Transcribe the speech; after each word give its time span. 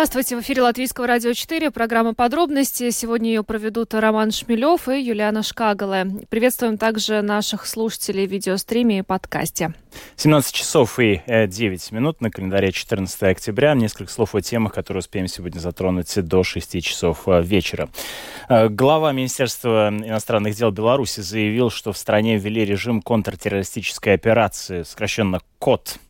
Здравствуйте, 0.00 0.34
в 0.34 0.40
эфире 0.40 0.62
Латвийского 0.62 1.06
радио 1.06 1.34
4, 1.34 1.70
программа 1.70 2.14
«Подробности». 2.14 2.88
Сегодня 2.88 3.28
ее 3.28 3.44
проведут 3.44 3.92
Роман 3.92 4.30
Шмелев 4.30 4.88
и 4.88 4.98
Юлиана 4.98 5.42
Шкагала. 5.42 6.06
Приветствуем 6.30 6.78
также 6.78 7.20
наших 7.20 7.66
слушателей 7.66 8.26
в 8.26 8.30
видеостриме 8.30 9.00
и 9.00 9.02
подкасте. 9.02 9.74
17 10.16 10.54
часов 10.54 10.98
и 10.98 11.20
9 11.26 11.92
минут 11.92 12.22
на 12.22 12.30
календаре 12.30 12.72
14 12.72 13.24
октября. 13.24 13.74
Несколько 13.74 14.10
слов 14.10 14.34
о 14.34 14.40
темах, 14.40 14.72
которые 14.72 15.00
успеем 15.00 15.28
сегодня 15.28 15.58
затронуть 15.58 16.18
до 16.18 16.44
6 16.44 16.82
часов 16.82 17.28
э, 17.28 17.42
вечера. 17.42 17.90
Э, 18.48 18.70
глава 18.70 19.12
Министерства 19.12 19.90
иностранных 19.90 20.54
дел 20.54 20.70
Беларуси 20.70 21.20
заявил, 21.20 21.68
что 21.68 21.92
в 21.92 21.98
стране 21.98 22.38
ввели 22.38 22.64
режим 22.64 23.02
контртеррористической 23.02 24.14
операции, 24.14 24.82
сокращенно 24.82 25.42
КОТ– 25.58 25.96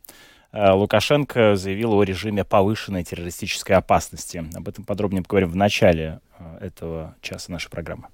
Лукашенко 0.53 1.55
заявил 1.55 1.93
о 1.93 2.03
режиме 2.03 2.43
повышенной 2.43 3.03
террористической 3.03 3.75
опасности. 3.75 4.43
Об 4.53 4.67
этом 4.67 4.83
подробнее 4.83 5.23
поговорим 5.23 5.49
в 5.49 5.55
начале 5.55 6.19
э, 6.30 6.30
этого 6.59 7.15
часа 7.21 7.51
нашей 7.51 7.69
программы. 7.69 8.07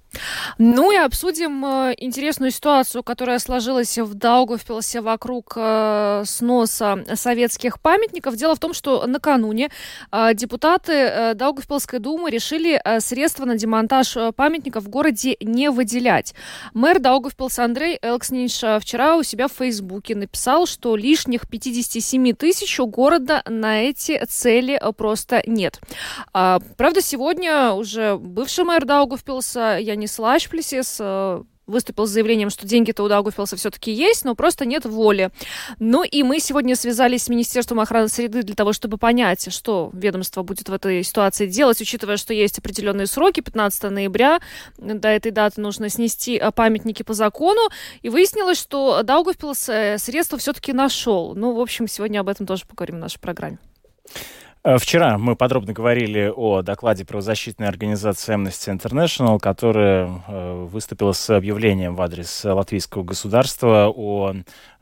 Ну 0.58 0.90
и 0.90 0.96
обсудим 0.96 1.64
э, 1.64 1.94
интересную 1.98 2.50
ситуацию, 2.50 3.02
которая 3.02 3.38
сложилась 3.38 3.98
в 3.98 4.14
Даугавпилсе 4.14 5.00
вокруг 5.00 5.52
э, 5.56 6.22
сноса 6.26 7.04
советских 7.14 7.80
памятников. 7.80 8.36
Дело 8.36 8.54
в 8.54 8.58
том, 8.58 8.72
что 8.72 9.06
накануне 9.06 9.70
э, 10.10 10.34
депутаты 10.34 10.92
э, 10.92 11.34
Даугавпилской 11.34 11.98
думы 11.98 12.30
решили 12.30 12.80
э, 12.82 13.00
средства 13.00 13.44
на 13.44 13.56
демонтаж 13.56 14.16
э, 14.16 14.32
памятников 14.32 14.84
в 14.84 14.88
городе 14.88 15.36
не 15.40 15.70
выделять. 15.70 16.34
Мэр 16.74 16.98
Даугавпилса 16.98 17.64
Андрей 17.64 17.98
Элкснинш 18.00 18.82
вчера 18.82 19.16
у 19.16 19.22
себя 19.22 19.48
в 19.48 19.52
Фейсбуке 19.52 20.14
написал, 20.14 20.66
что 20.66 20.96
лишних 20.96 21.48
57 21.48 22.32
тысяч 22.32 22.80
у 22.80 22.86
города 22.86 23.42
на 23.46 23.82
эти 23.82 24.24
цели 24.26 24.78
э, 24.80 24.92
просто 24.92 25.42
нет. 25.46 25.80
А, 26.32 26.60
правда, 26.76 27.00
сегодня 27.00 27.72
уже 27.72 28.17
бывший 28.18 28.64
мэр 28.64 28.84
Даугавпилса, 28.84 29.78
Янис 29.80 30.18
Лашплесис 30.18 30.98
э, 31.00 31.42
выступил 31.68 32.06
с 32.06 32.10
заявлением, 32.10 32.50
что 32.50 32.66
деньги-то 32.66 33.04
у 33.04 33.08
Даугавпилса 33.08 33.56
все-таки 33.56 33.92
есть, 33.92 34.24
но 34.24 34.34
просто 34.34 34.64
нет 34.64 34.84
воли. 34.84 35.30
Ну 35.78 36.02
и 36.02 36.22
мы 36.22 36.40
сегодня 36.40 36.74
связались 36.74 37.24
с 37.24 37.28
Министерством 37.28 37.78
охраны 37.78 38.08
среды 38.08 38.42
для 38.42 38.54
того, 38.54 38.72
чтобы 38.72 38.96
понять, 38.96 39.52
что 39.52 39.90
ведомство 39.92 40.42
будет 40.42 40.68
в 40.68 40.72
этой 40.72 41.02
ситуации 41.02 41.46
делать, 41.46 41.80
учитывая, 41.80 42.16
что 42.16 42.34
есть 42.34 42.58
определенные 42.58 43.06
сроки, 43.06 43.40
15 43.40 43.90
ноября, 43.90 44.40
до 44.78 45.08
этой 45.08 45.30
даты 45.30 45.60
нужно 45.60 45.88
снести 45.90 46.36
э, 46.36 46.50
памятники 46.50 47.02
по 47.02 47.12
закону, 47.12 47.60
и 48.02 48.08
выяснилось, 48.08 48.58
что 48.58 49.02
Даугавпилс 49.02 49.68
э, 49.68 49.98
средства 49.98 50.38
все-таки 50.38 50.72
нашел. 50.72 51.34
Ну, 51.34 51.54
в 51.54 51.60
общем, 51.60 51.86
сегодня 51.86 52.20
об 52.20 52.28
этом 52.28 52.46
тоже 52.46 52.64
поговорим 52.66 52.96
в 52.96 53.00
нашей 53.00 53.20
программе. 53.20 53.58
Э, 54.64 54.76
вчера 54.78 55.18
мы 55.18 55.36
подробно 55.36 55.72
говорили 55.72 56.32
о 56.34 56.62
докладе 56.62 57.04
правозащитной 57.04 57.68
организации 57.68 58.34
Amnesty 58.34 58.76
International, 58.76 59.38
которая 59.38 60.22
э, 60.26 60.66
выступила 60.70 61.12
с 61.12 61.30
объявлением 61.30 61.94
в 61.94 62.02
адрес 62.02 62.44
латвийского 62.44 63.04
государства 63.04 63.92
о 63.94 64.34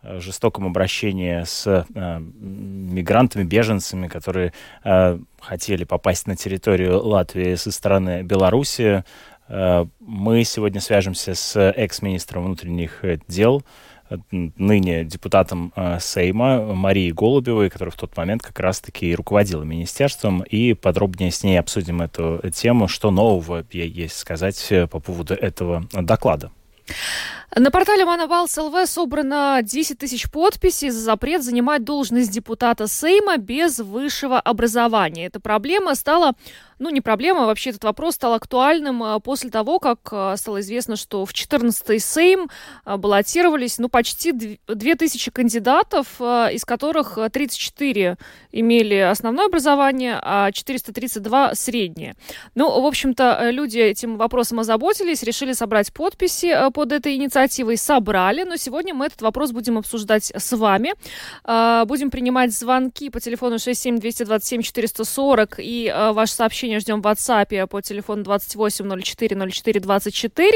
э, 0.02 0.20
жестоком 0.20 0.66
обращении 0.66 1.42
с 1.44 1.86
мигрантами, 1.94 3.44
беженцами, 3.44 4.08
которые 4.08 4.52
хотели 5.40 5.84
попасть 5.84 6.26
на 6.26 6.36
территорию 6.36 7.04
Латвии 7.04 7.54
со 7.56 7.70
стороны 7.72 8.22
Беларуси. 8.22 9.04
Мы 9.48 10.44
сегодня 10.44 10.80
свяжемся 10.80 11.34
с 11.34 11.60
экс-министром 11.70 12.44
внутренних 12.44 13.04
дел 13.28 13.62
ныне 14.30 15.04
депутатом 15.04 15.72
э, 15.76 15.98
Сейма 16.00 16.74
Марии 16.74 17.10
Голубевой, 17.10 17.70
которая 17.70 17.92
в 17.92 17.96
тот 17.96 18.16
момент 18.16 18.42
как 18.42 18.58
раз-таки 18.60 19.14
руководила 19.14 19.62
министерством, 19.62 20.42
и 20.42 20.74
подробнее 20.74 21.30
с 21.30 21.42
ней 21.42 21.58
обсудим 21.58 22.02
эту 22.02 22.40
тему, 22.54 22.88
что 22.88 23.10
нового 23.10 23.64
есть 23.70 24.18
сказать 24.18 24.66
э, 24.70 24.86
по 24.86 25.00
поводу 25.00 25.34
этого 25.34 25.86
доклада. 25.92 26.50
На 27.54 27.70
портале 27.70 28.04
Манабалс 28.04 28.56
ЛВ 28.56 28.86
собрано 28.86 29.60
10 29.62 29.98
тысяч 29.98 30.30
подписей 30.30 30.90
за 30.90 31.00
запрет 31.00 31.42
занимать 31.42 31.84
должность 31.84 32.30
депутата 32.30 32.86
Сейма 32.86 33.38
без 33.38 33.78
высшего 33.78 34.38
образования. 34.38 35.26
Эта 35.26 35.40
проблема 35.40 35.94
стала 35.94 36.34
ну, 36.78 36.90
не 36.90 37.00
проблема, 37.00 37.46
вообще 37.46 37.70
этот 37.70 37.84
вопрос 37.84 38.16
стал 38.16 38.34
актуальным 38.34 39.02
а, 39.02 39.18
после 39.18 39.50
того, 39.50 39.78
как 39.78 39.98
а, 40.12 40.36
стало 40.36 40.60
известно, 40.60 40.96
что 40.96 41.24
в 41.24 41.32
14-й 41.32 41.98
Сейм 41.98 42.48
а, 42.84 42.98
баллотировались, 42.98 43.78
ну, 43.78 43.88
почти 43.88 44.58
2000 44.66 45.30
кандидатов, 45.30 46.20
из 46.20 46.64
которых 46.64 47.18
34 47.32 48.18
имели 48.52 48.94
основное 48.96 49.46
образование, 49.46 50.18
а 50.22 50.52
432 50.52 51.54
среднее. 51.54 52.14
Ну, 52.54 52.80
в 52.80 52.86
общем-то, 52.86 53.50
люди 53.50 53.78
этим 53.78 54.16
вопросом 54.16 54.60
озаботились, 54.60 55.22
решили 55.22 55.52
собрать 55.52 55.92
подписи 55.92 56.54
под 56.72 56.92
этой 56.92 57.16
инициативой, 57.16 57.76
собрали, 57.76 58.42
но 58.44 58.56
сегодня 58.56 58.94
мы 58.94 59.06
этот 59.06 59.22
вопрос 59.22 59.52
будем 59.52 59.78
обсуждать 59.78 60.32
с 60.34 60.56
вами. 60.56 60.94
Будем 61.86 62.10
принимать 62.10 62.52
звонки 62.52 63.10
по 63.10 63.20
телефону 63.20 63.58
67 63.58 63.98
227 63.98 64.62
440 64.62 65.54
и 65.58 65.92
ваше 66.12 66.34
сообщение 66.34 66.65
сообщения 66.66 66.80
ждем 66.80 67.02
в 67.02 67.06
WhatsApp 67.06 67.66
по 67.68 67.80
телефону 67.80 68.22
28040424. 68.22 70.50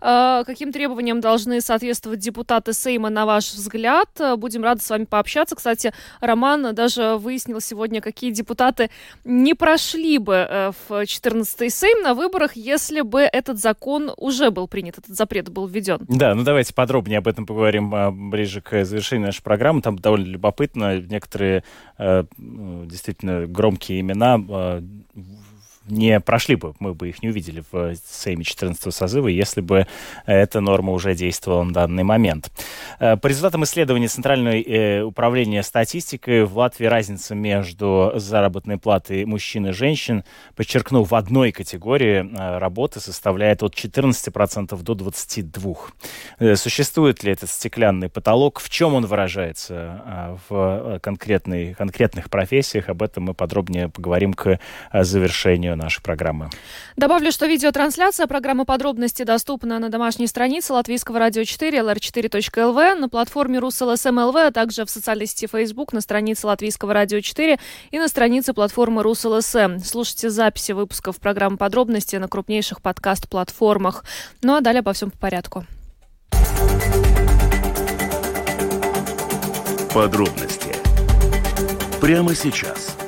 Э, 0.00 0.42
каким 0.44 0.72
требованиям 0.72 1.20
должны 1.20 1.60
соответствовать 1.60 2.18
депутаты 2.18 2.72
Сейма, 2.72 3.10
на 3.10 3.26
ваш 3.26 3.52
взгляд? 3.52 4.08
Будем 4.36 4.64
рады 4.64 4.80
с 4.80 4.90
вами 4.90 5.04
пообщаться. 5.04 5.54
Кстати, 5.54 5.92
Роман 6.20 6.74
даже 6.74 7.14
выяснил 7.16 7.60
сегодня, 7.60 8.00
какие 8.00 8.32
депутаты 8.32 8.90
не 9.24 9.54
прошли 9.54 10.18
бы 10.18 10.34
э, 10.34 10.72
в 10.88 11.02
14-й 11.02 11.70
Сейм 11.70 12.02
на 12.02 12.14
выборах, 12.14 12.56
если 12.56 13.02
бы 13.02 13.20
этот 13.20 13.60
закон 13.60 14.10
уже 14.16 14.50
был 14.50 14.66
принят, 14.66 14.98
этот 14.98 15.14
запрет 15.16 15.50
был 15.50 15.68
введен. 15.68 16.00
Да, 16.08 16.34
ну 16.34 16.42
давайте 16.42 16.74
подробнее 16.74 17.18
об 17.18 17.28
этом 17.28 17.46
поговорим 17.46 17.94
а, 17.94 18.10
ближе 18.10 18.60
к 18.60 18.84
завершению 18.84 19.26
нашей 19.26 19.42
программы. 19.42 19.82
Там 19.82 19.96
довольно 19.98 20.26
любопытно. 20.26 21.00
Некоторые 21.00 21.62
э, 21.98 22.24
действительно 22.38 23.46
громкие 23.46 24.00
имена 24.00 24.38
не 25.86 26.18
прошли 26.20 26.56
бы, 26.56 26.74
мы 26.78 26.94
бы 26.94 27.08
их 27.08 27.22
не 27.22 27.28
увидели 27.28 27.62
в 27.70 27.94
Сейме 28.06 28.44
14 28.44 28.94
созыва, 28.94 29.28
если 29.28 29.60
бы 29.60 29.86
эта 30.26 30.60
норма 30.60 30.92
уже 30.92 31.14
действовала 31.14 31.62
на 31.62 31.72
данный 31.72 32.04
момент. 32.04 32.50
Э, 32.98 33.16
по 33.16 33.26
результатам 33.26 33.64
исследования 33.64 34.08
Центрального 34.08 34.54
э, 34.54 35.02
управления 35.02 35.62
статистикой 35.62 36.44
в 36.44 36.56
Латвии 36.56 36.86
разница 36.86 37.34
между 37.34 38.12
заработной 38.14 38.78
платой 38.78 39.24
мужчин 39.24 39.66
и 39.66 39.72
женщин, 39.72 40.24
подчеркну, 40.56 41.02
в 41.02 41.14
одной 41.14 41.52
категории 41.52 42.24
э, 42.24 42.58
работы 42.58 43.00
составляет 43.00 43.62
от 43.62 43.74
14% 43.74 44.82
до 44.82 44.92
22%. 44.94 46.56
Существует 46.56 47.22
ли 47.24 47.32
этот 47.32 47.50
стеклянный 47.50 48.08
потолок? 48.08 48.60
В 48.60 48.70
чем 48.70 48.94
он 48.94 49.06
выражается 49.06 50.38
в 50.48 50.98
конкретной, 51.02 51.74
конкретных 51.74 52.30
профессиях? 52.30 52.88
Об 52.88 53.02
этом 53.02 53.24
мы 53.24 53.34
подробнее 53.34 53.88
поговорим 53.88 54.32
к 54.32 54.58
завершению 54.92 55.73
нашей 55.76 56.02
программы. 56.02 56.50
Добавлю, 56.96 57.32
что 57.32 57.46
видеотрансляция 57.46 58.26
программы 58.26 58.64
«Подробности» 58.64 59.22
доступна 59.22 59.78
на 59.78 59.88
домашней 59.88 60.26
странице 60.26 60.72
Латвийского 60.72 61.18
радио 61.18 61.44
4, 61.44 61.78
lr4.lv, 61.78 62.94
на 62.94 63.08
платформе 63.08 63.58
Rus.LSM.lv, 63.58 64.36
а 64.36 64.50
также 64.50 64.84
в 64.84 64.90
социальной 64.90 65.26
сети 65.26 65.46
Facebook, 65.46 65.92
на 65.92 66.00
странице 66.00 66.46
Латвийского 66.46 66.94
радио 66.94 67.20
4 67.20 67.58
и 67.90 67.98
на 67.98 68.08
странице 68.08 68.54
платформы 68.54 69.02
Rus.LSM. 69.02 69.78
Слушайте 69.84 70.30
записи 70.30 70.72
выпусков 70.72 71.20
программы 71.20 71.56
«Подробности» 71.56 72.16
на 72.16 72.28
крупнейших 72.28 72.80
подкаст-платформах. 72.80 74.04
Ну 74.42 74.56
а 74.56 74.60
далее 74.60 74.80
обо 74.80 74.92
всем 74.92 75.10
по 75.10 75.18
порядку. 75.18 75.66
Подробности 79.92 80.74
прямо 82.00 82.34
сейчас– 82.34 82.96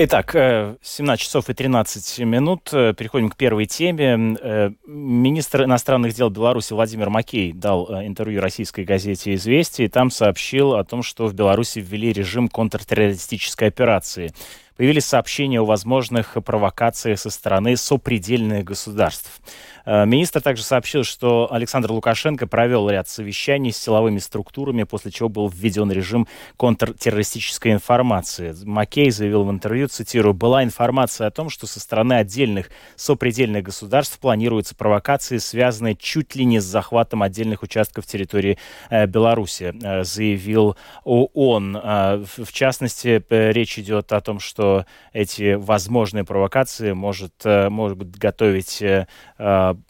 Итак, 0.00 0.30
17 0.32 0.80
э, 1.08 1.16
часов 1.16 1.50
и 1.50 1.54
13 1.54 2.20
минут. 2.20 2.70
Э, 2.72 2.94
переходим 2.96 3.30
к 3.30 3.36
первой 3.36 3.66
теме. 3.66 4.36
Э, 4.40 4.70
министр 4.86 5.64
иностранных 5.64 6.14
дел 6.14 6.30
Беларуси 6.30 6.72
Владимир 6.72 7.10
Макей 7.10 7.52
дал 7.52 7.90
интервью 8.04 8.40
российской 8.40 8.84
газете 8.84 9.34
«Известия» 9.34 9.86
и 9.86 9.88
там 9.88 10.12
сообщил 10.12 10.74
о 10.74 10.84
том, 10.84 11.02
что 11.02 11.26
в 11.26 11.34
Беларуси 11.34 11.80
ввели 11.80 12.12
режим 12.12 12.46
контртеррористической 12.48 13.66
операции. 13.66 14.32
появились 14.76 15.04
сообщения 15.04 15.58
о 15.60 15.64
возможных 15.64 16.36
провокациях 16.44 17.18
со 17.18 17.30
стороны 17.30 17.76
сопредельных 17.76 18.62
государств. 18.62 19.40
Э, 19.88 20.04
министр 20.04 20.42
также 20.42 20.62
сообщил, 20.62 21.02
что 21.02 21.48
Александр 21.50 21.92
Лукашенко 21.92 22.46
провел 22.46 22.90
ряд 22.90 23.08
совещаний 23.08 23.72
с 23.72 23.78
силовыми 23.78 24.18
структурами, 24.18 24.82
после 24.82 25.10
чего 25.10 25.30
был 25.30 25.48
введен 25.48 25.90
режим 25.90 26.28
контртеррористической 26.58 27.72
информации. 27.72 28.54
Маккей 28.64 29.10
заявил 29.10 29.44
в 29.44 29.50
интервью, 29.50 29.88
цитирую, 29.88 30.34
«Была 30.34 30.62
информация 30.62 31.26
о 31.26 31.30
том, 31.30 31.48
что 31.48 31.66
со 31.66 31.80
стороны 31.80 32.12
отдельных 32.14 32.68
сопредельных 32.96 33.62
государств 33.62 34.18
планируются 34.18 34.74
провокации, 34.74 35.38
связанные 35.38 35.96
чуть 35.96 36.34
ли 36.34 36.44
не 36.44 36.60
с 36.60 36.64
захватом 36.64 37.22
отдельных 37.22 37.62
участков 37.62 38.04
территории 38.04 38.58
э, 38.90 39.06
Беларуси», 39.06 39.74
э, 39.82 40.04
заявил 40.04 40.76
он. 41.04 41.78
В 41.78 42.52
частности, 42.52 43.24
речь 43.30 43.78
идет 43.78 44.12
о 44.12 44.20
том, 44.20 44.38
что 44.38 44.84
эти 45.12 45.54
возможные 45.54 46.24
провокации 46.24 46.92
может, 46.92 47.44
может 47.44 48.16
готовить 48.16 48.82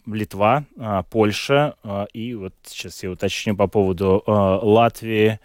Литва, 0.05 0.65
а, 0.77 1.03
Польша 1.03 1.75
а, 1.83 2.05
и 2.13 2.33
вот 2.35 2.53
сейчас 2.63 3.03
я 3.03 3.11
уточню 3.11 3.55
по 3.55 3.67
поводу 3.67 4.23
а, 4.25 4.59
Латвии, 4.61 5.39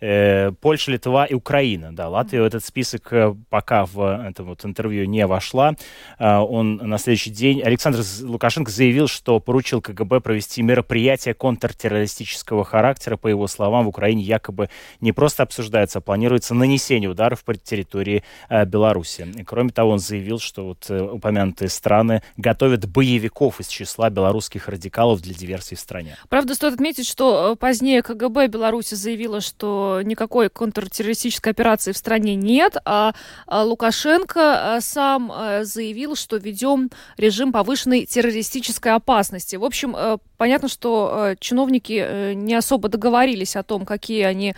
Польша, 0.00 0.92
Литва 0.92 1.26
и 1.26 1.34
Украина. 1.34 1.94
Да, 1.94 2.08
Латвия 2.08 2.42
в 2.42 2.44
этот 2.44 2.64
список 2.64 3.12
э, 3.12 3.34
пока 3.50 3.84
в 3.84 4.00
это 4.00 4.42
вот 4.42 4.64
интервью 4.64 5.04
не 5.06 5.26
вошла. 5.26 5.74
Э, 6.18 6.38
он 6.38 6.76
на 6.76 6.98
следующий 6.98 7.30
день, 7.30 7.62
Александр 7.62 8.00
Лукашенко 8.22 8.70
заявил, 8.70 9.08
что 9.08 9.40
поручил 9.40 9.82
КГБ 9.82 10.20
провести 10.20 10.62
мероприятие 10.62 11.34
контртеррористического 11.34 12.64
характера. 12.64 13.16
По 13.16 13.28
его 13.28 13.46
словам, 13.46 13.84
в 13.84 13.88
Украине 13.88 14.22
якобы 14.22 14.70
не 15.00 15.12
просто 15.12 15.42
обсуждается, 15.42 15.98
а 15.98 16.00
планируется 16.00 16.54
нанесение 16.54 17.10
ударов 17.10 17.44
по 17.44 17.54
территории 17.54 18.24
э, 18.48 18.64
Беларуси. 18.64 19.26
И, 19.36 19.44
кроме 19.44 19.70
того, 19.70 19.90
он 19.90 19.98
заявил, 19.98 20.38
что 20.38 20.64
вот 20.64 20.86
э, 20.88 21.00
упомянутые 21.00 21.68
страны 21.68 22.22
готовят 22.36 22.86
боевиков 22.86 23.60
из 23.60 23.68
числа 23.68 24.08
белорусских 24.10 24.68
радикалов 24.68 25.20
для 25.20 25.34
диверсии 25.34 25.74
в 25.74 25.80
стране. 25.80 26.16
Правда, 26.28 26.54
стоит 26.54 26.74
отметить, 26.74 27.06
что 27.06 27.52
э, 27.52 27.56
позднее 27.56 28.02
КГБ 28.02 28.48
Беларуси 28.48 28.94
заявила, 28.94 29.40
что 29.40 29.89
никакой 30.02 30.48
контртеррористической 30.48 31.52
операции 31.52 31.92
в 31.92 31.96
стране 31.96 32.34
нет, 32.34 32.76
а, 32.84 33.14
а 33.46 33.64
Лукашенко 33.64 34.76
а, 34.76 34.80
сам 34.80 35.30
а, 35.32 35.64
заявил, 35.64 36.16
что 36.16 36.36
ведем 36.36 36.90
режим 37.16 37.52
повышенной 37.52 38.06
террористической 38.06 38.92
опасности. 38.92 39.56
В 39.56 39.64
общем, 39.64 39.96
понятно, 40.36 40.68
что 40.68 41.34
чиновники 41.40 42.34
не 42.34 42.54
особо 42.54 42.88
договорились 42.88 43.56
о 43.56 43.62
том, 43.62 43.84
какие 43.84 44.22
они 44.22 44.54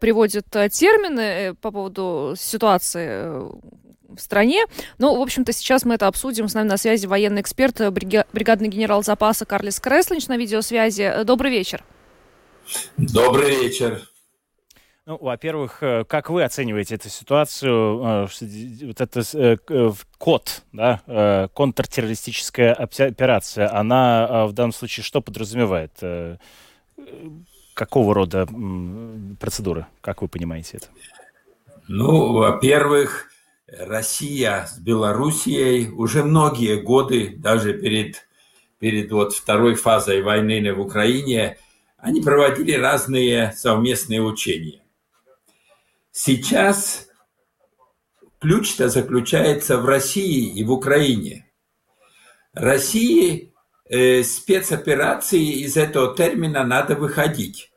приводят 0.00 0.46
термины 0.72 1.20
э, 1.20 1.54
по 1.54 1.70
поводу 1.70 2.34
ситуации 2.36 3.06
э, 3.08 3.50
в 4.08 4.18
стране. 4.20 4.64
Ну, 4.98 5.16
в 5.16 5.22
общем-то, 5.22 5.52
сейчас 5.52 5.84
мы 5.84 5.94
это 5.94 6.06
обсудим. 6.06 6.48
С 6.48 6.54
нами 6.54 6.68
на 6.68 6.76
связи 6.76 7.06
военный 7.06 7.40
эксперт, 7.40 7.80
бригадный 7.92 8.68
генерал 8.68 9.02
запаса 9.02 9.46
Карлис 9.46 9.80
Креслинч 9.80 10.26
на 10.26 10.36
видеосвязи. 10.36 11.24
Добрый 11.24 11.50
вечер. 11.50 11.84
Добрый 12.96 13.56
вечер. 13.62 14.02
Ну, 15.04 15.18
во-первых, 15.20 15.82
э, 15.82 16.04
как 16.04 16.30
вы 16.30 16.44
оцениваете 16.44 16.94
эту 16.94 17.08
ситуацию? 17.08 18.28
Э, 18.30 18.86
вот 18.86 19.00
это 19.00 19.22
э, 19.34 19.92
код, 20.16 20.62
да, 20.70 21.48
контртеррористическая 21.54 22.72
операция, 22.72 23.74
она 23.74 24.46
в 24.46 24.52
данном 24.52 24.72
случае 24.72 25.02
что 25.02 25.20
подразумевает? 25.20 25.90
Какого 27.74 28.14
рода 28.14 28.46
процедуры? 29.40 29.86
Как 30.02 30.22
вы 30.22 30.28
понимаете 30.28 30.76
это? 30.76 30.86
Ну, 31.88 32.34
во-первых, 32.34 33.28
Россия 33.66 34.66
с 34.66 34.78
Белоруссией 34.78 35.88
уже 35.88 36.22
многие 36.22 36.80
годы, 36.80 37.34
даже 37.36 37.74
перед, 37.74 38.28
перед 38.78 39.10
вот 39.10 39.32
второй 39.34 39.74
фазой 39.74 40.22
войны 40.22 40.72
в 40.72 40.80
Украине, 40.80 41.58
они 41.96 42.20
проводили 42.20 42.72
разные 42.72 43.52
совместные 43.56 44.22
учения. 44.22 44.81
Сейчас 46.14 47.08
ключ-то 48.38 48.90
заключается 48.90 49.78
в 49.78 49.86
России 49.86 50.54
и 50.54 50.62
в 50.62 50.70
Украине. 50.70 51.50
России 52.52 53.54
э, 53.88 54.22
спецоперации 54.22 55.62
из 55.62 55.78
этого 55.78 56.14
термина 56.14 56.64
надо 56.64 56.96
выходить. 56.96 57.72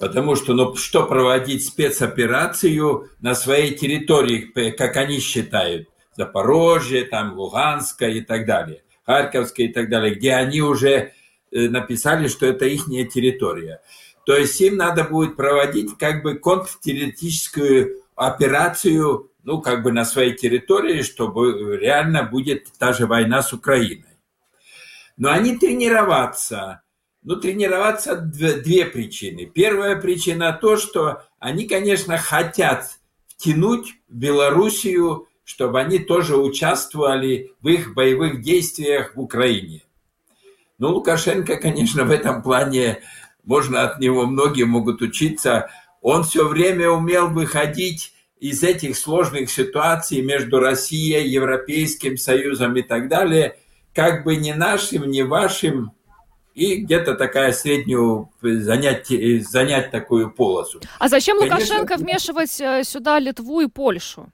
Потому 0.00 0.36
что, 0.36 0.54
ну, 0.54 0.74
что 0.74 1.06
проводить 1.06 1.66
спецоперацию 1.66 3.10
на 3.20 3.34
своей 3.34 3.74
территории, 3.74 4.70
как 4.70 4.96
они 4.96 5.20
считают, 5.20 5.88
Запорожье, 6.16 7.04
там, 7.04 7.38
Луганская 7.38 8.10
и 8.10 8.20
так 8.22 8.46
далее, 8.46 8.84
Харьковская 9.04 9.66
и 9.66 9.72
так 9.72 9.90
далее, 9.90 10.14
где 10.14 10.32
они 10.32 10.62
уже 10.62 11.12
э, 11.52 11.68
написали, 11.68 12.28
что 12.28 12.46
это 12.46 12.64
их 12.64 12.86
территория. 12.86 13.82
То 14.26 14.36
есть 14.36 14.60
им 14.60 14.76
надо 14.76 15.04
будет 15.04 15.36
проводить 15.36 15.96
как 15.98 16.22
бы 16.22 16.34
контртеррористическую 16.36 18.02
операцию, 18.14 19.30
ну, 19.42 19.60
как 19.60 19.82
бы 19.82 19.92
на 19.92 20.04
своей 20.04 20.34
территории, 20.34 21.02
чтобы 21.02 21.76
реально 21.76 22.22
будет 22.22 22.72
та 22.78 22.92
же 22.92 23.06
война 23.06 23.42
с 23.42 23.52
Украиной. 23.52 24.18
Но 25.16 25.30
они 25.30 25.56
тренироваться. 25.56 26.82
Ну, 27.22 27.36
тренироваться 27.36 28.16
две, 28.16 28.84
причины. 28.84 29.46
Первая 29.46 29.96
причина 29.96 30.52
то, 30.52 30.76
что 30.76 31.22
они, 31.38 31.66
конечно, 31.66 32.18
хотят 32.18 32.98
втянуть 33.28 33.94
Белоруссию, 34.08 35.26
чтобы 35.42 35.80
они 35.80 35.98
тоже 35.98 36.36
участвовали 36.36 37.52
в 37.60 37.68
их 37.68 37.94
боевых 37.94 38.42
действиях 38.42 39.16
в 39.16 39.20
Украине. 39.20 39.82
Ну, 40.78 40.90
Лукашенко, 40.90 41.56
конечно, 41.56 42.04
в 42.04 42.10
этом 42.10 42.42
плане 42.42 43.00
можно 43.44 43.82
от 43.82 44.00
него 44.00 44.26
многие 44.26 44.64
могут 44.64 45.02
учиться. 45.02 45.70
Он 46.00 46.24
все 46.24 46.46
время 46.46 46.90
умел 46.90 47.28
выходить 47.28 48.12
из 48.38 48.62
этих 48.62 48.96
сложных 48.96 49.50
ситуаций 49.50 50.20
между 50.20 50.60
Россией, 50.60 51.28
Европейским 51.28 52.16
Союзом 52.16 52.76
и 52.76 52.82
так 52.82 53.08
далее, 53.08 53.56
как 53.94 54.24
бы 54.24 54.36
не 54.36 54.52
нашим, 54.54 55.10
не 55.10 55.22
вашим, 55.22 55.92
и 56.54 56.76
где-то 56.76 57.14
такая 57.14 57.52
среднюю 57.52 58.30
занять, 58.40 59.08
занять 59.48 59.90
такую 59.90 60.30
полосу. 60.30 60.80
А 60.98 61.08
зачем 61.08 61.38
Конечно, 61.38 61.56
Лукашенко 61.56 61.96
вмешивать 61.96 62.60
э, 62.60 62.84
сюда 62.84 63.18
Литву 63.18 63.60
и 63.60 63.66
Польшу? 63.66 64.30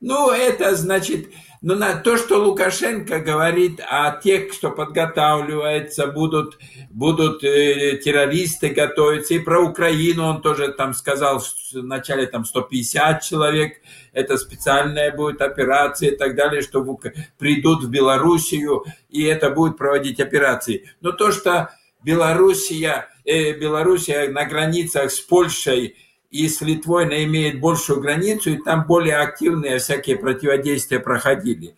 Ну, 0.00 0.30
это 0.30 0.76
значит, 0.76 1.28
ну, 1.62 1.74
на 1.74 1.94
то, 1.94 2.18
что 2.18 2.38
Лукашенко 2.38 3.18
говорит 3.20 3.80
о 3.80 4.20
тех, 4.20 4.56
кто 4.56 4.70
подготавливается, 4.70 6.06
будут, 6.06 6.58
будут 6.90 7.42
э, 7.42 7.98
террористы 8.04 8.68
готовиться, 8.68 9.34
и 9.34 9.38
про 9.38 9.62
Украину 9.62 10.24
он 10.24 10.42
тоже 10.42 10.68
там 10.68 10.92
сказал, 10.92 11.40
что 11.40 11.80
вначале 11.80 12.26
там 12.26 12.44
150 12.44 13.22
человек, 13.22 13.80
это 14.12 14.36
специальная 14.36 15.14
будет 15.14 15.40
операция 15.40 16.10
и 16.10 16.16
так 16.16 16.36
далее, 16.36 16.60
что 16.60 16.82
в, 16.82 16.98
придут 17.38 17.84
в 17.84 17.90
Белоруссию, 17.90 18.84
и 19.08 19.22
это 19.24 19.48
будет 19.50 19.78
проводить 19.78 20.20
операции. 20.20 20.90
Но 21.00 21.12
то, 21.12 21.32
что 21.32 21.70
Белоруссия, 22.04 23.08
э, 23.24 23.58
Белоруссия 23.58 24.28
на 24.28 24.44
границах 24.44 25.10
с 25.10 25.20
Польшей, 25.20 25.96
и 26.30 26.48
с 26.48 26.60
она 27.04 27.24
имеет 27.24 27.60
большую 27.60 28.00
границу, 28.00 28.50
и 28.50 28.58
там 28.58 28.86
более 28.86 29.16
активные 29.16 29.78
всякие 29.78 30.16
противодействия 30.16 31.00
проходили. 31.00 31.76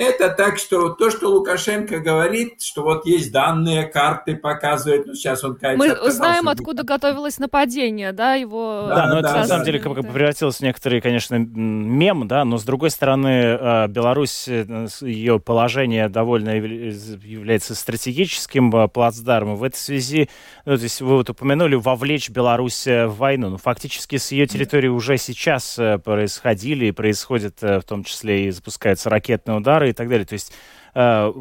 Это 0.00 0.30
так, 0.30 0.56
что 0.56 0.88
то, 0.88 1.10
что 1.10 1.28
Лукашенко 1.28 1.98
говорит, 1.98 2.62
что 2.62 2.82
вот 2.82 3.04
есть 3.04 3.30
данные, 3.30 3.84
карты 3.84 4.34
показывают, 4.34 5.06
ну 5.06 5.12
сейчас 5.12 5.44
он, 5.44 5.56
конечно... 5.56 5.94
Мы 6.02 6.10
знаем, 6.10 6.48
откуда 6.48 6.84
готовилось 6.84 7.38
нападение, 7.38 8.12
да, 8.12 8.32
его... 8.32 8.86
Да, 8.88 8.94
да 8.94 9.06
но 9.08 9.14
ну, 9.16 9.20
да, 9.20 9.28
это 9.28 9.34
да, 9.34 9.40
на 9.40 9.46
самом 9.46 9.60
да, 9.60 9.64
деле 9.66 9.78
как 9.78 9.92
бы 9.92 10.02
превратилось 10.02 10.56
в 10.56 10.60
некоторый, 10.62 11.02
конечно, 11.02 11.34
мем, 11.34 12.26
да, 12.26 12.46
но 12.46 12.56
с 12.56 12.64
другой 12.64 12.88
стороны, 12.88 13.28
э, 13.28 13.88
Беларусь, 13.88 14.48
э, 14.48 14.86
ее 15.02 15.38
положение 15.38 16.08
довольно 16.08 16.56
является 16.56 17.74
стратегическим 17.74 18.74
э, 18.74 18.88
плацдармом. 18.88 19.56
В 19.56 19.64
этой 19.64 19.76
связи, 19.76 20.30
ну, 20.64 20.78
то 20.78 20.82
есть 20.82 21.02
вы 21.02 21.16
вот 21.16 21.28
упомянули 21.28 21.74
вовлечь 21.74 22.30
Беларусь 22.30 22.86
в 22.86 23.16
войну, 23.18 23.50
ну, 23.50 23.58
фактически 23.58 24.16
с 24.16 24.32
ее 24.32 24.46
территории 24.46 24.88
уже 24.88 25.18
сейчас 25.18 25.78
происходили 26.02 26.86
и 26.86 26.92
происходят, 26.92 27.60
в 27.60 27.82
том 27.82 28.04
числе 28.04 28.46
и 28.46 28.50
запускаются 28.50 29.10
ракетные 29.10 29.58
удары, 29.58 29.89
и 29.90 29.94
так 29.94 30.08
далее. 30.08 30.26
То 30.26 30.34
есть 30.34 30.52
э, 30.94 31.32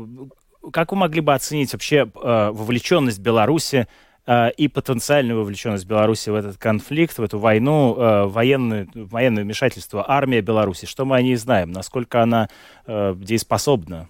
как 0.71 0.91
вы 0.91 0.97
могли 0.97 1.21
бы 1.21 1.33
оценить 1.33 1.73
вообще 1.73 1.97
э, 2.13 2.49
вовлеченность 2.51 3.19
Беларуси 3.19 3.87
э, 4.25 4.51
и 4.51 4.67
потенциальную 4.67 5.39
вовлеченность 5.39 5.85
Беларуси 5.85 6.29
в 6.29 6.35
этот 6.35 6.57
конфликт, 6.57 7.17
в 7.17 7.23
эту 7.23 7.39
войну, 7.39 8.29
военное, 8.29 8.87
военное 8.93 9.43
вмешательство, 9.43 10.05
армия 10.07 10.41
Беларуси? 10.41 10.85
Что 10.85 11.05
мы 11.05 11.17
о 11.17 11.21
ней 11.21 11.35
знаем? 11.35 11.71
Насколько 11.71 12.21
она 12.21 12.49
дееспособна? 12.87 14.09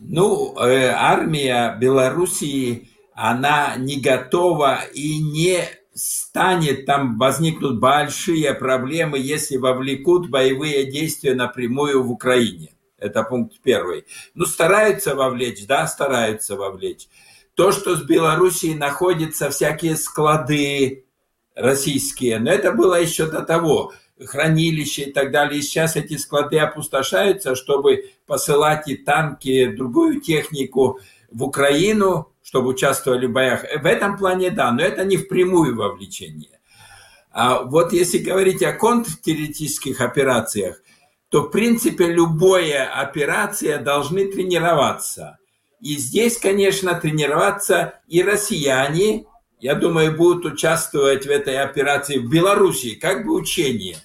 Ну, 0.00 0.56
армия 0.58 1.76
Белоруссии, 1.78 2.88
она 3.14 3.74
не 3.76 4.00
готова 4.00 4.80
и 4.94 5.18
не 5.18 5.60
станет, 5.94 6.86
там 6.86 7.18
возникнут 7.18 7.80
большие 7.80 8.54
проблемы, 8.54 9.18
если 9.18 9.56
вовлекут 9.56 10.30
боевые 10.30 10.90
действия 10.90 11.34
напрямую 11.34 12.02
в 12.02 12.10
Украине. 12.10 12.70
Это 13.00 13.24
пункт 13.24 13.60
первый. 13.62 14.04
Ну, 14.34 14.46
стараются 14.46 15.14
вовлечь, 15.14 15.66
да, 15.66 15.86
стараются 15.86 16.56
вовлечь. 16.56 17.08
То, 17.54 17.72
что 17.72 17.96
с 17.96 18.02
Белоруссией 18.02 18.74
находятся 18.74 19.50
всякие 19.50 19.96
склады 19.96 21.04
российские, 21.54 22.38
но 22.38 22.50
это 22.50 22.72
было 22.72 23.00
еще 23.00 23.26
до 23.26 23.42
того, 23.42 23.92
хранилища 24.24 25.02
и 25.02 25.12
так 25.12 25.30
далее. 25.30 25.58
И 25.58 25.62
сейчас 25.62 25.96
эти 25.96 26.16
склады 26.16 26.58
опустошаются, 26.58 27.54
чтобы 27.54 28.10
посылать 28.26 28.88
и 28.88 28.96
танки, 28.96 29.48
и 29.48 29.66
другую 29.66 30.20
технику 30.20 31.00
в 31.30 31.42
Украину, 31.42 32.32
чтобы 32.42 32.68
участвовали 32.68 33.26
в 33.26 33.32
боях. 33.32 33.62
В 33.62 33.86
этом 33.86 34.16
плане 34.18 34.50
да, 34.50 34.72
но 34.72 34.82
это 34.82 35.04
не 35.04 35.16
впрямую 35.16 35.76
вовлечение. 35.76 36.60
А 37.32 37.62
вот 37.62 37.92
если 37.92 38.18
говорить 38.18 38.62
о 38.62 38.72
контртеррористических 38.72 40.00
операциях, 40.00 40.82
то 41.30 41.42
в 41.42 41.50
принципе 41.50 42.06
любая 42.06 42.86
операция 42.86 43.78
должны 43.78 44.30
тренироваться. 44.30 45.38
И 45.80 45.96
здесь, 45.96 46.38
конечно, 46.38 46.94
тренироваться 46.94 48.00
и 48.08 48.22
россияне, 48.22 49.26
я 49.60 49.74
думаю, 49.74 50.16
будут 50.16 50.44
участвовать 50.44 51.26
в 51.26 51.30
этой 51.30 51.58
операции 51.58 52.18
в 52.18 52.28
Белоруссии, 52.28 52.96
как 52.96 53.24
бы 53.24 53.32
учение 53.32 53.96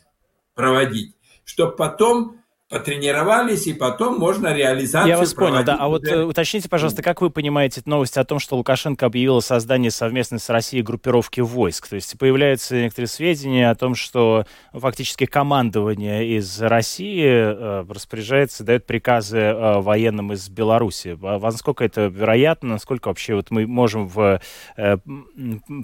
проводить, 0.53 1.15
чтобы 1.44 1.75
потом 1.75 2.41
потренировались, 2.67 3.67
и 3.67 3.74
потом 3.74 4.17
можно 4.17 4.51
реализацию 4.51 5.10
Я 5.10 5.17
вас 5.19 5.34
понял, 5.36 5.63
да. 5.63 5.77
А 5.79 5.88
вот 5.88 6.07
э, 6.07 6.24
уточните, 6.24 6.67
пожалуйста, 6.67 7.03
как 7.03 7.22
вы 7.22 7.29
понимаете 7.29 7.84
новость 7.86 8.17
о 8.17 8.25
том, 8.25 8.39
что 8.39 8.55
Лукашенко 8.55 9.05
объявил 9.05 9.38
о 9.38 9.41
создании 9.41 9.89
совместной 9.89 10.39
с 10.39 10.50
Россией 10.50 10.81
группировки 10.81 11.41
войск? 11.41 11.88
То 11.88 11.95
есть 11.95 12.17
появляются 12.17 12.75
некоторые 12.75 13.07
сведения 13.07 13.69
о 13.69 13.75
том, 13.75 13.93
что 13.93 14.45
фактически 14.74 15.27
командование 15.27 16.38
из 16.38 16.60
России 16.60 17.24
э, 17.24 17.86
распоряжается, 17.88 18.63
дает 18.63 18.88
приказы 18.88 19.38
э, 19.38 19.79
военным 19.79 20.34
из 20.34 20.50
Беларуси. 20.50 21.17
А 21.22 21.39
насколько 21.39 21.84
это 21.84 22.07
вероятно? 22.07 22.69
Насколько 22.69 23.10
вообще 23.10 23.36
вот 23.36 23.51
мы 23.51 23.67
можем 23.67 24.07
в, 24.07 24.41
э, 24.75 24.98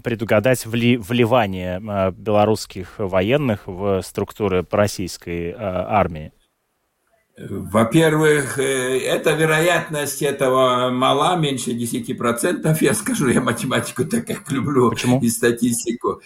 предугадать 0.03 0.65
вли, 0.65 0.97
вливание 0.97 1.79
э, 1.79 2.11
белорусских 2.11 2.95
военных 2.97 3.67
в 3.67 4.01
структуры 4.01 4.65
российской 4.71 5.51
э, 5.51 5.55
армии? 5.59 6.31
Во-первых, 7.49 8.59
э, 8.59 8.99
эта 8.99 9.31
вероятность 9.31 10.21
этого 10.21 10.89
мала, 10.89 11.35
меньше 11.37 11.71
10%, 11.71 12.77
я 12.81 12.93
скажу, 12.93 13.29
я 13.29 13.41
математику 13.41 14.05
так 14.05 14.27
как 14.27 14.51
люблю 14.51 14.89
Почему? 14.89 15.19
и 15.21 15.29
статистику. 15.29 16.21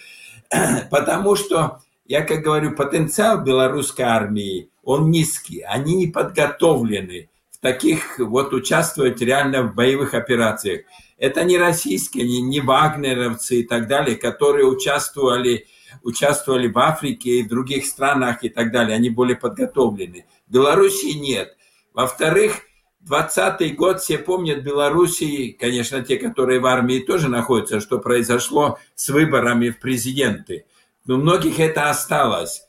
Потому 0.90 1.36
что, 1.36 1.80
я 2.06 2.22
как 2.22 2.42
говорю, 2.42 2.72
потенциал 2.72 3.42
белорусской 3.42 4.04
армии, 4.04 4.68
он 4.82 5.10
низкий, 5.10 5.62
они 5.62 5.96
не 5.96 6.06
подготовлены 6.06 7.28
в 7.50 7.58
таких 7.58 8.18
вот 8.18 8.52
участвовать 8.52 9.20
реально 9.20 9.62
в 9.62 9.74
боевых 9.74 10.14
операциях. 10.14 10.82
Это 11.18 11.44
не 11.44 11.56
российские, 11.56 12.24
не, 12.24 12.42
не 12.42 12.60
вагнеровцы 12.60 13.60
и 13.60 13.62
так 13.62 13.88
далее, 13.88 14.16
которые 14.16 14.66
участвовали, 14.66 15.66
участвовали 16.02 16.68
в 16.68 16.78
Африке 16.78 17.38
и 17.38 17.42
в 17.42 17.48
других 17.48 17.86
странах 17.86 18.44
и 18.44 18.48
так 18.48 18.70
далее, 18.70 18.94
они 18.94 19.08
более 19.08 19.36
подготовлены. 19.36 20.26
Белоруссии 20.46 21.12
нет. 21.12 21.56
Во-вторых, 21.92 22.60
20 23.00 23.76
год, 23.76 24.00
все 24.00 24.18
помнят 24.18 24.62
Белоруссии, 24.62 25.52
конечно, 25.52 26.02
те, 26.02 26.16
которые 26.16 26.60
в 26.60 26.66
армии 26.66 26.98
тоже 26.98 27.28
находятся, 27.28 27.80
что 27.80 27.98
произошло 27.98 28.78
с 28.94 29.08
выборами 29.08 29.70
в 29.70 29.78
президенты. 29.78 30.66
Но 31.04 31.16
многих 31.16 31.60
это 31.60 31.88
осталось. 31.88 32.62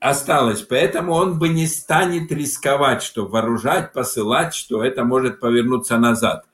Осталось. 0.00 0.60
Поэтому 0.60 1.14
он 1.14 1.38
бы 1.38 1.48
не 1.48 1.66
станет 1.66 2.30
рисковать, 2.30 3.02
что 3.02 3.26
вооружать, 3.26 3.94
посылать, 3.94 4.54
что 4.54 4.84
это 4.84 5.02
может 5.04 5.40
повернуться 5.40 5.96
назад. 5.96 6.44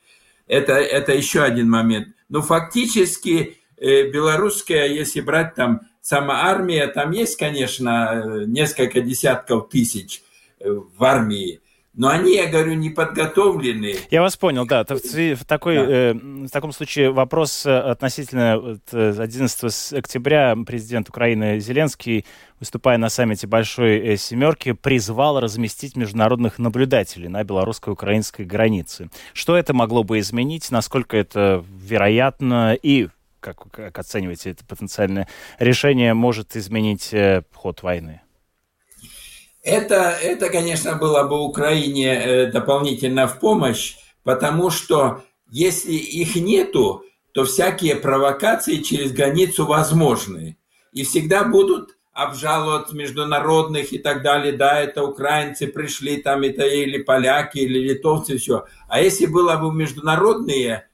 Это, 0.47 0.75
это 0.75 1.13
еще 1.13 1.43
один 1.43 1.69
момент. 1.69 2.09
Но 2.29 2.43
фактически 2.43 3.59
э, 3.77 4.09
белорусская, 4.11 4.87
если 4.87 5.21
брать 5.21 5.57
там 5.57 5.81
сама 6.01 6.43
армия, 6.45 6.87
там 6.87 7.11
есть, 7.11 7.37
конечно, 7.37 8.23
э, 8.25 8.45
несколько 8.47 9.01
десятков 9.01 9.69
тысяч– 9.69 10.23
в 10.61 11.05
армии. 11.05 11.61
Но 11.93 12.09
они, 12.09 12.37
я 12.37 12.47
говорю, 12.47 12.75
не 12.75 12.89
подготовлены. 12.89 13.97
Я 14.11 14.23
вас 14.23 14.37
понял, 14.37 14.65
да. 14.65 14.85
В, 14.85 15.45
такой, 15.45 15.75
да. 15.75 15.83
Э, 15.83 16.13
в 16.15 16.49
таком 16.49 16.71
случае 16.71 17.11
вопрос 17.11 17.67
э, 17.67 17.77
относительно 17.77 18.79
11 18.93 19.65
э, 19.93 19.99
октября 19.99 20.57
президент 20.65 21.09
Украины 21.09 21.59
Зеленский, 21.59 22.25
выступая 22.61 22.97
на 22.97 23.09
саммите 23.09 23.49
Большой 23.49 23.99
э, 23.99 24.17
Семерки, 24.17 24.71
призвал 24.71 25.41
разместить 25.41 25.97
международных 25.97 26.61
наблюдателей 26.61 27.27
на 27.27 27.43
белорусско-украинской 27.43 28.47
границе. 28.47 29.11
Что 29.33 29.57
это 29.57 29.75
могло 29.75 30.05
бы 30.05 30.21
изменить, 30.21 30.71
насколько 30.71 31.17
это 31.17 31.65
вероятно 31.69 32.75
и 32.81 33.09
как, 33.41 33.69
как 33.73 33.99
оцениваете 33.99 34.51
это 34.51 34.65
потенциальное 34.65 35.27
решение, 35.59 36.15
может 36.15 36.55
изменить 36.55 37.13
ход 37.53 37.83
войны? 37.83 38.21
Это, 39.63 40.17
это, 40.23 40.49
конечно, 40.49 40.97
было 40.97 41.25
бы 41.25 41.39
Украине 41.39 42.15
э, 42.15 42.47
дополнительно 42.51 43.27
в 43.27 43.39
помощь, 43.39 43.97
потому 44.25 44.71
что 44.71 45.23
если 45.51 45.93
их 45.93 46.37
нету, 46.37 47.05
то 47.33 47.45
всякие 47.45 47.97
провокации 47.97 48.77
через 48.77 49.13
границу 49.13 49.67
возможны. 49.67 50.57
И 50.93 51.05
всегда 51.05 51.45
будут 51.45 51.97
обжаловать 52.13 52.93
международных 52.93 53.93
и 53.93 53.99
так 53.99 54.23
далее. 54.23 54.53
Да, 54.53 54.81
это 54.81 55.05
украинцы 55.05 55.67
пришли, 55.67 56.17
там 56.17 56.43
это 56.43 56.67
или 56.67 57.03
поляки, 57.03 57.59
или 57.59 57.79
литовцы, 57.79 58.39
все. 58.39 58.67
А 58.89 59.01
если 59.01 59.27
было 59.27 59.57
бы 59.57 59.73
международные 59.73 60.89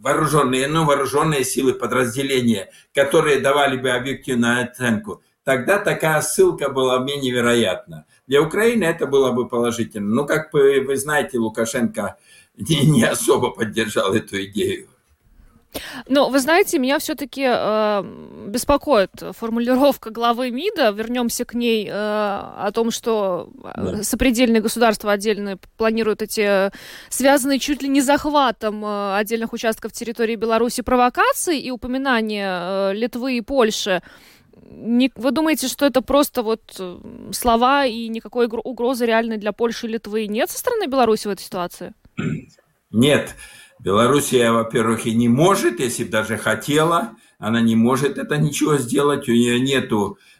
вооруженные, 0.00 0.66
ну, 0.68 0.84
вооруженные 0.84 1.44
силы 1.44 1.72
подразделения, 1.72 2.70
которые 2.94 3.40
давали 3.40 3.76
бы 3.76 3.90
объективную 3.90 4.64
оценку, 4.64 5.22
тогда 5.44 5.78
такая 5.78 6.20
ссылка 6.22 6.70
была 6.70 6.98
менее 6.98 7.32
вероятна. 7.32 8.06
Для 8.26 8.42
Украины 8.42 8.84
это 8.84 9.06
было 9.06 9.30
бы 9.32 9.46
положительно. 9.48 10.14
Но, 10.14 10.24
как 10.24 10.52
вы, 10.52 10.80
вы 10.80 10.96
знаете, 10.96 11.38
Лукашенко 11.38 12.16
не, 12.56 12.86
не 12.86 13.04
особо 13.04 13.50
поддержал 13.50 14.12
эту 14.14 14.44
идею. 14.44 14.88
Но 16.08 16.28
вы 16.28 16.38
знаете, 16.38 16.78
меня 16.78 17.00
все-таки 17.00 17.44
э, 17.44 18.04
беспокоит 18.46 19.10
формулировка 19.32 20.10
главы 20.10 20.52
МИДа. 20.52 20.90
Вернемся 20.90 21.44
к 21.44 21.54
ней 21.54 21.88
э, 21.88 21.92
о 21.92 22.70
том, 22.72 22.92
что 22.92 23.50
э, 23.62 23.70
да. 23.74 24.02
сопредельные 24.04 24.62
государства 24.62 25.12
отдельно 25.12 25.58
планируют 25.76 26.22
эти 26.22 26.70
связанные 27.08 27.58
чуть 27.58 27.82
ли 27.82 27.88
не 27.88 28.02
захватом 28.02 28.84
э, 28.84 29.16
отдельных 29.16 29.52
участков 29.52 29.92
территории 29.92 30.36
Беларуси 30.36 30.82
провокации 30.82 31.58
и 31.58 31.72
упоминание 31.72 32.48
э, 32.50 32.92
Литвы 32.94 33.38
и 33.38 33.40
Польши 33.40 34.00
не, 34.70 35.10
вы 35.14 35.30
думаете, 35.30 35.68
что 35.68 35.86
это 35.86 36.00
просто 36.00 36.42
вот 36.42 36.62
э, 36.78 36.98
слова 37.32 37.86
и 37.86 38.08
никакой 38.08 38.46
угрозы 38.46 39.06
реальной 39.06 39.36
для 39.36 39.52
Польши 39.52 39.86
и 39.86 39.90
Литвы 39.90 40.26
нет 40.26 40.50
со 40.50 40.58
стороны 40.58 40.86
Беларуси 40.86 41.26
в 41.26 41.30
этой 41.30 41.42
ситуации? 41.42 41.94
Нет. 42.90 43.34
Белоруссия, 43.80 44.50
во-первых, 44.50 45.06
и 45.06 45.14
не 45.14 45.28
может, 45.28 45.80
если 45.80 46.04
бы 46.04 46.10
даже 46.10 46.38
хотела, 46.38 47.16
она 47.38 47.60
не 47.60 47.76
может 47.76 48.18
это 48.18 48.38
ничего 48.38 48.78
сделать, 48.78 49.28
у 49.28 49.32
нее 49.32 49.60
нет 49.60 49.90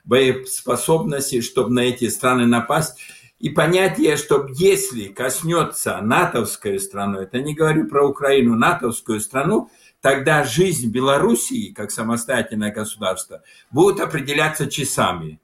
боеспособности, 0.05 1.41
чтобы 1.41 1.71
на 1.71 1.81
эти 1.81 2.09
страны 2.09 2.47
напасть. 2.47 2.99
И 3.39 3.51
понятие, 3.51 4.17
что 4.17 4.47
если 4.55 5.09
коснется 5.09 6.01
натовской 6.01 6.79
страну, 6.79 7.19
это 7.19 7.41
не 7.41 7.55
говорю 7.55 7.89
про 7.89 8.09
Украину, 8.09 8.55
натовскую 8.55 9.21
страну, 9.21 9.69
тогда 10.05 10.45
жизнь 10.45 10.91
Белоруссии, 10.91 11.73
как 11.73 11.91
самостоятельное 11.91 12.71
государство, 12.71 13.43
будет 13.71 14.01
определяться 14.01 14.67
часами. 14.67 15.41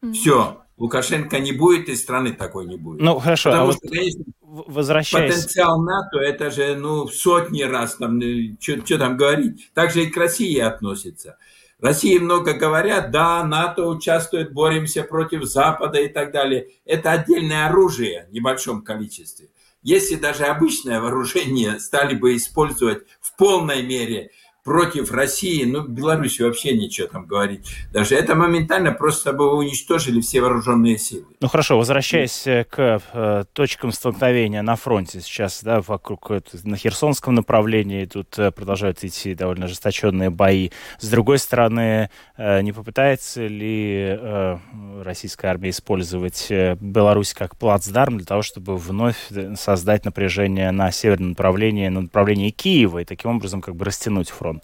Mm-hmm. 0.00 0.12
Все. 0.12 0.62
Лукашенко 0.76 1.40
не 1.40 1.50
будет, 1.50 1.88
и 1.88 1.96
страны 1.96 2.32
такой 2.32 2.66
не 2.66 2.76
будет. 2.76 3.00
Ну, 3.00 3.18
хорошо. 3.18 3.50
Потому 3.50 3.70
а 3.70 3.72
что, 3.72 3.80
вот 3.82 3.90
конечно, 3.92 4.24
возвращаясь... 4.44 5.34
потенциал 5.34 5.82
НАТО, 5.82 6.18
это 6.20 6.52
же, 6.52 6.76
ну, 6.76 7.08
сотни 7.08 7.62
раз, 7.62 7.96
там, 7.96 8.20
что 8.60 8.76
ну, 8.76 8.98
там 8.98 9.16
говорить. 9.16 9.72
Также 9.74 10.04
и 10.04 10.06
к 10.06 10.16
России 10.16 10.56
относится. 10.60 11.36
России 11.80 12.18
много 12.18 12.52
говорят, 12.52 13.10
да, 13.10 13.42
НАТО 13.42 13.88
участвует, 13.88 14.52
боремся 14.52 15.02
против 15.02 15.42
Запада 15.42 15.98
и 15.98 16.08
так 16.08 16.30
далее. 16.30 16.68
Это 16.84 17.10
отдельное 17.10 17.66
оружие 17.66 18.28
в 18.30 18.32
небольшом 18.32 18.82
количестве. 18.82 19.48
Если 19.86 20.16
даже 20.16 20.46
обычное 20.46 21.00
вооружение 21.00 21.78
стали 21.78 22.16
бы 22.16 22.34
использовать 22.34 23.04
в 23.36 23.38
полной 23.38 23.82
мере 23.82 24.30
против 24.66 25.12
России, 25.12 25.64
ну, 25.64 25.86
Беларуси 25.86 26.42
вообще 26.42 26.76
ничего 26.76 27.06
там 27.06 27.24
говорить. 27.24 27.64
Даже 27.92 28.16
это 28.16 28.34
моментально 28.34 28.90
просто 28.90 29.32
бы 29.32 29.56
уничтожили 29.56 30.20
все 30.20 30.40
вооруженные 30.40 30.98
силы. 30.98 31.24
Ну 31.40 31.46
хорошо, 31.46 31.78
возвращаясь 31.78 32.48
э, 32.48 32.64
к 32.64 33.00
э, 33.12 33.44
точкам 33.52 33.92
столкновения 33.92 34.62
на 34.62 34.74
фронте 34.74 35.20
сейчас, 35.20 35.62
да, 35.62 35.80
вокруг 35.80 36.30
на 36.64 36.76
Херсонском 36.76 37.36
направлении 37.36 38.06
тут 38.06 38.36
э, 38.38 38.50
продолжают 38.50 39.04
идти 39.04 39.36
довольно 39.36 39.66
ожесточенные 39.66 40.30
бои. 40.30 40.70
С 40.98 41.08
другой 41.08 41.38
стороны, 41.38 42.10
э, 42.36 42.60
не 42.62 42.72
попытается 42.72 43.46
ли 43.46 44.18
э, 44.18 44.58
российская 45.04 45.46
армия 45.46 45.70
использовать 45.70 46.46
э, 46.50 46.76
Беларусь 46.80 47.34
как 47.34 47.56
плацдарм 47.56 48.16
для 48.16 48.26
того, 48.26 48.42
чтобы 48.42 48.76
вновь 48.76 49.30
создать 49.54 50.04
напряжение 50.04 50.72
на 50.72 50.90
северном 50.90 51.30
направлении, 51.30 51.86
на 51.86 52.00
направлении 52.00 52.50
Киева, 52.50 52.98
и 52.98 53.04
таким 53.04 53.30
образом 53.36 53.60
как 53.60 53.76
бы 53.76 53.84
растянуть 53.84 54.30
фронт? 54.30 54.55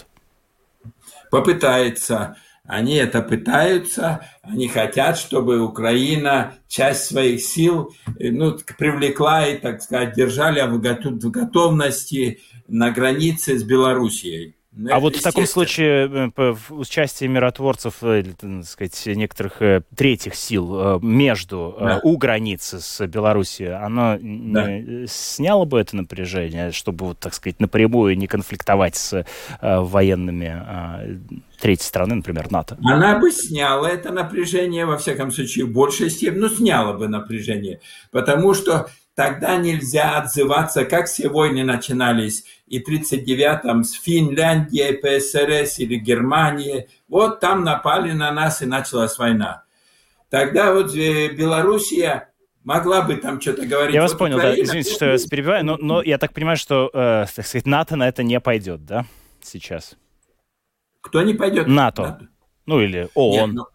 Попытается. 1.33 2.37
Они 2.65 2.95
это 2.95 3.23
пытаются, 3.23 4.25
они 4.43 4.69
хотят, 4.69 5.19
чтобы 5.19 5.63
Украина 5.63 6.55
часть 6.69 7.07
своих 7.07 7.41
сил 7.41 7.93
э, 8.21 8.31
ну, 8.31 8.57
привлекла 8.79 9.49
и, 9.49 9.59
так 9.59 9.83
сказать, 9.83 10.15
держали 10.15 10.61
в 10.61 10.79
готовности 10.79 12.41
на 12.69 12.91
границе 12.91 13.59
с 13.59 13.65
Белоруссией. 13.65 14.57
Ну, 14.75 14.91
а 14.91 15.01
вот 15.01 15.17
в 15.17 15.23
таком 15.23 15.47
случае 15.47 16.31
э, 16.35 16.55
участие 16.71 17.29
миротворцев, 17.29 17.97
э, 18.03 18.21
или, 18.21 18.33
так 18.33 18.65
сказать, 18.65 19.03
некоторых 19.07 19.83
третьих 19.95 20.35
сил 20.35 20.99
между 21.01 21.77
да. 21.79 22.01
у 22.03 22.17
границы 22.17 22.81
с 22.81 23.07
Белоруссией, 23.07 23.75
оно 23.75 24.19
да. 24.21 25.07
сняло 25.07 25.67
бы 25.67 25.79
это 25.79 25.97
напряжение, 25.97 26.73
чтобы, 26.73 27.15
так 27.15 27.35
сказать, 27.35 27.61
напрямую 27.61 28.17
не 28.17 28.27
конфликтовать 28.27 28.97
с 28.97 29.27
военными 29.61 30.49
а, 30.49 31.05
третьей 31.61 31.87
страны, 31.87 32.17
например, 32.17 32.51
НАТО? 32.51 32.79
Она 32.83 33.19
бы 33.19 33.31
сняла 33.31 33.91
это 33.91 34.11
напряжение, 34.11 34.87
во 34.87 34.97
всяком 34.97 35.31
случае, 35.31 35.67
в 35.67 35.73
большей 35.73 36.11
степени, 36.11 36.41
ну, 36.41 36.49
сняла 36.49 36.95
бы 36.95 37.09
напряжение, 37.09 37.81
потому 38.11 38.55
что 38.55 38.89
тогда 39.15 39.57
нельзя 39.57 40.19
отзываться, 40.19 40.85
как 40.85 41.07
все 41.07 41.29
войны 41.29 41.65
начинались, 41.65 42.45
и 42.67 42.83
в 42.83 42.89
1939-м 42.89 43.85
с 43.85 43.93
Финляндией, 43.93 44.95
ПСРС 44.95 45.79
или 45.79 45.97
Германией, 45.97 46.89
вот 47.09 47.41
там 47.41 47.65
напали 47.65 48.13
на 48.13 48.33
нас 48.33 48.63
и 48.63 48.67
началась 48.67 49.19
война. 49.19 49.65
Тогда 50.31 50.73
вот 50.73 50.95
Белоруссия 50.95 52.31
могла 52.65 53.03
бы 53.03 53.17
там 53.17 53.41
что-то 53.41 53.67
говорить. 53.67 53.95
Я 53.95 54.03
вас 54.03 54.13
вот 54.13 54.19
понял, 54.19 54.37
Украина, 54.37 54.57
да, 54.57 54.63
извините, 54.63 54.93
что 54.93 55.13
я 55.13 55.19
перебиваю, 55.19 55.65
но, 55.65 55.77
но 55.77 56.03
я 56.03 56.17
так 56.19 56.33
понимаю, 56.33 56.57
что, 56.57 56.91
э, 56.93 57.27
так 57.35 57.47
сказать, 57.47 57.67
НАТО 57.67 57.97
на 57.97 58.09
это 58.09 58.23
не 58.23 58.41
пойдет, 58.41 58.85
да, 58.87 59.05
сейчас? 59.43 59.97
Кто 61.03 61.23
не 61.23 61.35
пойдет? 61.35 61.67
НАТО. 61.67 62.03
НАТО. 62.03 62.29
Ну 62.65 62.81
или 62.81 63.09
ООН. 63.15 63.51
Нет, 63.51 63.57
ну, 63.57 63.67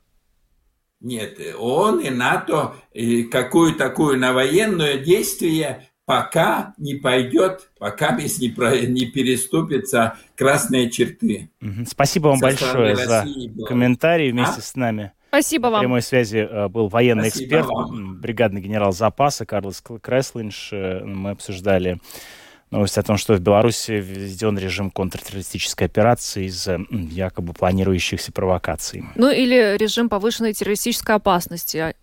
нет, 0.99 1.39
ООН 1.57 1.99
и 1.99 2.09
НАТО 2.09 2.75
и 2.91 3.23
какую 3.23 3.75
такую 3.75 4.19
на 4.19 4.33
военное 4.33 4.97
действие 4.97 5.87
пока 6.05 6.73
не 6.77 6.95
пойдет, 6.95 7.69
пока 7.77 8.15
без 8.17 8.39
не, 8.39 8.49
про, 8.49 8.77
не 8.79 9.05
переступятся 9.05 10.17
красные 10.35 10.89
черты. 10.89 11.49
Спасибо 11.85 12.29
вам 12.29 12.39
большое 12.39 12.95
за 12.95 13.25
комментарий 13.67 14.31
вместе 14.31 14.59
а? 14.59 14.61
с 14.61 14.75
нами. 14.75 15.11
Спасибо 15.27 15.67
вам. 15.67 15.79
В 15.79 15.81
прямой 15.81 16.01
связи 16.01 16.37
э, 16.37 16.69
был 16.69 16.87
военный 16.87 17.29
Спасибо 17.29 17.57
эксперт, 17.57 17.67
вам. 17.67 18.21
бригадный 18.21 18.61
генерал 18.61 18.93
запаса 18.93 19.45
Карлос 19.45 19.83
Креслинш. 20.01 20.69
Э, 20.71 21.03
мы 21.03 21.31
обсуждали 21.31 21.99
Новость 22.69 22.97
о 22.97 23.03
том, 23.03 23.15
что 23.15 23.33
в 23.33 23.39
Беларуси 23.39 23.91
введен 23.91 24.57
режим 24.57 24.91
контртеррористической 24.91 25.87
операции 25.87 26.47
из-за 26.47 26.79
якобы 26.89 27.53
планирующихся 27.53 28.33
провокаций. 28.33 29.05
Ну 29.15 29.31
или 29.31 29.77
режим 29.77 30.09
повышенной 30.09 30.53
террористической 30.53 31.15
опасности. 31.15 31.77
А, 31.77 31.93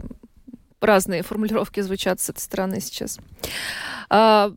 разные 0.81 1.23
формулировки 1.23 1.81
звучат 1.81 2.21
с 2.21 2.31
этой 2.31 2.41
стороны 2.41 2.81
сейчас. 2.81 3.19
А... 4.09 4.53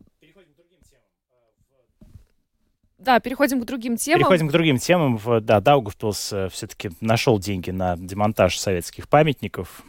Да, 2.98 3.20
переходим 3.20 3.60
к 3.60 3.64
другим 3.64 3.96
темам. 3.96 4.20
Переходим 4.20 4.48
к 4.48 4.52
другим 4.52 4.78
темам. 4.78 5.20
Да, 5.42 5.60
Даугавпилс 5.60 6.32
э, 6.32 6.48
все-таки 6.50 6.90
нашел 7.00 7.38
деньги 7.38 7.70
на 7.70 7.96
демонтаж 7.96 8.58
советских 8.58 9.08
памятников. 9.08 9.82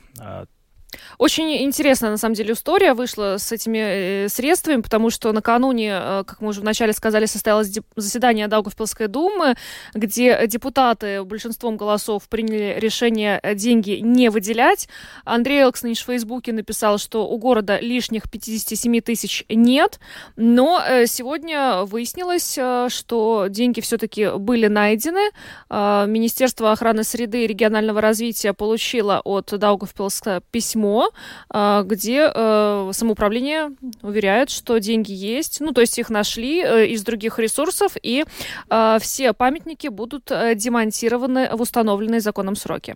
Очень 1.18 1.64
интересная, 1.64 2.12
на 2.12 2.18
самом 2.18 2.36
деле, 2.36 2.54
история 2.54 2.94
вышла 2.94 3.36
с 3.38 3.52
этими 3.52 4.26
э, 4.26 4.30
средствами, 4.30 4.82
потому 4.82 5.10
что 5.10 5.32
накануне, 5.32 5.92
э, 5.92 6.24
как 6.26 6.42
мы 6.42 6.50
уже 6.50 6.62
вначале 6.62 6.94
сказали, 6.94 7.26
состоялось 7.26 7.72
заседание 7.96 8.48
Даугавпилской 8.48 9.08
думы, 9.08 9.56
где 9.94 10.48
депутаты 10.48 11.24
большинством 11.24 11.78
голосов 11.78 12.28
приняли 12.30 12.80
решение 12.80 13.40
э, 13.44 13.54
деньги 13.54 14.00
не 14.02 14.30
выделять. 14.30 14.88
Андрей 15.26 15.64
Элкснич 15.64 16.02
в 16.02 16.06
Фейсбуке 16.06 16.54
написал, 16.54 16.98
что 16.98 17.28
у 17.28 17.38
города 17.38 17.80
лишних 17.80 18.30
57 18.30 19.02
тысяч 19.02 19.46
нет, 19.50 20.00
но 20.36 20.82
сегодня 21.06 21.84
выяснилось, 21.84 22.58
что 22.92 23.48
деньги 23.50 23.82
все-таки 23.82 24.38
были 24.38 24.68
найдены. 24.68 25.32
Министерство 25.70 26.72
охраны 26.72 27.04
среды 27.04 27.44
и 27.44 27.48
регионального 27.48 28.02
развития 28.02 28.54
получило 28.54 29.22
от 29.24 29.52
Даугавпилска 29.58 30.42
письмо 30.52 30.79
письмо, 30.80 31.12
а, 31.50 31.84
где 31.84 32.32
э, 32.34 32.92
самоуправление 32.94 33.72
уверяет, 34.02 34.50
что 34.50 34.80
деньги 34.80 35.12
есть, 35.12 35.60
ну, 35.60 35.72
то 35.72 35.82
есть 35.82 36.00
их 36.00 36.10
нашли 36.10 36.62
э, 36.62 36.88
из 36.88 37.04
других 37.04 37.40
ресурсов, 37.40 37.94
и 38.02 38.24
а, 38.70 38.98
все 39.00 39.34
памятники 39.34 39.90
будут 39.90 40.32
э, 40.32 40.56
демонтированы 40.56 41.50
в 41.54 41.62
установленные 41.62 42.22
законом 42.22 42.56
сроки. 42.56 42.96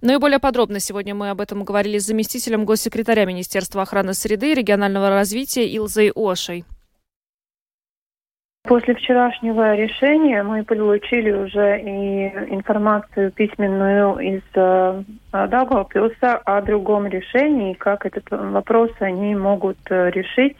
Ну 0.00 0.14
и 0.14 0.18
более 0.18 0.38
подробно 0.38 0.80
сегодня 0.80 1.14
мы 1.14 1.30
об 1.30 1.40
этом 1.40 1.64
говорили 1.64 1.98
с 1.98 2.06
заместителем 2.06 2.64
госсекретаря 2.64 3.26
Министерства 3.26 3.82
охраны 3.82 4.14
среды 4.14 4.52
и 4.52 4.54
регионального 4.54 5.10
развития 5.10 5.68
Илзой 5.68 6.12
Ошей. 6.14 6.64
После 8.64 8.94
вчерашнего 8.94 9.74
решения 9.76 10.42
мы 10.42 10.62
получили 10.62 11.30
уже 11.30 11.80
и 11.80 12.26
информацию 12.54 13.30
письменную 13.30 14.18
из 14.18 14.42
э, 14.54 15.02
Даугавпилса 15.32 16.36
о 16.44 16.60
другом 16.60 17.06
решении, 17.06 17.72
как 17.72 18.04
этот 18.04 18.24
вопрос 18.30 18.90
они 19.00 19.34
могут 19.34 19.78
э, 19.88 20.10
решить, 20.10 20.56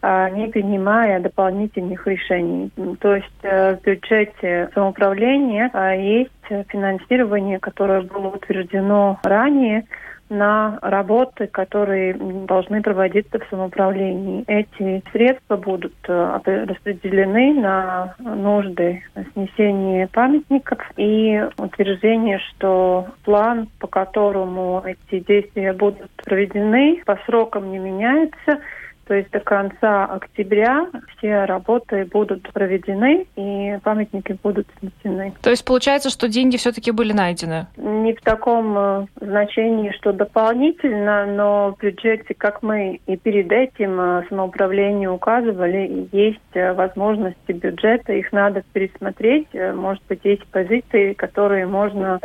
э, 0.00 0.30
не 0.30 0.46
принимая 0.48 1.20
дополнительных 1.20 2.06
решений. 2.06 2.70
То 3.00 3.16
есть 3.16 3.26
э, 3.42 3.76
в 3.76 3.82
бюджете 3.82 4.70
самоуправления 4.72 5.68
э, 5.74 6.00
есть 6.00 6.68
финансирование, 6.70 7.58
которое 7.58 8.00
было 8.00 8.28
утверждено 8.28 9.18
ранее 9.24 9.84
на 10.32 10.78
работы, 10.80 11.46
которые 11.46 12.14
должны 12.14 12.82
проводиться 12.82 13.38
в 13.38 13.46
самоуправлении. 13.50 14.44
Эти 14.46 15.02
средства 15.12 15.56
будут 15.56 15.94
э, 16.08 16.40
распределены 16.44 17.54
на 17.60 18.14
нужды 18.18 19.02
снесения 19.34 20.08
памятников 20.12 20.78
и 20.96 21.46
утверждение, 21.58 22.38
что 22.38 23.06
план, 23.24 23.68
по 23.78 23.86
которому 23.86 24.82
эти 24.84 25.20
действия 25.20 25.72
будут 25.74 26.10
проведены, 26.24 27.02
по 27.04 27.18
срокам 27.26 27.70
не 27.70 27.78
меняется– 27.78 28.58
то 29.06 29.14
есть 29.14 29.30
до 29.30 29.40
конца 29.40 30.04
октября 30.04 30.86
все 31.16 31.44
работы 31.44 32.04
будут 32.04 32.50
проведены 32.52 33.26
и 33.36 33.78
памятники 33.82 34.36
будут 34.42 34.66
снесены. 34.78 35.32
То 35.42 35.50
есть 35.50 35.64
получается, 35.64 36.10
что 36.10 36.28
деньги 36.28 36.56
все-таки 36.56 36.90
были 36.90 37.12
найдены? 37.12 37.66
Не 37.76 38.14
в 38.14 38.20
таком 38.20 38.76
э, 38.78 39.06
значении, 39.20 39.90
что 39.92 40.12
дополнительно, 40.12 41.26
но 41.26 41.74
в 41.76 41.82
бюджете, 41.82 42.34
как 42.34 42.62
мы 42.62 43.00
и 43.06 43.16
перед 43.16 43.50
этим 43.50 44.00
э, 44.00 44.24
самоуправление 44.28 45.10
указывали, 45.10 46.08
есть 46.12 46.38
э, 46.54 46.72
возможности 46.72 47.52
бюджета, 47.52 48.12
их 48.12 48.32
надо 48.32 48.62
пересмотреть. 48.72 49.48
Может 49.74 50.02
быть, 50.08 50.20
есть 50.24 50.46
позиции, 50.46 51.12
которые 51.14 51.66
можно 51.66 52.20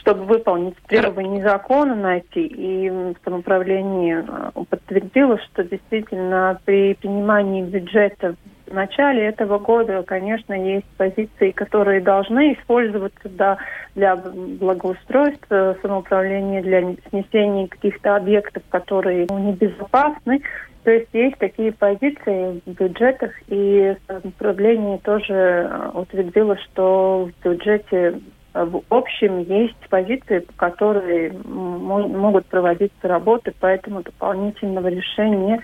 чтобы 0.00 0.24
выполнить 0.24 0.76
требования 0.86 1.42
закона 1.42 1.94
найти. 1.94 2.46
И 2.46 2.90
самоуправление 3.24 4.24
э, 4.26 4.64
подтвердило, 4.68 5.38
что 5.38 5.64
действительно 5.64 6.60
при 6.64 6.94
принимании 6.94 7.62
бюджета 7.62 8.36
в 8.66 8.74
начале 8.74 9.26
этого 9.26 9.58
года, 9.58 10.02
конечно, 10.04 10.52
есть 10.54 10.86
позиции, 10.96 11.50
которые 11.50 12.00
должны 12.00 12.54
использоваться 12.54 13.28
для, 13.28 13.58
для 13.96 14.14
благоустройства 14.16 15.76
самоуправления, 15.82 16.62
для 16.62 16.94
снесения 17.10 17.66
каких-то 17.66 18.16
объектов, 18.16 18.62
которые 18.70 19.26
небезопасны. 19.28 20.42
То 20.84 20.92
есть 20.92 21.08
есть 21.12 21.36
такие 21.38 21.72
позиции 21.72 22.62
в 22.64 22.70
бюджетах, 22.70 23.32
и 23.48 23.96
самоуправление 24.06 24.98
тоже 24.98 25.34
э, 25.34 25.90
утвердило, 25.92 26.56
что 26.58 27.28
в 27.28 27.44
бюджете 27.44 28.20
в 28.54 28.82
общем 28.90 29.40
есть 29.40 29.76
позиции, 29.88 30.40
по 30.40 30.70
которые 30.70 31.32
могут 31.32 32.46
проводиться 32.46 33.08
работы, 33.08 33.52
поэтому 33.60 34.02
дополнительного 34.02 34.88
решения 34.88 35.60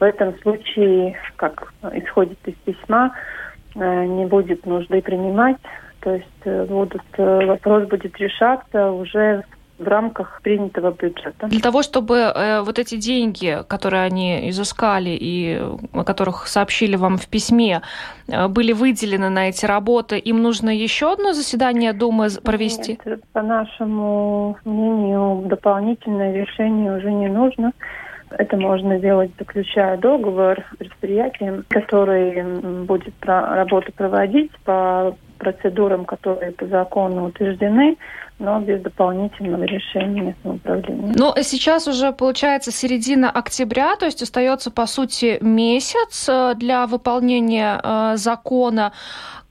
в 0.00 0.02
этом 0.02 0.36
случае, 0.40 1.16
как 1.36 1.72
исходит 1.92 2.38
из 2.46 2.54
письма, 2.64 3.14
э, 3.76 4.04
не 4.06 4.26
будет 4.26 4.66
нужды 4.66 5.00
принимать. 5.00 5.56
то 6.00 6.14
есть 6.16 6.68
будут, 6.68 7.02
вопрос 7.16 7.88
будет 7.88 8.16
решаться 8.18 8.90
уже 8.90 9.44
в 9.78 9.88
рамках 9.88 10.40
принятого 10.42 10.92
бюджета. 10.92 11.48
Для 11.48 11.60
того, 11.60 11.82
чтобы 11.82 12.16
э, 12.16 12.60
вот 12.62 12.78
эти 12.78 12.96
деньги, 12.96 13.58
которые 13.68 14.04
они 14.04 14.48
изыскали 14.50 15.16
и 15.20 15.60
о 15.92 16.04
которых 16.04 16.46
сообщили 16.46 16.96
вам 16.96 17.16
в 17.16 17.26
письме, 17.26 17.82
э, 18.28 18.48
были 18.48 18.72
выделены 18.72 19.30
на 19.30 19.48
эти 19.48 19.66
работы, 19.66 20.18
им 20.18 20.42
нужно 20.42 20.70
еще 20.70 21.12
одно 21.12 21.32
заседание 21.32 21.92
Думы 21.92 22.28
провести? 22.42 22.98
Нет, 23.04 23.20
по 23.32 23.42
нашему 23.42 24.56
мнению, 24.64 25.42
дополнительное 25.46 26.32
решение 26.32 26.96
уже 26.96 27.12
не 27.12 27.28
нужно. 27.28 27.72
Это 28.30 28.56
можно 28.56 28.98
сделать, 28.98 29.30
заключая 29.38 29.96
договор 29.96 30.58
с 30.72 30.76
предприятием, 30.76 31.64
который 31.68 32.84
будет 32.84 33.14
работу 33.22 33.92
проводить 33.92 34.50
по 34.64 35.14
процедурам, 35.38 36.04
которые 36.04 36.52
по 36.52 36.66
закону 36.66 37.26
утверждены, 37.26 37.96
но 38.38 38.60
без 38.60 38.82
дополнительного 38.82 39.64
решения 39.64 40.36
самоуправления. 40.42 41.14
Ну, 41.16 41.32
сейчас 41.42 41.86
уже 41.86 42.12
получается 42.12 42.72
середина 42.72 43.30
октября, 43.30 43.96
то 43.96 44.06
есть 44.06 44.22
остается, 44.22 44.70
по 44.70 44.86
сути, 44.86 45.38
месяц 45.40 46.28
э, 46.28 46.54
для 46.56 46.86
выполнения 46.86 47.80
э, 47.82 48.16
закона. 48.16 48.92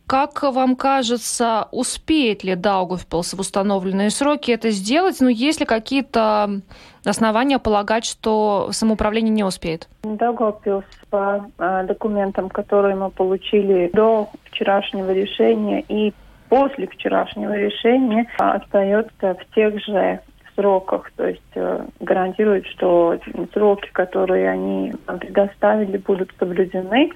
Как 0.06 0.44
вам 0.44 0.76
кажется, 0.76 1.70
успеет 1.72 2.44
ли 2.44 2.56
Даугавпилс 2.56 3.34
в 3.34 3.40
установленные 3.40 4.10
сроки 4.10 4.52
это 4.52 4.70
сделать? 4.70 5.22
Ну, 5.22 5.30
есть 5.30 5.62
ли 5.62 5.66
какие-то 5.66 6.62
основания 7.06 7.58
полагать, 7.58 8.04
что 8.04 8.70
самоуправление 8.72 9.32
не 9.32 9.46
успеет? 9.46 9.88
Даугавпилс 10.04 10.84
по 11.10 11.46
э, 11.58 11.86
документам, 11.88 12.50
которые 12.50 12.96
мы 12.96 13.12
получили 13.12 13.90
до 13.94 14.30
вчерашнего 14.52 15.12
решения 15.12 15.82
и 15.88 16.14
после 16.54 16.86
вчерашнего 16.86 17.58
решения, 17.58 18.28
остается 18.38 19.34
в 19.34 19.56
тех 19.56 19.84
же 19.84 20.20
сроках, 20.54 21.12
то 21.16 21.28
есть 21.28 21.42
э, 21.56 21.84
гарантирует, 22.00 22.68
что 22.68 23.18
сроки, 23.54 23.90
которые 23.92 24.52
они 24.52 24.94
предоставили, 25.20 25.98
будут 25.98 26.32
соблюдены 26.38 27.10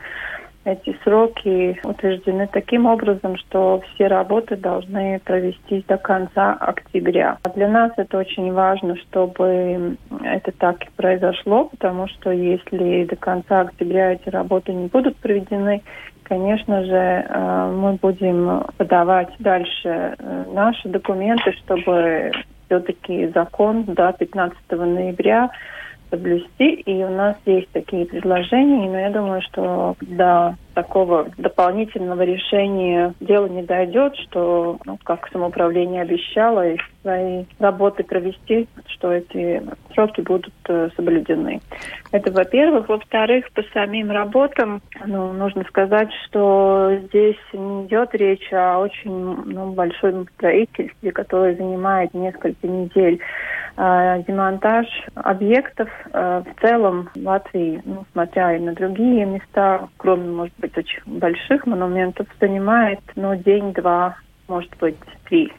эти 0.67 0.97
сроки 1.03 1.79
утверждены 1.83 2.49
таким 2.51 2.87
образом, 2.87 3.37
что 3.37 3.81
все 3.93 4.07
работы 4.07 4.57
должны 4.57 5.21
провестись 5.23 5.85
до 5.85 5.97
конца 5.97 6.53
октября. 6.59 7.37
А 7.43 7.49
для 7.49 7.69
нас 7.69 7.93
это 7.95 8.17
очень 8.17 8.51
важно, 8.51 8.97
чтобы 8.97 9.95
это 10.25 10.51
так 10.51 10.83
и 10.83 10.89
произошло, 10.97 11.65
потому 11.65 12.09
что 12.09 12.31
если 12.31 13.05
до 13.05 13.15
конца 13.15 13.61
октября 13.61 14.13
эти 14.13 14.27
работы 14.27 14.73
не 14.73 14.87
будут 14.87 15.15
проведены, 15.17 15.83
конечно 16.27 16.83
же, 16.83 16.93
э, 16.93 17.71
мы 17.73 17.93
будем 17.93 18.63
подавать 18.77 19.29
дальше 19.39 20.15
э, 20.17 20.43
наши 20.53 20.89
документы, 20.89 21.53
чтобы 21.53 22.31
все-таки 22.65 23.27
закон 23.33 23.83
до 23.83 24.11
15 24.13 24.57
ноября 24.71 25.49
соблюсти. 26.09 26.81
И 26.85 27.03
у 27.03 27.09
нас 27.09 27.35
есть 27.45 27.69
такие 27.71 28.05
предложения, 28.05 28.89
но 28.89 28.99
я 28.99 29.09
думаю, 29.09 29.41
что 29.41 29.95
до 30.01 30.55
такого 30.73 31.27
дополнительного 31.37 32.21
решения 32.21 33.13
дело 33.19 33.47
не 33.47 33.63
дойдет, 33.63 34.15
что, 34.17 34.77
ну, 34.85 34.99
как 35.03 35.27
самоуправление 35.31 36.03
обещало, 36.03 36.67
и 36.69 36.77
свои 37.01 37.45
работы 37.57 38.03
провести, 38.03 38.67
что 38.85 39.11
эти 39.11 39.63
сроки 39.93 40.21
будут 40.21 40.53
э, 40.67 40.89
соблюдены. 40.95 41.61
Это 42.11 42.31
во-первых. 42.31 42.89
Во-вторых, 42.89 43.49
по 43.53 43.63
самим 43.73 44.11
работам, 44.11 44.81
ну, 45.03 45.33
нужно 45.33 45.63
сказать, 45.63 46.09
что 46.25 46.91
здесь 47.07 47.37
не 47.53 47.85
идет 47.87 48.13
речь 48.13 48.53
о 48.53 48.79
очень 48.79 49.11
ну, 49.11 49.71
большом 49.71 50.27
строительстве, 50.35 51.11
которое 51.11 51.55
занимает 51.55 52.13
несколько 52.13 52.67
недель. 52.67 53.19
Э, 53.79 54.23
демонтаж 54.27 54.87
объектов 55.13 55.87
э, 56.11 56.41
в 56.43 56.61
целом 56.61 57.09
в 57.13 57.23
Латвии, 57.23 57.79
ну, 57.85 58.05
смотря 58.11 58.55
и 58.55 58.59
на 58.59 58.73
другие 58.73 59.23
места, 59.23 59.87
кроме, 59.97 60.31
может 60.31 60.55
быть, 60.57 60.75
очень 60.75 60.99
больших 61.05 61.67
монументов, 61.67 62.25
занимает 62.39 62.99
ну, 63.15 63.35
день-два, 63.35 64.15
может 64.47 64.75
быть, 64.79 64.97
три. 65.29 65.53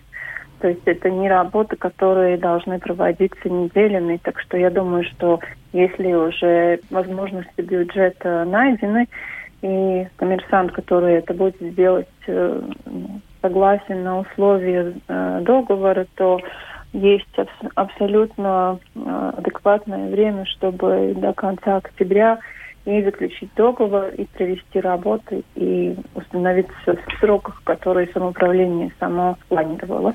То 0.58 0.66
есть 0.66 0.82
это 0.86 1.08
не 1.10 1.28
работы, 1.28 1.76
которые 1.76 2.38
должны 2.38 2.80
проводиться 2.80 3.48
неделями. 3.48 4.18
Так 4.20 4.40
что 4.40 4.56
я 4.56 4.70
думаю, 4.70 5.04
что 5.04 5.38
если 5.72 6.12
уже 6.12 6.80
возможности 6.90 7.60
бюджета 7.60 8.44
найдены, 8.44 9.06
и 9.62 10.08
коммерсант, 10.16 10.72
который 10.72 11.14
это 11.14 11.34
будет 11.34 11.54
сделать, 11.60 12.08
э, 12.26 12.62
согласен 13.42 14.02
на 14.02 14.18
условия 14.18 14.94
договора, 15.06 16.06
то 16.16 16.40
есть 16.92 17.26
абсолютно 17.74 18.78
э, 18.94 19.32
адекватное 19.36 20.10
время, 20.10 20.44
чтобы 20.46 21.14
до 21.16 21.32
конца 21.32 21.76
октября 21.76 22.38
и 22.88 23.02
заключить 23.02 23.50
договор, 23.54 24.08
и 24.16 24.24
провести 24.24 24.80
работы, 24.80 25.44
и 25.54 25.94
установиться 26.14 26.96
в 26.96 27.20
сроках, 27.20 27.60
которые 27.64 28.08
самоуправление 28.14 28.90
само 28.98 29.36
планировало. 29.48 30.14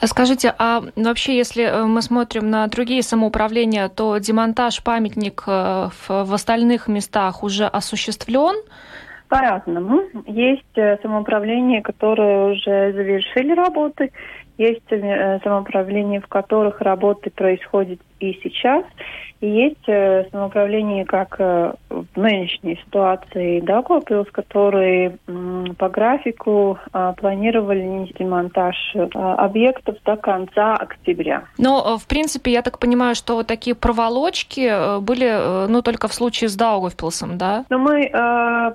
А 0.00 0.06
скажите, 0.06 0.54
а 0.56 0.82
вообще, 0.94 1.36
если 1.36 1.64
э, 1.64 1.84
мы 1.84 2.00
смотрим 2.00 2.48
на 2.48 2.66
другие 2.68 3.02
самоуправления, 3.02 3.88
то 3.88 4.16
демонтаж 4.18 4.84
памятника 4.84 5.90
в, 5.90 6.24
в 6.24 6.32
остальных 6.32 6.86
местах 6.86 7.42
уже 7.42 7.64
осуществлен? 7.64 8.54
По-разному. 9.28 10.02
Есть 10.26 10.76
э, 10.76 10.98
самоуправления, 11.02 11.82
которые 11.82 12.52
уже 12.52 12.92
завершили 12.92 13.52
работы, 13.52 14.12
есть 14.58 14.82
э, 14.90 15.40
самоуправления, 15.42 16.20
в 16.20 16.28
которых 16.28 16.80
работы 16.80 17.30
происходят 17.30 18.00
и 18.22 18.40
сейчас. 18.42 18.84
И 19.40 19.48
есть 19.48 19.88
э, 19.88 20.24
самоуправление, 20.30 21.04
как 21.04 21.34
э, 21.40 21.72
в 21.90 22.06
нынешней 22.16 22.76
ситуации 22.84 23.58
Дагопилс, 23.60 24.28
которые 24.30 25.18
по 25.78 25.88
графику 25.88 26.78
а, 26.92 27.12
планировали 27.12 27.82
нести 27.82 28.24
монтаж 28.24 28.76
объектов 29.14 29.96
до 30.04 30.16
конца 30.16 30.74
октября. 30.74 31.44
Но, 31.58 31.98
в 31.98 32.06
принципе, 32.06 32.52
я 32.52 32.62
так 32.62 32.78
понимаю, 32.78 33.14
что 33.14 33.42
такие 33.42 33.74
проволочки 33.74 35.00
были, 35.00 35.68
ну, 35.68 35.82
только 35.82 36.08
в 36.08 36.14
случае 36.14 36.48
с 36.48 36.56
Даугавпилсом, 36.56 37.38
да? 37.38 37.64
Но 37.70 37.78
мы 37.78 38.04
э, 38.04 38.10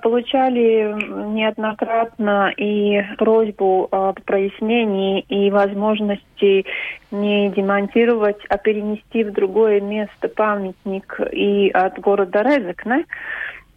получали 0.02 0.94
неоднократно 1.32 2.52
и 2.56 3.02
просьбу 3.16 3.88
о 3.90 4.12
прояснении 4.12 5.20
и 5.28 5.50
возможности 5.50 6.66
не 7.10 7.48
демонтировать, 7.50 8.38
а 8.48 8.58
перенести 8.58 9.24
в 9.24 9.32
другое 9.38 9.80
место 9.80 10.28
памятник 10.28 11.20
и 11.32 11.70
от 11.70 12.00
города 12.00 12.42
Резекне. 12.42 13.04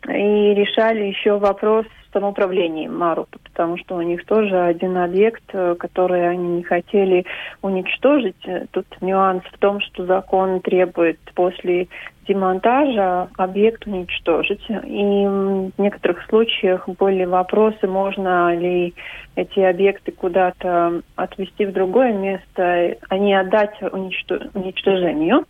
И 0.07 0.53
решали 0.55 1.03
еще 1.05 1.37
вопрос 1.37 1.85
с 1.85 2.13
самоуправлением 2.13 2.97
Марупа, 2.97 3.37
потому 3.43 3.77
что 3.77 3.95
у 3.95 4.01
них 4.01 4.25
тоже 4.25 4.59
один 4.59 4.97
объект, 4.97 5.43
который 5.79 6.27
они 6.27 6.57
не 6.57 6.63
хотели 6.63 7.25
уничтожить. 7.61 8.35
Тут 8.71 8.87
нюанс 9.01 9.43
в 9.51 9.57
том, 9.59 9.79
что 9.79 10.05
закон 10.05 10.59
требует 10.61 11.19
после 11.35 11.87
демонтажа 12.27 13.29
объект 13.37 13.85
уничтожить. 13.85 14.63
И 14.69 15.25
в 15.25 15.71
некоторых 15.77 16.25
случаях 16.27 16.89
были 16.89 17.25
вопросы, 17.25 17.87
можно 17.87 18.55
ли 18.55 18.95
эти 19.35 19.59
объекты 19.59 20.11
куда-то 20.11 21.01
отвести 21.15 21.65
в 21.65 21.73
другое 21.73 22.13
место, 22.13 22.97
а 23.07 23.17
не 23.17 23.35
отдать 23.35 23.79
уничтожению. 23.81 25.45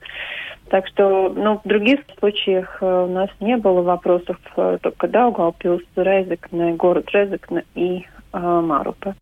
Так 0.72 0.88
что, 0.88 1.28
ну, 1.28 1.60
в 1.62 1.68
других 1.68 2.00
случаях 2.18 2.78
э, 2.82 2.86
у 2.86 3.12
нас 3.12 3.30
не 3.42 3.58
было 3.58 3.82
вопросов, 3.82 4.38
э, 4.56 4.78
только 4.82 5.10
Даугавпилс, 5.10 5.84
Резекне, 5.98 6.76
город 6.76 7.10
Резекне 7.12 7.66
и 7.76 8.06
э, 8.32 8.40
Марупа. 8.40 9.14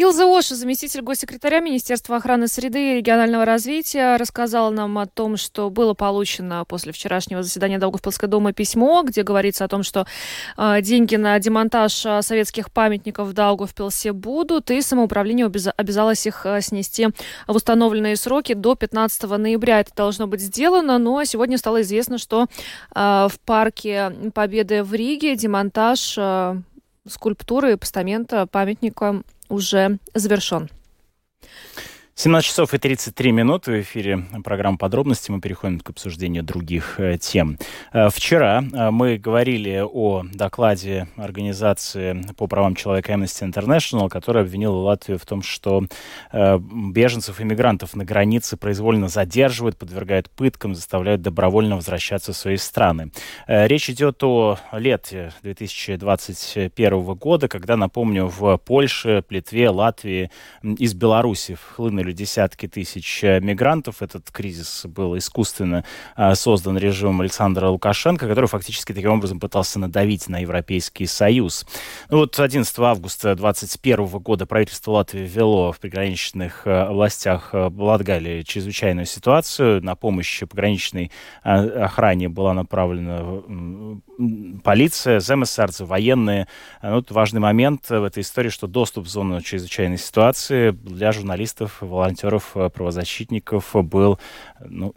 Илза 0.00 0.26
Оша, 0.26 0.54
заместитель 0.54 1.02
госсекретаря 1.02 1.58
Министерства 1.58 2.18
охраны 2.18 2.46
среды 2.46 2.92
и 2.92 2.94
регионального 2.98 3.44
развития, 3.44 4.16
рассказала 4.16 4.70
нам 4.70 4.96
о 4.96 5.06
том, 5.06 5.36
что 5.36 5.70
было 5.70 5.92
получено 5.92 6.64
после 6.68 6.92
вчерашнего 6.92 7.42
заседания 7.42 7.80
Долговпилской 7.80 8.28
думы 8.28 8.52
письмо, 8.52 9.02
где 9.02 9.24
говорится 9.24 9.64
о 9.64 9.68
том, 9.68 9.82
что 9.82 10.06
э, 10.56 10.82
деньги 10.82 11.16
на 11.16 11.36
демонтаж 11.40 12.06
э, 12.06 12.22
советских 12.22 12.70
памятников 12.70 13.26
в 13.26 13.32
Даугавпилсе 13.32 14.12
будут, 14.12 14.70
и 14.70 14.82
самоуправление 14.82 15.46
обяз- 15.46 15.74
обязалось 15.76 16.24
их 16.28 16.46
э, 16.46 16.60
снести 16.60 17.08
в 17.48 17.56
установленные 17.56 18.14
сроки 18.14 18.54
до 18.54 18.76
15 18.76 19.24
ноября. 19.24 19.80
Это 19.80 19.90
должно 19.96 20.28
быть 20.28 20.42
сделано, 20.42 20.98
но 20.98 21.24
сегодня 21.24 21.58
стало 21.58 21.82
известно, 21.82 22.18
что 22.18 22.46
э, 22.94 23.28
в 23.28 23.40
парке 23.44 24.12
Победы 24.32 24.84
в 24.84 24.94
Риге 24.94 25.34
демонтаж 25.34 26.14
э, 26.16 26.54
скульптуры, 27.08 27.76
постамента, 27.76 28.46
памятника 28.46 29.24
уже 29.48 29.98
завершен. 30.14 30.70
17 32.20 32.48
часов 32.48 32.74
и 32.74 32.78
33 32.78 33.30
минуты 33.30 33.70
в 33.70 33.80
эфире 33.82 34.24
программы 34.42 34.76
«Подробности». 34.76 35.30
Мы 35.30 35.40
переходим 35.40 35.78
к 35.78 35.90
обсуждению 35.90 36.42
других 36.42 36.98
э, 36.98 37.16
тем. 37.16 37.58
Э, 37.92 38.08
вчера 38.12 38.60
э, 38.60 38.90
мы 38.90 39.18
говорили 39.18 39.80
о 39.88 40.24
докладе 40.32 41.06
организации 41.16 42.20
по 42.36 42.48
правам 42.48 42.74
человека 42.74 43.12
Amnesty 43.12 43.48
International, 43.48 44.08
которая 44.08 44.42
обвинила 44.42 44.74
Латвию 44.78 45.16
в 45.16 45.26
том, 45.26 45.42
что 45.42 45.84
беженцев 46.32 47.40
и 47.40 47.44
мигрантов 47.44 47.94
на 47.94 48.04
границе 48.04 48.56
произвольно 48.56 49.08
задерживают, 49.08 49.76
подвергают 49.76 50.28
пыткам, 50.28 50.74
заставляют 50.74 51.22
добровольно 51.22 51.76
возвращаться 51.76 52.32
в 52.32 52.36
свои 52.36 52.56
страны. 52.56 53.12
Речь 53.46 53.90
идет 53.90 54.24
о 54.24 54.58
лете 54.72 55.32
2021 55.42 57.04
года, 57.14 57.46
когда, 57.46 57.76
напомню, 57.76 58.26
в 58.26 58.56
Польше, 58.58 59.22
Литве, 59.30 59.70
Латвии 59.70 60.32
из 60.62 60.94
Беларуси 60.94 61.54
хлынули 61.54 62.07
погибли 62.08 62.12
десятки 62.12 62.68
тысяч 62.68 63.24
э, 63.24 63.40
мигрантов. 63.40 64.02
Этот 64.02 64.30
кризис 64.30 64.86
был 64.86 65.16
искусственно 65.16 65.84
э, 66.16 66.34
создан 66.34 66.78
режимом 66.78 67.20
Александра 67.20 67.68
Лукашенко, 67.68 68.26
который 68.26 68.46
фактически 68.46 68.92
таким 68.92 69.12
образом 69.12 69.40
пытался 69.40 69.78
надавить 69.78 70.28
на 70.28 70.38
Европейский 70.40 71.06
Союз. 71.06 71.66
Ну 72.10 72.18
вот 72.18 72.38
11 72.38 72.78
августа 72.78 73.34
2021 73.34 74.06
года 74.20 74.46
правительство 74.46 74.92
Латвии 74.92 75.26
ввело 75.26 75.72
в 75.72 75.78
приграничных 75.78 76.66
э, 76.66 76.88
властях 76.88 77.50
Латгалии 77.52 78.42
чрезвычайную 78.42 79.06
ситуацию. 79.06 79.82
На 79.82 79.94
помощь 79.94 80.40
пограничной 80.40 81.10
охране 81.42 82.28
была 82.28 82.54
направлена 82.54 83.42
полиция, 84.64 85.20
земесарцы, 85.20 85.84
военные. 85.84 86.48
Ну, 86.82 86.96
вот 86.96 87.10
важный 87.10 87.40
момент 87.40 87.88
в 87.88 88.04
этой 88.04 88.22
истории, 88.22 88.48
что 88.48 88.66
доступ 88.66 89.04
в 89.04 89.08
зону 89.08 89.40
чрезвычайной 89.40 89.98
ситуации 89.98 90.70
для 90.70 91.12
журналистов, 91.12 91.78
волонтеров, 91.98 92.52
э, 92.56 92.70
правозащитников 92.70 93.74
был 93.74 94.18
ну, 94.60 94.94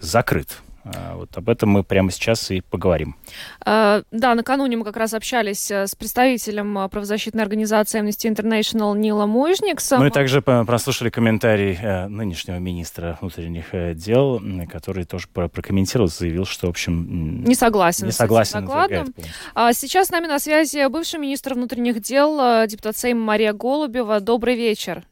закрыт. 0.00 0.60
А, 0.82 1.16
вот 1.16 1.36
об 1.36 1.48
этом 1.50 1.68
мы 1.68 1.84
прямо 1.84 2.10
сейчас 2.10 2.50
и 2.50 2.62
поговорим. 2.62 3.16
А, 3.64 4.02
да, 4.10 4.34
накануне 4.34 4.76
мы 4.78 4.84
как 4.84 4.96
раз 4.96 5.12
общались 5.12 5.70
э, 5.70 5.86
с 5.86 5.94
представителем 5.94 6.78
э, 6.78 6.88
правозащитной 6.88 7.42
организации 7.42 8.00
Amnesty 8.00 8.32
International 8.32 8.96
Нилом 8.96 9.36
Уижниксом. 9.36 10.00
Мы 10.00 10.10
также 10.10 10.40
прослушали 10.40 11.10
комментарий 11.10 12.08
нынешнего 12.08 12.56
министра 12.56 13.18
внутренних 13.20 13.96
дел, 13.96 14.40
который 14.70 15.04
тоже 15.04 15.28
прокомментировал, 15.28 16.08
заявил, 16.08 16.46
что, 16.46 16.66
в 16.66 16.70
общем... 16.70 17.44
Не 17.44 17.54
согласен, 17.54 18.06
не 18.06 18.12
согласен 18.12 18.66
с. 18.66 19.12
А 19.54 19.72
сейчас 19.72 20.08
с 20.08 20.10
нами 20.10 20.26
на 20.26 20.38
связи 20.38 20.88
бывший 20.88 21.20
министр 21.20 21.54
внутренних 21.54 22.00
дел, 22.00 22.66
депутат 22.66 22.96
Сейма 22.96 23.20
Мария 23.20 23.52
Голубева. 23.52 24.20
Добрый 24.20 24.56
вечер. 24.56 25.04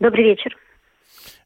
Добрый 0.00 0.24
вечер. 0.24 0.56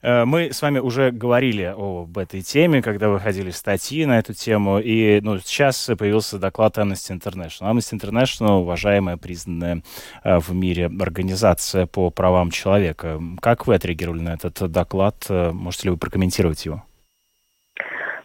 Э, 0.01 0.25
мы 0.25 0.53
с 0.53 0.63
вами 0.63 0.79
уже 0.79 1.11
говорили 1.11 1.75
об 1.77 2.17
этой 2.17 2.41
теме, 2.43 2.83
когда 2.83 3.09
выходили 3.09 3.51
статьи 3.51 4.07
на 4.07 4.21
эту 4.21 4.33
тему, 4.33 4.79
и 4.79 5.21
ну, 5.21 5.39
сейчас 5.41 5.91
появился 5.99 6.39
доклад 6.39 6.79
Amnesty 6.79 7.19
International. 7.19 7.73
Amnesty 7.73 7.99
International– 7.99 8.61
уважаемая, 8.63 9.17
признанная 9.17 9.83
э, 10.23 10.39
в 10.39 10.55
мире 10.55 10.87
организация 10.87 11.87
по 11.87 12.11
правам 12.11 12.53
человека. 12.53 13.21
Как 13.41 13.67
вы 13.67 13.75
отреагировали 13.75 14.21
на 14.21 14.35
этот 14.35 14.71
доклад? 14.71 15.27
Э, 15.29 15.51
можете 15.51 15.89
ли 15.89 15.91
вы 15.91 15.97
прокомментировать 15.97 16.65
его? 16.65 16.85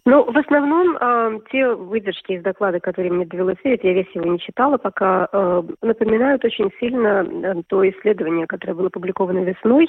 Ну, 0.06 0.24
в 0.24 0.36
основном 0.38 0.96
э, 0.96 1.40
те 1.50 1.74
выдержки 1.74 2.32
из 2.32 2.42
доклада, 2.42 2.80
которые 2.80 3.12
мне 3.12 3.26
довелось 3.26 3.58
видеть, 3.62 3.84
я 3.84 3.92
весь 3.92 4.10
его 4.14 4.26
не 4.26 4.38
читала 4.38 4.78
пока, 4.78 5.28
э, 5.30 5.62
напоминают 5.82 6.44
очень 6.44 6.70
сильно 6.80 7.26
э, 7.26 7.62
то 7.68 7.88
исследование, 7.88 8.46
которое 8.46 8.74
было 8.74 8.86
опубликовано 8.86 9.40
весной, 9.40 9.88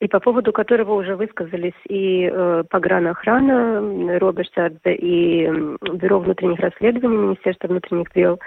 и 0.00 0.08
по 0.08 0.20
поводу 0.20 0.52
которого 0.52 0.94
уже 0.94 1.16
высказались 1.16 1.78
и 1.88 2.30
э, 2.30 2.64
погранохрана 2.68 4.18
Робертсардзе, 4.18 4.94
и 4.94 5.46
Бюро 5.92 6.20
внутренних 6.20 6.60
расследований 6.60 7.16
Министерства 7.16 7.68
внутренних 7.68 8.12
дел, 8.12 8.38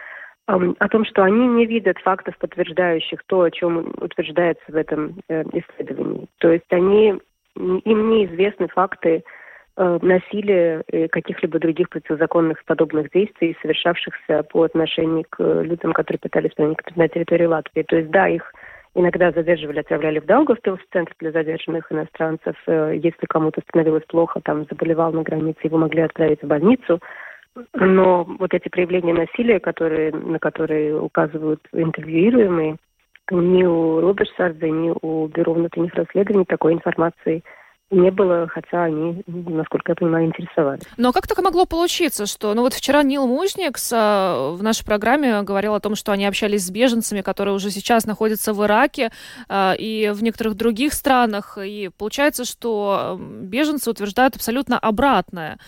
о 0.45 0.89
том, 0.89 1.05
что 1.05 1.23
они 1.23 1.47
не 1.47 1.65
видят 1.65 1.97
фактов, 1.99 2.37
подтверждающих 2.37 3.23
то, 3.27 3.43
о 3.43 3.51
чем 3.51 3.93
утверждается 4.01 4.65
в 4.67 4.75
этом 4.75 5.19
э, 5.29 5.43
исследовании. 5.53 6.27
То 6.39 6.51
есть 6.51 6.71
они, 6.71 7.19
им 7.55 8.09
неизвестны 8.09 8.67
факты 8.67 9.23
насилия 9.77 10.83
и 10.91 11.07
каких-либо 11.07 11.59
других 11.59 11.89
противозаконных 11.89 12.63
подобных 12.65 13.09
действий, 13.11 13.57
совершавшихся 13.61 14.43
по 14.43 14.63
отношению 14.63 15.25
к 15.29 15.41
людям, 15.61 15.93
которые 15.93 16.19
пытались 16.19 16.53
проникнуть 16.53 16.95
на 16.95 17.07
территорию 17.07 17.49
Латвии. 17.49 17.83
То 17.83 17.97
есть, 17.97 18.11
да, 18.11 18.27
их 18.27 18.53
иногда 18.95 19.31
задерживали, 19.31 19.79
отправляли 19.79 20.19
в 20.19 20.25
Даугавпилс, 20.25 20.79
центр 20.91 21.13
для 21.19 21.31
задержанных 21.31 21.91
иностранцев. 21.91 22.55
Э, 22.67 22.93
если 22.95 23.25
кому-то 23.27 23.61
становилось 23.61 24.03
плохо, 24.05 24.41
там 24.43 24.65
заболевал 24.69 25.11
на 25.11 25.23
границе, 25.23 25.59
его 25.63 25.77
могли 25.77 26.01
отправить 26.01 26.41
в 26.41 26.47
больницу. 26.47 26.99
Но 27.73 28.23
вот 28.39 28.53
эти 28.53 28.69
проявления 28.69 29.13
насилия, 29.13 29.59
которые, 29.59 30.11
на 30.11 30.39
которые 30.39 30.99
указывают 30.99 31.61
интервьюируемые, 31.71 32.77
ни 33.31 33.63
у 33.63 34.01
Роберт 34.01 34.29
ни 34.61 34.93
у 35.01 35.27
Бюро 35.27 35.53
внутренних 35.53 35.93
расследований 35.93 36.45
такой 36.45 36.73
информации 36.73 37.43
не 37.93 38.11
было, 38.11 38.47
хотя 38.47 38.83
они, 38.83 39.23
насколько 39.27 39.91
я 39.91 39.95
понимаю, 39.95 40.25
интересовались. 40.25 40.83
Но 40.97 41.11
как 41.11 41.27
так 41.27 41.41
могло 41.41 41.65
получиться, 41.65 42.25
что... 42.25 42.53
Ну 42.53 42.61
вот 42.61 42.73
вчера 42.73 43.03
Нил 43.03 43.27
Мужникс 43.27 43.91
в 43.91 44.57
нашей 44.61 44.85
программе 44.85 45.41
говорил 45.43 45.73
о 45.75 45.79
том, 45.79 45.95
что 45.95 46.11
они 46.11 46.25
общались 46.25 46.65
с 46.65 46.69
беженцами, 46.69 47.21
которые 47.21 47.55
уже 47.55 47.69
сейчас 47.69 48.05
находятся 48.05 48.53
в 48.53 48.63
Ираке 48.63 49.11
а, 49.47 49.73
и 49.77 50.11
в 50.13 50.23
некоторых 50.23 50.55
других 50.55 50.93
странах, 50.93 51.57
и 51.61 51.89
получается, 51.97 52.45
что 52.45 53.19
беженцы 53.19 53.89
утверждают 53.89 54.35
абсолютно 54.35 54.77
обратное. 54.79 55.59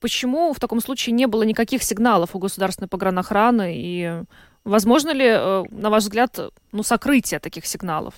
Почему 0.00 0.52
в 0.52 0.60
таком 0.60 0.80
случае 0.80 1.14
не 1.14 1.26
было 1.26 1.42
никаких 1.42 1.82
сигналов 1.82 2.34
у 2.34 2.38
государственной 2.38 2.88
погранохраны, 2.88 3.74
и 3.76 4.22
возможно 4.64 5.10
ли, 5.10 5.26
э, 5.26 5.64
на 5.70 5.90
ваш 5.90 6.04
взгляд, 6.04 6.38
ну, 6.72 6.82
сокрытие 6.82 7.40
таких 7.40 7.66
сигналов? 7.66 8.14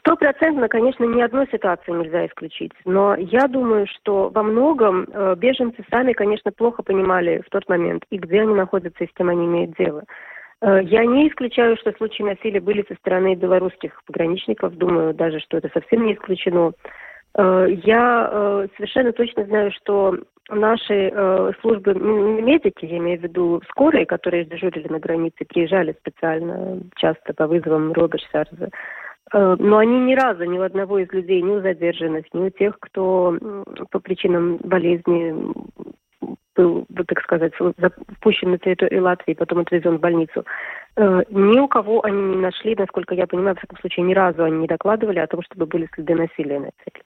Стопроцентно, 0.00 0.68
конечно, 0.68 1.04
ни 1.04 1.20
одной 1.20 1.46
ситуации 1.50 1.92
нельзя 1.92 2.26
исключить. 2.26 2.72
Но 2.84 3.14
я 3.14 3.46
думаю, 3.46 3.86
что 3.86 4.28
во 4.30 4.42
многом 4.42 5.04
э, 5.04 5.36
беженцы 5.36 5.84
сами, 5.88 6.12
конечно, 6.14 6.50
плохо 6.50 6.82
понимали 6.82 7.42
в 7.46 7.50
тот 7.50 7.68
момент, 7.68 8.04
и 8.10 8.18
где 8.18 8.40
они 8.42 8.54
находятся, 8.54 9.04
и 9.04 9.06
с 9.06 9.12
кем 9.12 9.28
они 9.28 9.46
имеют 9.46 9.76
дело. 9.76 10.02
Э, 10.62 10.80
я 10.82 11.06
не 11.06 11.28
исключаю, 11.28 11.76
что 11.76 11.92
случаи 11.92 12.24
насилия 12.24 12.60
были 12.60 12.84
со 12.88 12.96
стороны 12.96 13.36
белорусских 13.36 14.02
пограничников. 14.04 14.74
Думаю 14.74 15.14
даже, 15.14 15.38
что 15.38 15.58
это 15.58 15.70
совсем 15.72 16.06
не 16.06 16.14
исключено. 16.14 16.72
Э, 17.38 17.68
я 17.84 18.66
совершенно 18.76 19.12
точно 19.12 19.44
знаю, 19.44 19.70
что 19.70 20.18
наши 20.48 21.54
службы 21.60 21.94
медики, 21.94 22.84
я 22.84 22.98
имею 22.98 23.18
в 23.18 23.22
виду 23.22 23.62
скорые, 23.68 24.06
которые 24.06 24.44
дежурили 24.44 24.88
на 24.88 24.98
границе, 24.98 25.44
приезжали 25.44 25.96
специально 26.00 26.80
часто 26.96 27.32
по 27.32 27.46
вызовам 27.46 27.92
Роберт 27.92 28.22
Сарза, 28.30 28.70
но 29.32 29.78
они 29.78 30.00
ни 30.00 30.14
разу, 30.14 30.44
ни 30.44 30.58
у 30.58 30.62
одного 30.62 30.98
из 30.98 31.10
людей, 31.10 31.42
ни 31.42 31.50
у 31.50 31.60
задержанных, 31.60 32.26
ни 32.32 32.42
у 32.42 32.50
тех, 32.50 32.78
кто 32.78 33.36
по 33.90 33.98
причинам 33.98 34.58
болезни 34.58 35.34
был, 36.56 36.86
так 37.06 37.20
сказать, 37.22 37.52
впущен 38.16 38.50
на 38.52 38.58
территорию 38.58 39.02
Латвии, 39.02 39.34
потом 39.34 39.60
отвезен 39.60 39.98
в 39.98 40.00
больницу. 40.00 40.44
Э, 40.96 41.22
ни 41.28 41.58
у 41.58 41.68
кого 41.68 42.04
они 42.04 42.20
не 42.20 42.36
нашли, 42.36 42.74
насколько 42.74 43.14
я 43.14 43.26
понимаю, 43.26 43.54
в 43.54 43.58
всяком 43.58 43.78
случае, 43.78 44.06
ни 44.06 44.14
разу 44.14 44.44
они 44.44 44.58
не 44.58 44.66
докладывали 44.66 45.18
о 45.18 45.26
том, 45.26 45.42
чтобы 45.42 45.66
были 45.66 45.88
следы 45.94 46.14
насилия 46.14 46.58
на 46.58 46.70
цели. 46.84 47.02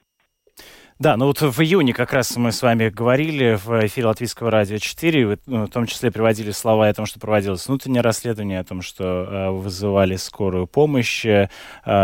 Да, 1.01 1.17
ну 1.17 1.25
вот 1.25 1.41
в 1.41 1.59
июне 1.61 1.95
как 1.95 2.13
раз 2.13 2.37
мы 2.37 2.51
с 2.51 2.61
вами 2.61 2.89
говорили 2.89 3.55
в 3.55 3.87
эфире 3.87 4.05
Латвийского 4.05 4.51
радио 4.51 4.77
4, 4.77 5.25
вы 5.25 5.39
ну, 5.47 5.65
в 5.65 5.69
том 5.69 5.87
числе 5.87 6.11
приводили 6.11 6.51
слова 6.51 6.87
о 6.87 6.93
том, 6.93 7.07
что 7.07 7.19
проводилось 7.19 7.67
внутреннее 7.67 8.01
расследование, 8.01 8.59
о 8.59 8.63
том, 8.63 8.83
что 8.83 9.03
э, 9.03 9.49
вызывали 9.49 10.15
скорую 10.15 10.67
помощь, 10.67 11.25
э, 11.25 11.49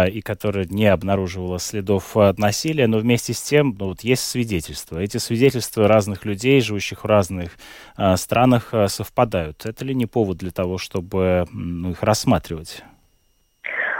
и 0.09 0.21
которая 0.21 0.65
не 0.65 0.87
обнаруживала 0.87 1.59
следов 1.59 2.17
э, 2.17 2.33
насилия, 2.39 2.87
но 2.87 2.97
вместе 2.97 3.33
с 3.33 3.41
тем 3.43 3.75
ну, 3.77 3.89
вот 3.89 4.01
есть 4.01 4.23
свидетельства. 4.23 4.97
Эти 4.97 5.17
свидетельства 5.17 5.87
разных 5.87 6.25
людей, 6.25 6.59
живущих 6.59 7.03
в 7.03 7.05
разных 7.05 7.51
э, 7.97 8.17
странах, 8.17 8.69
э, 8.71 8.87
совпадают. 8.87 9.63
Это 9.67 9.85
ли 9.85 9.93
не 9.93 10.07
повод 10.07 10.37
для 10.37 10.49
того, 10.49 10.79
чтобы 10.79 11.45
ну, 11.51 11.91
их 11.91 12.01
рассматривать? 12.01 12.81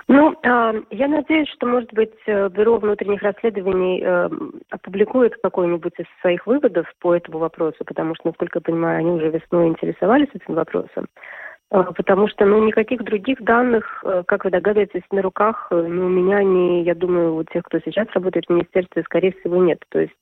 Ну, 0.07 0.31
э, 0.41 0.81
я 0.91 1.07
надеюсь, 1.07 1.49
что, 1.49 1.67
может 1.67 1.91
быть, 1.93 2.13
э, 2.27 2.49
Бюро 2.49 2.77
внутренних 2.77 3.21
расследований 3.21 4.01
э, 4.01 4.29
опубликует 4.69 5.35
какой-нибудь 5.43 5.93
из 5.97 6.05
своих 6.21 6.47
выводов 6.47 6.87
по 6.99 7.13
этому 7.13 7.39
вопросу, 7.39 7.83
потому 7.85 8.15
что, 8.15 8.29
насколько 8.29 8.59
я 8.59 8.61
понимаю, 8.61 8.99
они 8.99 9.11
уже 9.11 9.29
весной 9.29 9.67
интересовались 9.67 10.29
этим 10.33 10.53
вопросом. 10.53 11.07
Э, 11.71 11.83
потому 11.95 12.27
что, 12.29 12.45
ну, 12.45 12.63
никаких 12.63 13.03
других 13.03 13.41
данных, 13.41 14.03
э, 14.05 14.23
как 14.25 14.45
вы 14.45 14.51
догадываетесь, 14.51 15.03
на 15.11 15.21
руках 15.21 15.67
э, 15.71 15.75
ни 15.75 15.99
у 15.99 16.07
меня, 16.07 16.41
ни, 16.43 16.83
я 16.83 16.95
думаю, 16.95 17.35
у 17.35 17.43
тех, 17.43 17.63
кто 17.63 17.79
сейчас 17.79 18.07
работает 18.13 18.45
в 18.45 18.51
министерстве, 18.51 19.03
скорее 19.03 19.33
всего, 19.33 19.61
нет. 19.61 19.83
То 19.89 19.99
есть 19.99 20.13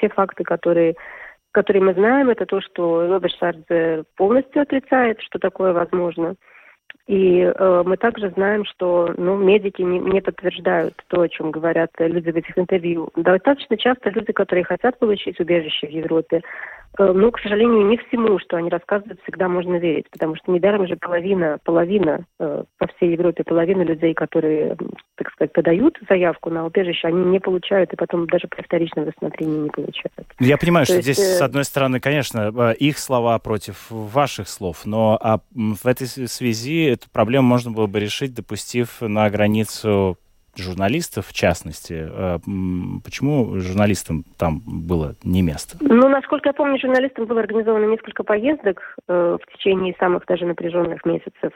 те 0.00 0.08
факты, 0.08 0.44
которые 0.44 0.94
которые 1.54 1.82
мы 1.82 1.92
знаем, 1.92 2.30
это 2.30 2.46
то, 2.46 2.62
что 2.62 3.06
Роберт 3.08 3.34
Шардзе 3.38 4.04
полностью 4.16 4.62
отрицает, 4.62 5.20
что 5.20 5.38
такое 5.38 5.74
возможно. 5.74 6.34
И 7.08 7.40
э, 7.40 7.82
мы 7.84 7.96
также 7.96 8.30
знаем, 8.30 8.64
что 8.64 9.12
ну, 9.16 9.36
медики 9.36 9.82
не, 9.82 9.98
не 9.98 10.20
подтверждают 10.20 10.94
то, 11.08 11.22
о 11.22 11.28
чем 11.28 11.50
говорят 11.50 11.90
люди 11.98 12.30
в 12.30 12.36
этих 12.36 12.56
интервью. 12.56 13.08
Достаточно 13.16 13.76
часто 13.76 14.10
люди, 14.10 14.32
которые 14.32 14.64
хотят 14.64 14.98
получить 14.98 15.40
убежище 15.40 15.88
в 15.88 15.90
Европе, 15.90 16.42
э, 16.98 17.12
ну, 17.12 17.30
к 17.30 17.40
сожалению, 17.40 17.86
не 17.86 17.96
всему, 17.98 18.38
что 18.38 18.56
они 18.56 18.68
рассказывают, 18.68 19.20
всегда 19.22 19.48
можно 19.48 19.76
верить, 19.76 20.10
потому 20.10 20.36
что 20.36 20.52
недаром 20.52 20.86
же 20.86 20.96
половина, 20.96 21.58
половина 21.64 22.24
э, 22.38 22.64
по 22.78 22.86
всей 22.88 23.12
Европе, 23.12 23.44
половина 23.44 23.82
людей, 23.82 24.14
которые, 24.14 24.76
так 25.16 25.30
сказать, 25.32 25.52
подают 25.52 25.98
заявку 26.08 26.50
на 26.50 26.66
убежище, 26.66 27.08
они 27.08 27.24
не 27.24 27.40
получают, 27.40 27.92
и 27.92 27.96
потом 27.96 28.26
даже 28.26 28.48
при 28.48 28.62
вторичном 28.62 29.06
рассмотрении 29.06 29.58
не 29.58 29.70
получают. 29.70 30.12
Я 30.40 30.56
понимаю, 30.58 30.86
то 30.86 30.92
что 30.92 30.96
есть, 30.96 31.04
здесь, 31.04 31.18
э... 31.18 31.38
с 31.38 31.42
одной 31.42 31.64
стороны, 31.64 32.00
конечно, 32.00 32.52
э, 32.54 32.74
их 32.74 32.98
слова 32.98 33.38
против 33.38 33.90
ваших 33.90 34.48
слов, 34.48 34.84
но 34.84 35.18
а 35.20 35.40
в 35.54 35.86
этой 35.86 36.06
связи 36.06 36.84
эту 36.84 37.10
проблему 37.10 37.46
можно 37.46 37.70
было 37.70 37.86
бы 37.86 38.00
решить, 38.00 38.34
допустив 38.34 39.00
на 39.00 39.28
границу 39.30 40.18
журналистов, 40.56 41.26
в 41.26 41.32
частности. 41.32 42.08
Э, 42.08 42.38
почему 43.04 43.58
журналистам 43.58 44.24
там 44.38 44.60
было 44.66 45.14
не 45.24 45.42
место? 45.42 45.76
Ну, 45.80 46.08
насколько 46.08 46.48
я 46.48 46.52
помню, 46.52 46.78
журналистам 46.78 47.26
было 47.26 47.40
организовано 47.40 47.86
несколько 47.86 48.24
поездок 48.24 48.96
э, 49.08 49.38
в 49.40 49.52
течение 49.52 49.94
самых 49.98 50.26
даже 50.26 50.46
напряженных 50.46 51.04
месяцев. 51.04 51.52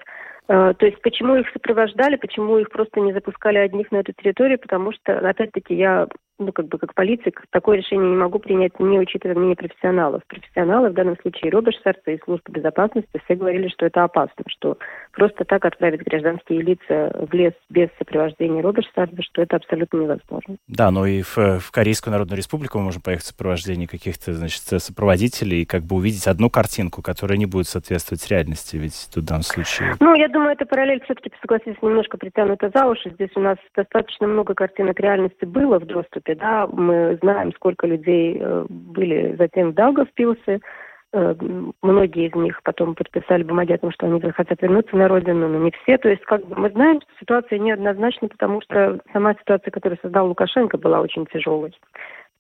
Э, 0.49 0.75
то 0.79 0.87
есть 0.87 1.01
почему 1.03 1.37
их 1.37 1.49
сопровождали, 1.53 2.17
почему 2.17 2.59
их 2.59 2.71
просто 2.71 3.01
не 3.01 3.13
запускали 3.13 3.59
одних 3.59 3.91
на 3.91 3.99
эту 3.99 4.13
территорию, 4.13 4.59
потому 4.59 4.93
что, 4.93 5.19
опять-таки, 5.19 5.75
я 5.75 6.07
ну, 6.39 6.53
как 6.53 6.69
бы 6.69 6.79
как 6.79 6.95
политик, 6.95 7.45
такое 7.51 7.79
решение 7.79 8.11
не 8.11 8.17
могу 8.17 8.39
принять, 8.39 8.79
не 8.79 8.99
учитывая 8.99 9.35
мнение 9.35 9.57
профессионалов. 9.57 10.23
Профессионалы, 10.27 10.91
в 10.91 10.95
данном 10.95 11.17
случае 11.21 11.51
Робершарца 11.51 12.11
и 12.11 12.21
служба 12.25 12.51
безопасности, 12.53 13.21
все 13.25 13.35
говорили, 13.35 13.69
что 13.69 13.87
это 13.87 14.05
опасно, 14.05 14.45
что 14.49 14.79
просто 15.13 15.45
так 15.45 15.65
отправить 15.65 16.03
гражданские 16.03 16.63
лица 16.63 17.13
в 17.29 17.33
лес 17.33 17.53
без 17.71 17.89
сопровождения 17.99 18.63
Робершарца, 18.63 19.23
что 19.23 19.43
это 19.43 19.57
абсолютно 19.57 19.99
невозможно. 19.99 20.57
Да, 20.69 20.91
но 20.91 21.07
и 21.07 21.23
в, 21.23 21.37
в 21.37 21.71
Корейскую 21.71 22.13
Народную 22.13 22.37
Республику 22.37 22.79
мы 22.79 22.85
можем 22.85 23.03
поехать 23.03 23.25
в 23.25 23.29
сопровождении 23.29 23.87
каких-то, 23.87 24.33
значит, 24.33 24.63
сопроводителей 24.83 25.63
и 25.63 25.65
как 25.67 25.83
бы 25.83 25.97
увидеть 25.97 26.27
одну 26.27 26.51
картинку, 26.51 27.03
которая 27.03 27.39
не 27.39 27.47
будет 27.47 27.67
соответствовать 27.67 28.27
реальности, 28.31 28.77
ведь 28.77 29.09
в 29.15 29.25
данном 29.25 29.43
случае... 29.43 29.95
Ну, 30.01 30.15
я 30.15 30.29
думаю, 30.29 30.53
эта 30.53 30.67
параллель 30.67 31.03
все-таки, 31.05 31.31
согласитесь, 31.41 31.81
немножко 31.83 32.19
притянута 32.19 32.71
за 32.75 32.87
уши. 32.87 33.11
Здесь 33.11 33.31
у 33.37 33.41
нас 33.41 33.57
достаточно 33.75 34.27
много 34.27 34.55
картинок 34.55 34.99
реальности 35.01 35.45
было 35.45 35.79
в 35.79 35.87
доступе, 35.87 36.26
принципе, 36.27 36.35
да, 36.35 36.67
мы 36.67 37.19
знаем, 37.23 37.53
сколько 37.55 37.87
людей 37.87 38.39
э, 38.41 38.67
были 38.69 39.37
затем 39.39 39.71
в 39.71 39.75
Даугавпилсе. 39.75 40.61
Э, 41.13 41.35
многие 41.83 42.29
из 42.29 42.35
них 42.35 42.61
потом 42.63 42.95
подписали 42.95 43.43
бумаги 43.43 43.73
о 43.73 43.79
том, 43.79 43.91
что 43.93 44.07
они 44.07 44.21
хотят 44.33 44.61
вернуться 44.61 44.97
на 44.97 45.09
родину, 45.09 45.49
но 45.49 45.59
не 45.59 45.71
все. 45.71 45.99
То 45.99 46.09
есть 46.09 46.23
как 46.25 46.47
бы 46.47 46.57
мы 46.57 46.71
знаем, 46.71 47.01
что 47.01 47.11
ситуация 47.21 47.59
неоднозначна, 47.59 48.29
потому 48.29 48.61
что 48.63 49.01
сама 49.13 49.35
ситуация, 49.35 49.71
которую 49.71 49.99
создал 50.03 50.29
Лукашенко, 50.29 50.79
была 50.79 51.01
очень 51.01 51.27
тяжелой. 51.27 51.73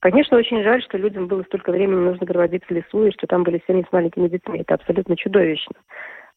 Конечно, 0.01 0.37
очень 0.37 0.63
жаль, 0.63 0.83
что 0.83 0.99
людям 0.99 1.27
было 1.27 1.43
столько 1.45 1.73
времени 1.73 1.99
нужно 1.99 2.27
проводить 2.27 2.65
в 2.65 2.71
лесу, 2.71 3.07
и 3.07 3.13
что 3.13 3.27
там 3.27 3.45
были 3.45 3.63
семьи 3.67 3.85
с 3.89 3.93
маленькими 3.93 4.29
детьми. 4.29 4.61
Это 4.61 4.75
абсолютно 4.75 5.17
чудовищно. 5.17 5.75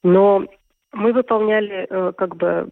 Но 0.01 0.45
мы 0.93 1.12
выполняли 1.12 1.85
э, 1.89 2.13
как 2.15 2.35
бы 2.38 2.69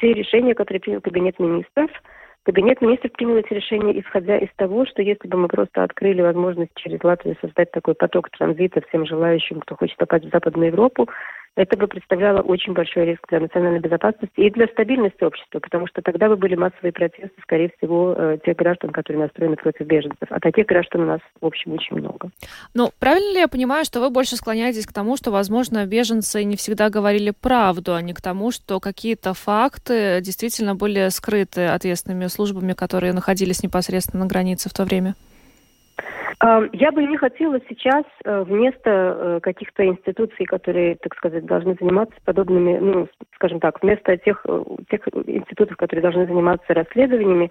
те 0.00 0.12
решения, 0.12 0.54
которые 0.54 0.80
принял 0.80 1.00
кабинет 1.00 1.38
министров– 1.38 1.90
Кабинет 2.44 2.82
министров 2.82 3.12
принял 3.12 3.36
эти 3.36 3.54
решения, 3.54 3.98
исходя 3.98 4.36
из 4.36 4.50
того, 4.56 4.84
что 4.84 5.00
если 5.00 5.26
бы 5.28 5.38
мы 5.38 5.48
просто 5.48 5.82
открыли 5.82 6.20
возможность 6.20 6.72
через 6.76 7.02
Латвию 7.02 7.36
создать 7.40 7.70
такой 7.70 7.94
поток 7.94 8.28
транзита 8.30 8.82
всем 8.82 9.06
желающим, 9.06 9.60
кто 9.60 9.76
хочет 9.76 9.96
попасть 9.96 10.26
в 10.26 10.30
Западную 10.30 10.68
Европу, 10.68 11.08
это 11.56 11.76
бы 11.76 11.86
представляло 11.86 12.40
очень 12.40 12.72
большой 12.72 13.06
риск 13.06 13.20
для 13.28 13.40
национальной 13.40 13.80
безопасности 13.80 14.32
и 14.40 14.50
для 14.50 14.66
стабильности 14.66 15.22
общества, 15.22 15.60
потому 15.60 15.86
что 15.86 16.02
тогда 16.02 16.28
бы 16.28 16.36
были 16.36 16.56
массовые 16.56 16.92
протесты, 16.92 17.34
скорее 17.42 17.70
всего, 17.76 18.14
э, 18.16 18.38
тех 18.44 18.56
граждан, 18.56 18.90
которые 18.90 19.22
настроены 19.22 19.56
против 19.56 19.86
беженцев. 19.86 20.28
А 20.30 20.40
таких 20.40 20.66
граждан 20.66 21.02
у 21.02 21.06
нас, 21.06 21.20
в 21.40 21.46
общем, 21.46 21.72
очень 21.72 21.96
много. 21.96 22.30
Ну, 22.74 22.90
правильно 22.98 23.32
ли 23.32 23.40
я 23.40 23.48
понимаю, 23.48 23.84
что 23.84 24.00
вы 24.00 24.10
больше 24.10 24.36
склоняетесь 24.36 24.86
к 24.86 24.92
тому, 24.92 25.16
что, 25.16 25.30
возможно, 25.30 25.86
беженцы 25.86 26.42
не 26.44 26.56
всегда 26.56 26.90
говорили 26.90 27.32
правду, 27.40 27.94
а 27.94 28.02
не 28.02 28.14
к 28.14 28.20
тому, 28.20 28.50
что 28.50 28.80
какие-то 28.80 29.34
факты 29.34 30.20
действительно 30.20 30.74
были 30.74 31.08
скрыты 31.10 31.66
ответственными 31.66 32.26
службами, 32.26 32.72
которые 32.72 33.12
находились 33.12 33.62
непосредственно 33.62 34.24
на 34.24 34.28
границе 34.28 34.68
в 34.68 34.74
то 34.74 34.84
время? 34.84 35.14
Я 36.42 36.92
бы 36.92 37.04
не 37.04 37.16
хотела 37.16 37.60
сейчас 37.68 38.04
э, 38.24 38.42
вместо 38.42 38.90
э, 38.90 39.40
каких-то 39.40 39.86
институций, 39.86 40.46
которые, 40.46 40.96
так 40.96 41.14
сказать, 41.16 41.46
должны 41.46 41.76
заниматься 41.78 42.16
подобными, 42.24 42.78
ну, 42.78 43.08
скажем 43.36 43.60
так, 43.60 43.82
вместо 43.82 44.16
тех, 44.16 44.44
э, 44.46 44.64
тех 44.90 45.06
институтов, 45.26 45.76
которые 45.76 46.02
должны 46.02 46.26
заниматься 46.26 46.74
расследованиями, 46.74 47.50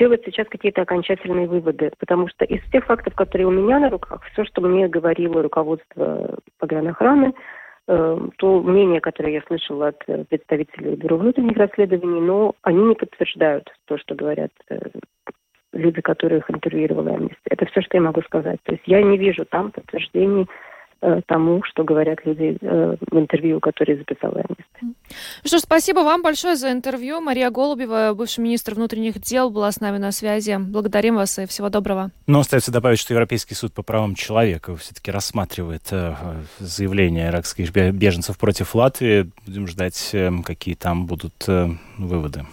делать 0.00 0.22
сейчас 0.24 0.48
какие-то 0.48 0.82
окончательные 0.82 1.46
выводы. 1.46 1.92
Потому 2.00 2.26
что 2.26 2.44
из 2.44 2.60
тех 2.72 2.84
фактов, 2.86 3.14
которые 3.14 3.46
у 3.46 3.52
меня 3.52 3.78
на 3.78 3.88
руках, 3.88 4.20
все, 4.32 4.44
что 4.44 4.60
мне 4.62 4.88
говорило 4.88 5.42
руководство 5.42 6.38
погранохраны, 6.58 7.34
то 7.86 8.60
мнение, 8.62 9.00
которое 9.00 9.34
я 9.34 9.42
слышала 9.42 9.88
от 9.88 10.04
представителей 10.28 10.96
Бюро 10.96 11.18
внутренних 11.18 11.56
расследований, 11.56 12.20
но 12.20 12.56
они 12.62 12.82
не 12.82 12.94
подтверждают 12.96 13.70
то, 13.84 13.96
что 13.96 14.16
говорят 14.16 14.50
люди, 15.72 16.00
которых 16.00 16.50
интервьюировала 16.50 17.08
Amnesty. 17.08 17.36
Это 17.44 17.66
все, 17.66 17.80
что 17.82 17.96
я 17.96 18.02
могу 18.02 18.22
сказать. 18.22 18.58
То 18.64 18.72
есть 18.72 18.84
я 18.86 19.02
не 19.02 19.16
вижу 19.16 19.44
там 19.44 19.70
подтверждений 19.70 20.46
э, 21.02 21.20
тому, 21.26 21.62
что 21.64 21.84
говорят 21.84 22.18
люди 22.24 22.56
э, 22.60 22.96
в 23.10 23.18
интервью, 23.18 23.60
которые 23.60 23.98
записала 23.98 24.38
Amnesty. 24.38 24.80
Ну 24.82 24.94
что 25.44 25.58
ж, 25.58 25.60
спасибо 25.60 26.00
вам 26.00 26.22
большое 26.22 26.56
за 26.56 26.72
интервью. 26.72 27.20
Мария 27.20 27.50
Голубева, 27.50 28.12
бывший 28.16 28.40
министр 28.40 28.74
внутренних 28.74 29.20
дел, 29.20 29.50
была 29.50 29.70
с 29.70 29.80
нами 29.80 29.98
на 29.98 30.12
связи. 30.12 30.56
Благодарим 30.58 31.16
вас 31.16 31.38
и 31.38 31.46
всего 31.46 31.68
доброго. 31.68 32.10
Но 32.26 32.40
остается 32.40 32.72
добавить, 32.72 32.98
что 32.98 33.14
Европейский 33.14 33.54
суд 33.54 33.72
по 33.72 33.82
правам 33.82 34.14
человека 34.14 34.74
все-таки 34.76 35.10
рассматривает 35.10 35.82
э, 35.92 36.14
заявления 36.58 37.28
иракских 37.28 37.72
беженцев 37.72 38.38
против 38.38 38.74
Латвии. 38.74 39.30
Будем 39.46 39.66
ждать, 39.66 40.10
э, 40.14 40.30
какие 40.44 40.74
там 40.74 41.06
будут 41.06 41.48
э, 41.48 41.68
выводы. 41.98 42.44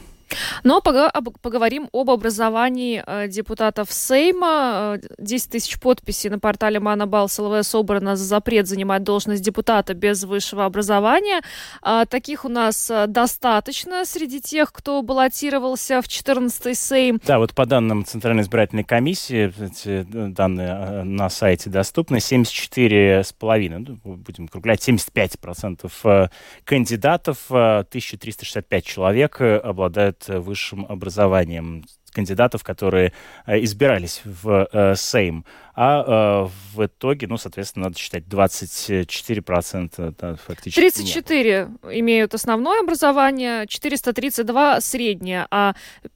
Но 0.63 0.81
поговорим 0.81 1.89
об 1.93 2.09
образовании 2.09 3.03
э, 3.05 3.27
депутатов 3.27 3.91
Сейма. 3.91 4.99
10 5.17 5.47
э, 5.47 5.51
тысяч 5.51 5.79
подписей 5.79 6.29
на 6.29 6.39
портале 6.39 6.79
Манабал 6.79 7.29
СЛВ 7.29 7.63
собрано 7.63 8.15
за 8.15 8.25
запрет 8.25 8.67
занимать 8.67 9.03
должность 9.03 9.43
депутата 9.43 9.93
без 9.93 10.23
высшего 10.23 10.65
образования. 10.65 11.41
А, 11.81 12.05
таких 12.05 12.45
у 12.45 12.49
нас 12.49 12.89
э, 12.89 13.07
достаточно 13.07 14.05
среди 14.05 14.41
тех, 14.41 14.71
кто 14.71 15.01
баллотировался 15.01 16.01
в 16.01 16.07
14-й 16.07 16.75
Сейм. 16.75 17.19
Да, 17.25 17.39
вот 17.39 17.53
по 17.53 17.65
данным 17.65 18.05
Центральной 18.05 18.43
избирательной 18.43 18.83
комиссии, 18.83 19.53
эти 19.63 20.03
данные 20.03 21.03
на 21.03 21.29
сайте 21.29 21.69
доступны, 21.69 22.17
74,5, 22.17 23.97
ну, 24.03 24.15
будем 24.15 24.45
округлять, 24.45 24.87
75% 24.87 26.29
кандидатов, 26.63 27.37
1365 27.49 28.85
человек 28.85 29.41
обладают 29.41 30.16
обладают 30.17 30.45
высшим 30.45 30.85
образованием 30.85 31.83
кандидатов, 32.11 32.63
которые 32.63 33.13
э, 33.45 33.63
избирались 33.63 34.21
в 34.25 34.67
э, 34.71 34.95
Сейм. 34.95 35.45
А 35.79 36.47
э, 36.47 36.47
в 36.73 36.85
итоге, 36.87 37.27
ну, 37.27 37.37
соответственно, 37.37 37.85
надо 37.85 37.99
считать 37.99 38.23
24% 38.23 40.15
да, 40.19 40.35
фактически 40.35 40.79
34 40.79 41.69
нет. 41.83 41.99
имеют 41.99 42.33
основное 42.33 42.79
образование, 42.79 43.67
432 43.67 44.81
среднее. 44.81 45.45
А 45.51 45.75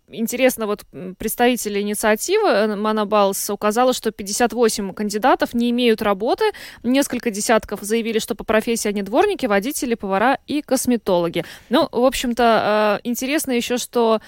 интересно, 0.10 0.66
вот 0.66 0.84
представители 1.20 1.80
инициативы 1.80 2.76
Мана 2.76 3.06
Балс 3.06 3.52
указала, 3.52 3.94
что 3.94 4.10
58 4.10 4.94
кандидатов 4.94 5.54
не 5.54 5.70
имеют 5.70 6.02
работы. 6.02 6.46
Несколько 6.82 7.30
десятков 7.30 7.82
заявили, 7.82 8.18
что 8.18 8.34
по 8.34 8.44
профессии 8.44 8.88
они 8.88 9.04
дворники, 9.04 9.46
водители, 9.46 9.94
повара 9.94 10.40
и 10.48 10.64
косметологи. 10.64 11.46
Ну, 11.70 11.88
в 11.92 12.04
общем-то, 12.04 13.00
интересно 13.04 13.52
еще, 13.52 13.78
что 13.78 14.22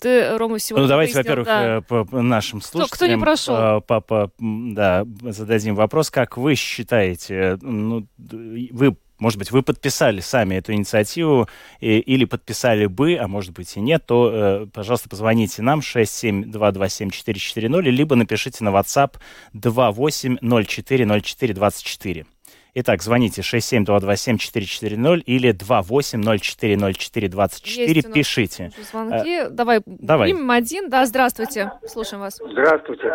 ты, 0.00 0.36
Рома, 0.36 0.58
сегодня 0.58 0.86
давайте, 0.88 1.14
во-первых, 1.14 1.46
да. 1.46 1.78
Э, 1.78 1.80
по 1.80 2.22
нашим 2.22 2.60
слушателям... 2.60 2.88
Кто, 2.88 2.96
кто 2.96 3.06
не 3.06 3.16
прошел? 3.16 3.56
Э, 3.56 3.80
по, 3.80 4.00
по, 4.00 4.30
да, 4.74 5.06
зададим 5.22 5.74
вопрос. 5.74 6.10
Как 6.10 6.36
вы 6.36 6.54
считаете, 6.54 7.58
ну, 7.62 8.06
вы 8.18 8.96
может 9.20 9.38
быть, 9.38 9.52
вы 9.52 9.62
подписали 9.62 10.18
сами 10.20 10.56
эту 10.56 10.72
инициативу 10.72 11.46
и, 11.78 11.98
или 11.98 12.24
подписали 12.24 12.86
бы, 12.86 13.16
а 13.16 13.28
может 13.28 13.52
быть 13.52 13.76
и 13.76 13.80
нет, 13.80 14.06
то, 14.06 14.32
э, 14.32 14.66
пожалуйста, 14.72 15.10
позвоните 15.10 15.62
нам 15.62 15.80
672274440, 15.80 17.82
либо 17.82 18.16
напишите 18.16 18.64
на 18.64 18.70
WhatsApp 18.70 19.16
28040424. 19.54 22.24
Итак, 22.72 23.02
звоните 23.02 23.42
67227-440 23.42 25.24
или 25.26 25.52
28040424, 25.52 28.12
пишите. 28.12 28.70
Звонки. 28.90 29.40
А, 29.40 29.50
Давай, 29.50 29.82
Давай. 29.84 30.30
примем 30.30 30.50
один. 30.50 30.88
Да, 30.88 31.04
здравствуйте. 31.04 31.72
Слушаем 31.84 32.20
вас. 32.20 32.36
Здравствуйте. 32.36 33.12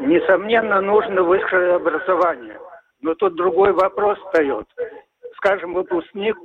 Несомненно, 0.00 0.80
нужно 0.80 1.22
высшее 1.22 1.74
образование. 1.74 2.58
Но 3.00 3.14
тут 3.14 3.34
другой 3.36 3.72
вопрос 3.72 4.18
встает. 4.18 4.66
Скажем, 5.36 5.74
выпускник 5.74 6.36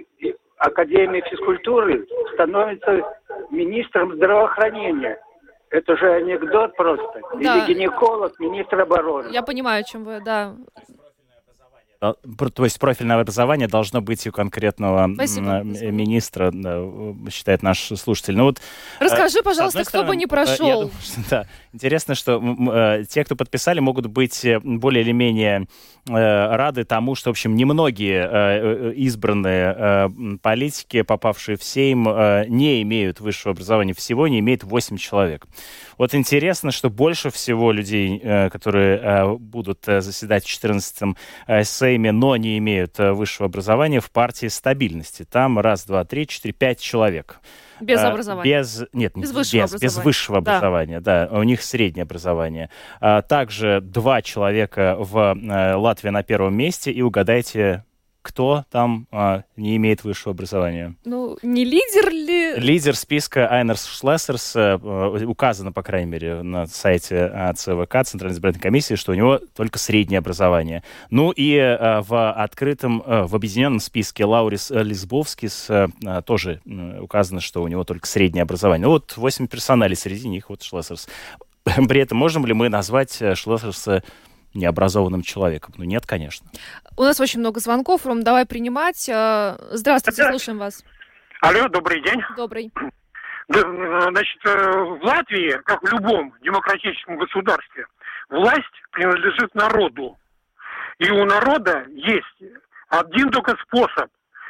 Академии 0.57 1.23
физкультуры 1.29 2.05
становится 2.33 3.01
министром 3.49 4.15
здравоохранения. 4.15 5.19
Это 5.69 5.95
же 5.97 6.11
анекдот 6.13 6.75
просто. 6.75 7.21
Да. 7.39 7.65
Или 7.65 7.73
гинеколог, 7.73 8.39
министр 8.39 8.81
обороны. 8.81 9.29
Я 9.31 9.41
понимаю, 9.41 9.81
о 9.81 9.83
чем 9.83 10.03
вы, 10.03 10.19
да. 10.23 10.53
А, 12.01 12.13
То 12.53 12.63
есть 12.63 12.79
профильное 12.79 13.17
образование 13.19 13.67
должно 13.67 14.01
быть 14.01 14.25
у 14.25 14.31
конкретного 14.31 15.03
м, 15.03 15.13
Спасибо. 15.15 15.59
э, 15.59 15.91
министра, 15.91 16.51
э, 16.51 17.13
считает 17.29 17.61
наш 17.61 17.79
слушатель. 17.95 18.35
Ну 18.35 18.45
вот 18.45 18.59
Расскажи, 18.99 19.37
Э, 19.37 19.41
с 19.41 19.43
пожалуйста, 19.43 19.83
кто 19.85 20.03
бы 20.03 20.15
не 20.15 20.23
э, 20.23 20.25
я 20.25 20.27
прошел. 20.27 20.71
думаю, 20.81 20.91
что, 21.03 21.21
да, 21.29 21.45
интересно, 21.73 22.15
что 22.15 22.41
э, 22.73 23.03
те, 23.07 23.23
кто 23.23 23.35
подписали, 23.35 23.79
могут 23.81 24.07
быть 24.07 24.43
э, 24.45 24.59
более 24.63 25.03
или 25.03 25.11
менее 25.11 25.67
э, 26.09 26.11
рады 26.55 26.85
тому, 26.85 27.13
что, 27.13 27.29
в 27.29 27.33
общем, 27.33 27.55
немногие 27.55 28.21
э, 28.23 28.29
э, 28.31 28.93
избранные 28.95 29.75
э, 29.77 30.09
политики, 30.41 31.03
попавшие 31.03 31.55
в 31.55 31.63
Сейм, 31.63 32.09
э, 32.09 32.45
не 32.47 32.81
имеют 32.81 33.19
высшего 33.19 33.51
образования. 33.51 33.93
Всего 33.93 34.27
не 34.27 34.39
имеет 34.39 34.63
8 34.63 34.97
человек. 34.97 35.45
Вот 35.99 36.15
интересно, 36.15 36.71
что 36.71 36.89
больше 36.89 37.29
всего 37.29 37.71
людей, 37.71 38.19
э, 38.23 38.49
которые 38.49 38.97
э, 38.97 39.33
будут 39.35 39.87
э, 39.87 40.01
заседать 40.01 40.45
в 40.45 40.47
14-м 40.47 41.15
э, 41.45 41.63
Сейме, 41.91 42.11
но 42.13 42.37
не 42.37 42.57
имеют 42.57 42.99
э, 42.99 43.11
высшего 43.11 43.47
образования, 43.47 43.99
в 43.99 44.09
партии 44.11 44.47
стабильности. 44.47 45.25
Там 45.29 45.59
раз, 45.59 45.85
два, 45.85 46.05
три, 46.05 46.25
четыре, 46.25 46.53
пять 46.53 46.79
человек. 46.79 47.39
Без 47.81 47.99
Э, 47.99 48.07
образования. 48.07 48.59
Без, 48.59 48.83
нет, 48.93 49.13
Без 49.15 49.23
без, 49.29 49.31
высшего 49.35 49.61
без, 49.63 49.71
без 49.71 49.75
образования. 49.81 50.05
высшего 50.05 50.41
Да. 50.41 50.51
образования, 50.57 50.99
да. 51.01 51.27
У 51.31 51.43
них 51.43 51.61
среднее 51.61 52.03
образование. 52.03 52.69
А, 53.01 53.21
также 53.21 53.81
два 53.81 54.21
человека 54.21 54.95
в 54.99 55.35
э, 55.35 55.75
Латвии 55.75 56.09
на 56.09 56.23
первом 56.23 56.55
месте. 56.55 56.91
И 56.91 57.01
угадайте, 57.01 57.83
кто 58.21 58.65
там 58.69 59.07
а, 59.11 59.43
не 59.55 59.75
имеет 59.77 60.03
высшего 60.03 60.33
образования. 60.33 60.95
Ну, 61.05 61.37
не 61.41 61.65
лидер 61.65 62.09
ли? 62.11 62.55
Лидер 62.55 62.95
списка 62.95 63.51
Айнерс 63.51 63.85
Шлессерс 63.85 64.55
э, 64.55 64.79
э, 64.81 65.25
указано, 65.25 65.71
по 65.71 65.81
крайней 65.81 66.11
мере, 66.11 66.41
на 66.43 66.67
сайте 66.67 67.31
э, 67.33 67.53
ЦВК, 67.55 68.03
Центральной 68.05 68.35
избирательной 68.35 68.61
комиссии, 68.61 68.95
что 68.95 69.11
у 69.11 69.15
него 69.15 69.39
только 69.55 69.79
среднее 69.79 70.19
образование. 70.19 70.83
Ну 71.09 71.31
и 71.31 71.55
э, 71.55 72.01
в 72.01 72.31
открытом, 72.31 73.01
э, 73.05 73.23
в 73.23 73.35
объединенном 73.35 73.79
списке 73.79 74.25
Лаурис 74.25 74.69
э, 74.71 74.83
Лисбовскис 74.83 75.69
э, 75.69 75.87
э, 76.05 76.21
тоже 76.23 76.61
э, 76.65 76.99
указано, 76.99 77.41
что 77.41 77.63
у 77.63 77.67
него 77.67 77.83
только 77.83 78.07
среднее 78.07 78.43
образование. 78.43 78.85
Ну 78.85 78.93
вот 78.93 79.17
8 79.17 79.47
персоналей, 79.47 79.95
среди 79.95 80.27
них 80.27 80.49
вот 80.49 80.61
Шлессерс. 80.61 81.07
При 81.63 81.99
этом 81.99 82.17
можем 82.17 82.45
ли 82.45 82.53
мы 82.53 82.69
назвать 82.69 83.13
Шлессерса 83.13 84.03
необразованным 84.53 85.21
человеком? 85.21 85.73
Ну 85.77 85.83
нет, 85.83 86.05
конечно. 86.05 86.47
У 86.97 87.03
нас 87.03 87.19
очень 87.19 87.39
много 87.39 87.59
звонков, 87.59 88.05
Ром, 88.05 88.23
давай 88.23 88.45
принимать. 88.45 89.07
Э, 89.09 89.57
Здравствуйте, 89.71 90.29
слушаем 90.29 90.59
вас. 90.59 90.83
Алло, 91.41 91.67
добрый 91.69 92.01
день. 92.03 92.21
Добрый. 92.35 92.71
Значит, 93.47 94.45
э, 94.45 94.71
в 94.71 95.03
Латвии, 95.03 95.59
как 95.65 95.81
в 95.81 95.91
любом 95.91 96.33
демократическом 96.41 97.17
государстве, 97.17 97.85
власть 98.29 98.61
принадлежит 98.91 99.53
народу. 99.55 100.17
И 100.99 101.09
у 101.09 101.25
народа 101.25 101.85
есть 101.89 102.53
один 102.89 103.29
только 103.31 103.57
способ 103.63 104.09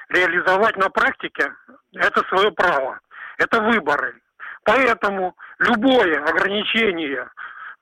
реализовать 0.09 0.75
на 0.77 0.89
практике 0.89 1.51
это 1.93 2.23
свое 2.27 2.51
право. 2.51 2.99
Это 3.37 3.61
выборы. 3.61 4.15
Поэтому 4.63 5.35
любое 5.59 6.23
ограничение 6.23 7.27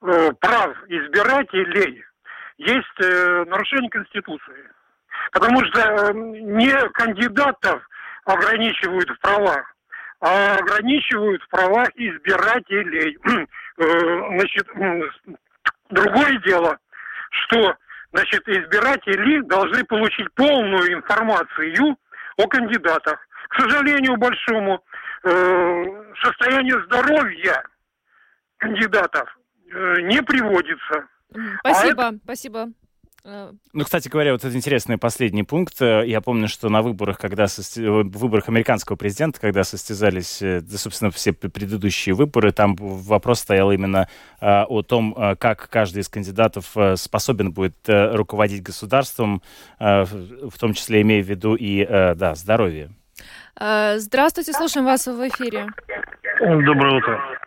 э, 0.01 0.31
прав 0.39 0.77
избирателей 0.87 2.05
есть 2.59 3.01
э, 3.01 3.45
нарушение 3.47 3.89
Конституции. 3.89 4.69
Потому 5.31 5.63
что 5.65 5.79
э, 5.79 6.13
не 6.13 6.71
кандидатов 6.89 7.81
ограничивают 8.25 9.09
в 9.09 9.19
правах, 9.19 9.73
а 10.19 10.57
ограничивают 10.57 11.41
в 11.43 11.49
правах 11.49 11.89
избирателей. 11.95 13.17
Э, 13.81 13.85
Значит, 14.35 14.67
другое 15.89 16.37
дело, 16.39 16.77
что 17.29 17.77
значит, 18.11 18.45
избиратели 18.49 19.39
должны 19.43 19.85
получить 19.85 20.27
полную 20.33 20.95
информацию 20.95 21.95
о 22.35 22.47
кандидатах. 22.47 23.25
К 23.47 23.61
сожалению 23.61 24.17
большому, 24.17 24.83
состояние 26.21 26.83
здоровья 26.87 27.63
кандидатов 28.57 29.33
не 29.71 30.21
приводится. 30.23 31.07
М, 31.35 31.57
Спасибо, 31.59 32.13
спасибо. 32.23 32.69
Э, 33.25 33.51
Ну, 33.73 33.83
кстати 33.83 34.07
говоря, 34.07 34.31
вот 34.31 34.43
это 34.45 34.55
интересный 34.55 34.97
последний 34.97 35.43
пункт. 35.43 35.81
Э, 35.81 36.03
Я 36.07 36.21
помню, 36.21 36.47
что 36.47 36.69
на 36.69 36.81
выборах, 36.81 37.17
когда 37.19 37.45
сости- 37.47 37.83
э, 37.83 37.89
в 38.03 38.17
выборах 38.17 38.47
американского 38.47 38.95
президента, 38.95 39.39
когда 39.41 39.63
состязались, 39.65 40.39
да, 40.41 40.77
собственно, 40.77 41.11
все 41.11 41.33
предыдущие 41.33 42.15
выборы, 42.15 42.51
там 42.53 42.75
вопрос 42.79 43.41
стоял 43.41 43.71
именно 43.71 44.07
э, 44.41 44.63
о 44.63 44.81
том, 44.83 45.13
как 45.37 45.69
каждый 45.69 45.99
из 46.01 46.07
кандидатов 46.09 46.73
способен 46.95 47.51
будет 47.51 47.75
руководить 47.87 48.63
государством, 48.63 49.41
э, 49.79 50.03
в 50.05 50.57
том 50.57 50.73
числе 50.73 51.01
имея 51.01 51.21
в 51.21 51.27
виду 51.29 51.55
и, 51.55 51.81
э, 51.87 52.15
да, 52.15 52.35
здоровье. 52.35 52.89
Здравствуйте, 53.97 54.53
слушаем 54.53 54.85
вас 54.85 55.05
в 55.05 55.27
эфире. 55.27 55.67
Доброе 56.39 56.97
утро. 56.97 57.38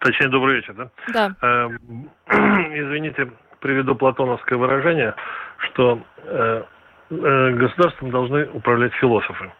Точнее, 0.00 0.28
добрый 0.28 0.56
вечер, 0.56 0.74
да? 0.74 0.90
Да. 1.12 1.30
Эм, 1.42 2.10
Извините, 2.28 3.30
приведу 3.60 3.94
платоновское 3.94 4.58
выражение, 4.58 5.14
что 5.58 6.00
э, 6.24 6.62
э, 7.10 7.50
государством 7.50 8.10
должны 8.10 8.46
управлять 8.46 8.94
философы. 8.94 9.52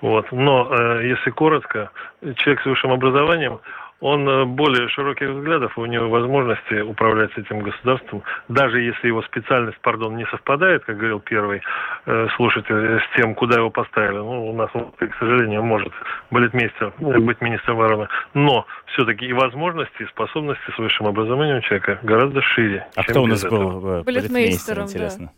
Вот. 0.00 0.30
Но, 0.32 0.74
э, 0.74 1.06
если 1.06 1.30
коротко, 1.30 1.90
человек 2.36 2.62
с 2.62 2.66
высшим 2.66 2.92
образованием, 2.92 3.60
он 4.00 4.28
э, 4.28 4.44
более 4.44 4.88
широких 4.88 5.28
взглядов, 5.30 5.76
и 5.76 5.80
у 5.80 5.86
него 5.86 6.08
возможности 6.08 6.80
управлять 6.80 7.30
этим 7.36 7.60
государством, 7.60 8.22
даже 8.48 8.80
если 8.80 9.08
его 9.08 9.22
специальность, 9.22 9.78
пардон, 9.80 10.16
не 10.16 10.26
совпадает, 10.26 10.84
как 10.84 10.96
говорил 10.96 11.20
первый 11.20 11.62
э, 12.04 12.26
слушатель, 12.36 13.00
с 13.00 13.16
тем, 13.16 13.34
куда 13.34 13.58
его 13.58 13.70
поставили. 13.70 14.18
Ну, 14.18 14.50
у 14.50 14.52
нас, 14.52 14.70
к 14.70 15.18
сожалению, 15.18 15.62
может 15.62 15.92
балетмейстер 16.30 16.92
э, 16.98 17.18
быть 17.18 17.40
министром 17.40 17.76
обороны. 17.80 18.08
Но 18.34 18.66
все-таки 18.92 19.26
и 19.26 19.32
возможности, 19.32 20.02
и 20.02 20.06
способности 20.06 20.70
с 20.74 20.78
высшим 20.78 21.06
образованием 21.06 21.62
человека 21.62 21.98
гораздо 22.02 22.42
шире. 22.42 22.86
А 22.96 23.02
чем 23.02 23.12
кто 23.12 23.22
у 23.22 23.26
нас 23.26 23.44
этого. 23.44 23.80
был 23.80 23.88
э, 23.88 24.02
Балетмейстером, 24.02 24.32
балетмейстер, 24.34 24.76
да. 24.76 24.82
интересно? 24.82 25.32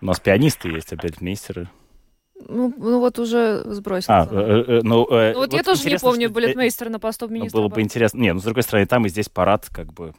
У 0.00 0.06
нас 0.06 0.18
пианисты 0.18 0.70
есть, 0.70 0.92
а 0.92 0.96
балетмейстеры... 0.96 1.68
Ну, 2.48 2.72
ну 2.76 3.00
вот 3.00 3.18
уже 3.18 3.62
сбросил. 3.66 4.12
А, 4.12 4.28
э, 4.30 4.64
э, 4.66 4.80
ну, 4.82 5.06
э, 5.10 5.32
Ну 5.32 5.38
вот, 5.40 5.52
я 5.52 5.62
тоже 5.62 5.88
не 5.88 5.98
помню 5.98 6.28
что- 6.28 6.38
э, 6.38 6.42
балетмейстера 6.42 6.88
на 6.90 6.98
посту 6.98 7.26
Ну, 7.28 7.34
министра. 7.34 7.58
было 7.58 7.68
бы 7.68 7.80
интересно. 7.80 8.18
Не, 8.18 8.32
ну, 8.32 8.40
с 8.40 8.44
другой 8.44 8.62
стороны, 8.62 8.86
там 8.86 9.06
и 9.06 9.08
здесь 9.08 9.28
парад, 9.28 9.68
как 9.70 9.92
бы... 9.92 10.14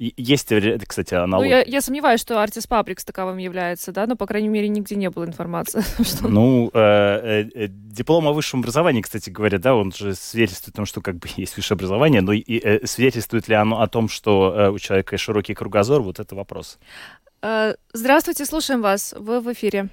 Есть, 0.00 0.50
э, 0.50 0.78
кстати, 0.86 1.14
Ну, 1.14 1.22
аналогия. 1.22 1.50
я, 1.58 1.62
я 1.62 1.80
сомневаюсь, 1.80 2.20
что 2.20 2.42
Артис 2.42 2.66
Пабликс 2.66 3.04
таковым 3.04 3.36
является, 3.38 3.92
да, 3.92 4.06
но, 4.08 4.16
по 4.16 4.26
крайней 4.26 4.48
мере, 4.48 4.66
нигде 4.68 4.96
не 4.96 5.08
было 5.08 5.24
информации. 5.24 5.82
что- 6.04 6.26
Ну, 6.28 6.68
э, 6.74 6.78
э, 6.78 7.48
э, 7.54 7.66
диплом 7.68 8.26
о 8.26 8.32
высшем 8.32 8.60
образовании, 8.60 9.02
кстати 9.02 9.30
говоря, 9.30 9.58
да, 9.58 9.76
он 9.76 9.92
же 9.92 10.14
свидетельствует 10.16 10.74
о 10.74 10.78
том, 10.78 10.86
что 10.86 11.00
как 11.00 11.16
бы 11.16 11.28
есть 11.36 11.56
высшее 11.56 11.76
образование, 11.76 12.22
но 12.22 12.32
и, 12.32 12.42
э, 12.58 12.84
свидетельствует 12.86 13.46
ли 13.48 13.54
оно 13.54 13.80
о 13.82 13.86
том, 13.86 14.08
что 14.08 14.52
э, 14.56 14.70
у 14.70 14.78
человека 14.80 15.16
широкий 15.16 15.54
кругозор, 15.54 16.02
вот 16.02 16.18
это 16.18 16.34
вопрос. 16.34 16.78
Э, 17.42 17.74
Здравствуйте, 17.92 18.46
слушаем 18.46 18.82
вас. 18.82 19.14
Вы 19.16 19.40
в 19.40 19.52
эфире. 19.52 19.90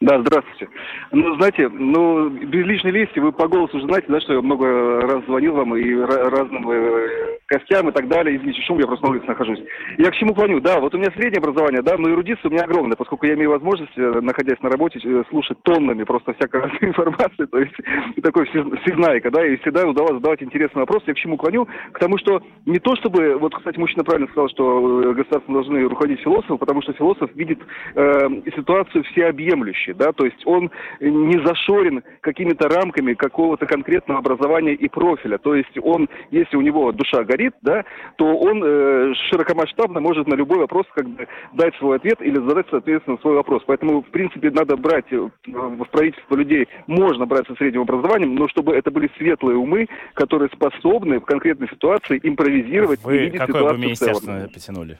Да, 0.00 0.20
здравствуйте. 0.20 0.68
Ну, 1.10 1.34
знаете, 1.38 1.68
ну, 1.68 2.28
без 2.30 2.64
лишней 2.64 2.92
лести, 2.92 3.18
вы 3.18 3.32
по 3.32 3.48
голосу 3.48 3.78
уже 3.78 3.86
знаете, 3.86 4.06
да, 4.08 4.20
что 4.20 4.34
я 4.34 4.40
много 4.40 5.00
раз 5.00 5.24
звонил 5.24 5.54
вам 5.54 5.74
и 5.74 5.82
ра- 5.82 6.28
разным 6.30 6.70
э, 6.70 7.38
гостям 7.48 7.88
и 7.88 7.92
так 7.92 8.06
далее. 8.06 8.36
Извините, 8.36 8.62
шум, 8.62 8.78
я 8.78 8.86
просто 8.86 9.04
на 9.06 9.10
улице 9.10 9.26
нахожусь. 9.26 9.58
Я 9.96 10.12
к 10.12 10.14
чему 10.14 10.34
клоню? 10.34 10.60
Да, 10.60 10.78
вот 10.78 10.94
у 10.94 10.98
меня 10.98 11.10
среднее 11.16 11.38
образование, 11.40 11.82
да, 11.82 11.96
но 11.98 12.10
эрудиция 12.10 12.48
у 12.48 12.52
меня 12.52 12.62
огромная, 12.62 12.96
поскольку 12.96 13.26
я 13.26 13.34
имею 13.34 13.50
возможность, 13.50 13.90
э, 13.96 14.20
находясь 14.20 14.60
на 14.62 14.70
работе, 14.70 15.00
э, 15.02 15.24
слушать 15.30 15.58
тоннами 15.64 16.04
просто 16.04 16.32
всякой 16.34 16.60
разной 16.60 16.78
информации, 16.90 17.46
то 17.46 17.58
есть 17.58 17.74
такой 18.22 18.44
всез- 18.44 18.76
всезнайка, 18.82 19.32
да, 19.32 19.44
и 19.44 19.56
всегда 19.56 19.84
удавалось 19.84 20.18
задавать 20.18 20.44
интересные 20.44 20.82
вопросы. 20.82 21.06
Я 21.08 21.14
к 21.14 21.18
чему 21.18 21.36
клоню? 21.36 21.66
К 21.90 21.98
тому, 21.98 22.18
что 22.18 22.40
не 22.66 22.78
то 22.78 22.94
чтобы, 22.94 23.36
вот, 23.36 23.52
кстати, 23.52 23.80
мужчина 23.80 24.04
правильно 24.04 24.28
сказал, 24.28 24.48
что 24.50 25.02
э, 25.02 25.12
государством 25.14 25.54
должны 25.54 25.82
руководить 25.88 26.20
философы, 26.20 26.56
потому 26.56 26.82
что 26.82 26.92
философ 26.92 27.34
видит 27.34 27.58
э, 27.96 28.28
ситуацию 28.54 29.02
всеобъемлющей, 29.02 29.87
да, 29.92 30.12
то 30.12 30.24
есть 30.24 30.46
он 30.46 30.70
не 31.00 31.44
зашорен 31.44 32.02
какими-то 32.20 32.68
рамками 32.68 33.14
какого-то 33.14 33.66
конкретного 33.66 34.20
образования 34.20 34.74
и 34.74 34.88
профиля. 34.88 35.38
То 35.38 35.54
есть 35.54 35.76
он, 35.82 36.08
если 36.30 36.56
у 36.56 36.60
него 36.60 36.92
душа 36.92 37.24
горит, 37.24 37.54
да, 37.62 37.84
то 38.16 38.36
он 38.36 38.62
э, 38.64 39.14
широкомасштабно 39.30 40.00
может 40.00 40.26
на 40.26 40.34
любой 40.34 40.58
вопрос 40.58 40.86
как 40.94 41.08
бы 41.08 41.26
дать 41.54 41.74
свой 41.76 41.96
ответ 41.96 42.20
или 42.20 42.36
задать, 42.36 42.66
соответственно, 42.70 43.18
свой 43.20 43.34
вопрос. 43.34 43.62
Поэтому, 43.66 44.02
в 44.02 44.10
принципе, 44.10 44.50
надо 44.50 44.76
брать 44.76 45.06
э, 45.12 45.28
в 45.46 45.84
правительство 45.90 46.34
людей, 46.36 46.68
можно 46.86 47.26
брать 47.26 47.46
со 47.46 47.54
средним 47.54 47.82
образованием, 47.82 48.34
но 48.34 48.48
чтобы 48.48 48.74
это 48.74 48.90
были 48.90 49.10
светлые 49.16 49.56
умы, 49.56 49.86
которые 50.14 50.48
способны 50.50 51.20
в 51.20 51.24
конкретной 51.24 51.68
ситуации 51.68 52.20
импровизировать 52.22 53.00
и 53.00 53.04
Вы 53.04 53.18
видеть 53.18 53.38
какое 53.38 53.46
бы 53.46 53.58
ситуацию 53.58 53.78
в 53.78 53.80
министерство 53.80 54.26
целом. 54.26 54.50
потянули? 54.52 54.98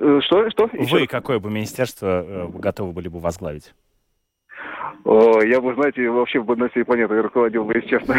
Э, 0.00 0.20
Что? 0.22 0.50
Что? 0.50 0.70
Еще 0.72 0.92
Вы 0.92 1.00
раз. 1.00 1.08
какое 1.08 1.38
бы 1.38 1.50
министерство 1.50 2.24
э, 2.26 2.48
готовы 2.58 2.92
были 2.92 3.08
бы 3.08 3.20
возглавить? 3.20 3.74
О, 5.04 5.42
я 5.42 5.60
бы, 5.60 5.74
знаете, 5.74 6.08
вообще 6.08 6.42
бы 6.42 6.56
на 6.56 6.68
всей 6.68 6.84
планетой 6.84 7.20
руководил 7.20 7.64
бы, 7.64 7.74
если 7.74 7.88
честно. 7.88 8.16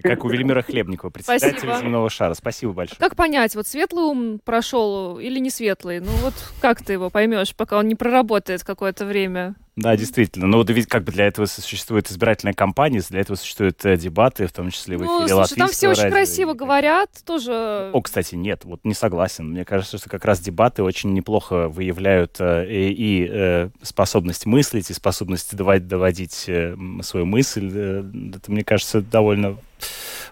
Как 0.02 0.24
у 0.24 0.28
Велимира 0.28 0.62
Хлебникова, 0.62 1.10
председатель 1.10 1.58
Спасибо. 1.58 1.78
земного 1.78 2.10
шара. 2.10 2.34
Спасибо 2.34 2.72
большое. 2.72 2.98
Как 2.98 3.16
понять, 3.16 3.56
вот 3.56 3.66
светлый 3.66 4.04
ум 4.04 4.40
прошел 4.44 5.18
или 5.18 5.38
не 5.38 5.50
светлый? 5.50 6.00
Ну 6.00 6.10
вот 6.22 6.34
как 6.60 6.82
ты 6.82 6.92
его 6.92 7.10
поймешь, 7.10 7.54
пока 7.56 7.78
он 7.78 7.88
не 7.88 7.94
проработает 7.94 8.62
какое-то 8.62 9.06
время? 9.06 9.56
Да, 9.76 9.96
действительно. 9.96 10.46
Но 10.46 10.58
вот 10.58 10.70
ведь 10.70 10.86
как 10.86 11.02
бы 11.02 11.10
для 11.10 11.26
этого 11.26 11.46
существует 11.46 12.08
избирательная 12.08 12.54
кампания, 12.54 13.02
для 13.10 13.20
этого 13.20 13.36
существуют 13.36 13.84
э, 13.84 13.96
дебаты, 13.96 14.46
в 14.46 14.52
том 14.52 14.70
числе 14.70 14.96
в 14.96 15.02
Ну, 15.02 15.24
эфире 15.24 15.34
слушай, 15.34 15.56
там 15.56 15.68
все 15.68 15.88
очень 15.88 16.10
красиво 16.10 16.54
говорят, 16.54 17.10
тоже... 17.26 17.90
О, 17.92 18.00
кстати, 18.00 18.36
нет, 18.36 18.64
вот 18.64 18.80
не 18.84 18.94
согласен. 18.94 19.50
Мне 19.50 19.64
кажется, 19.64 19.98
что 19.98 20.08
как 20.08 20.24
раз 20.24 20.38
дебаты 20.38 20.84
очень 20.84 21.12
неплохо 21.12 21.68
выявляют 21.68 22.36
э, 22.38 22.66
и, 22.68 22.92
и, 22.92 23.28
э, 23.28 23.68
способность 23.82 24.46
мыслить, 24.46 24.90
и 24.90 24.94
способность 24.94 25.56
доводить, 25.56 25.88
доводить 25.88 26.44
э, 26.46 26.76
свою 27.02 27.26
мысль. 27.26 27.70
Э, 27.74 28.04
Это, 28.36 28.52
мне 28.52 28.62
кажется, 28.62 29.00
довольно 29.00 29.58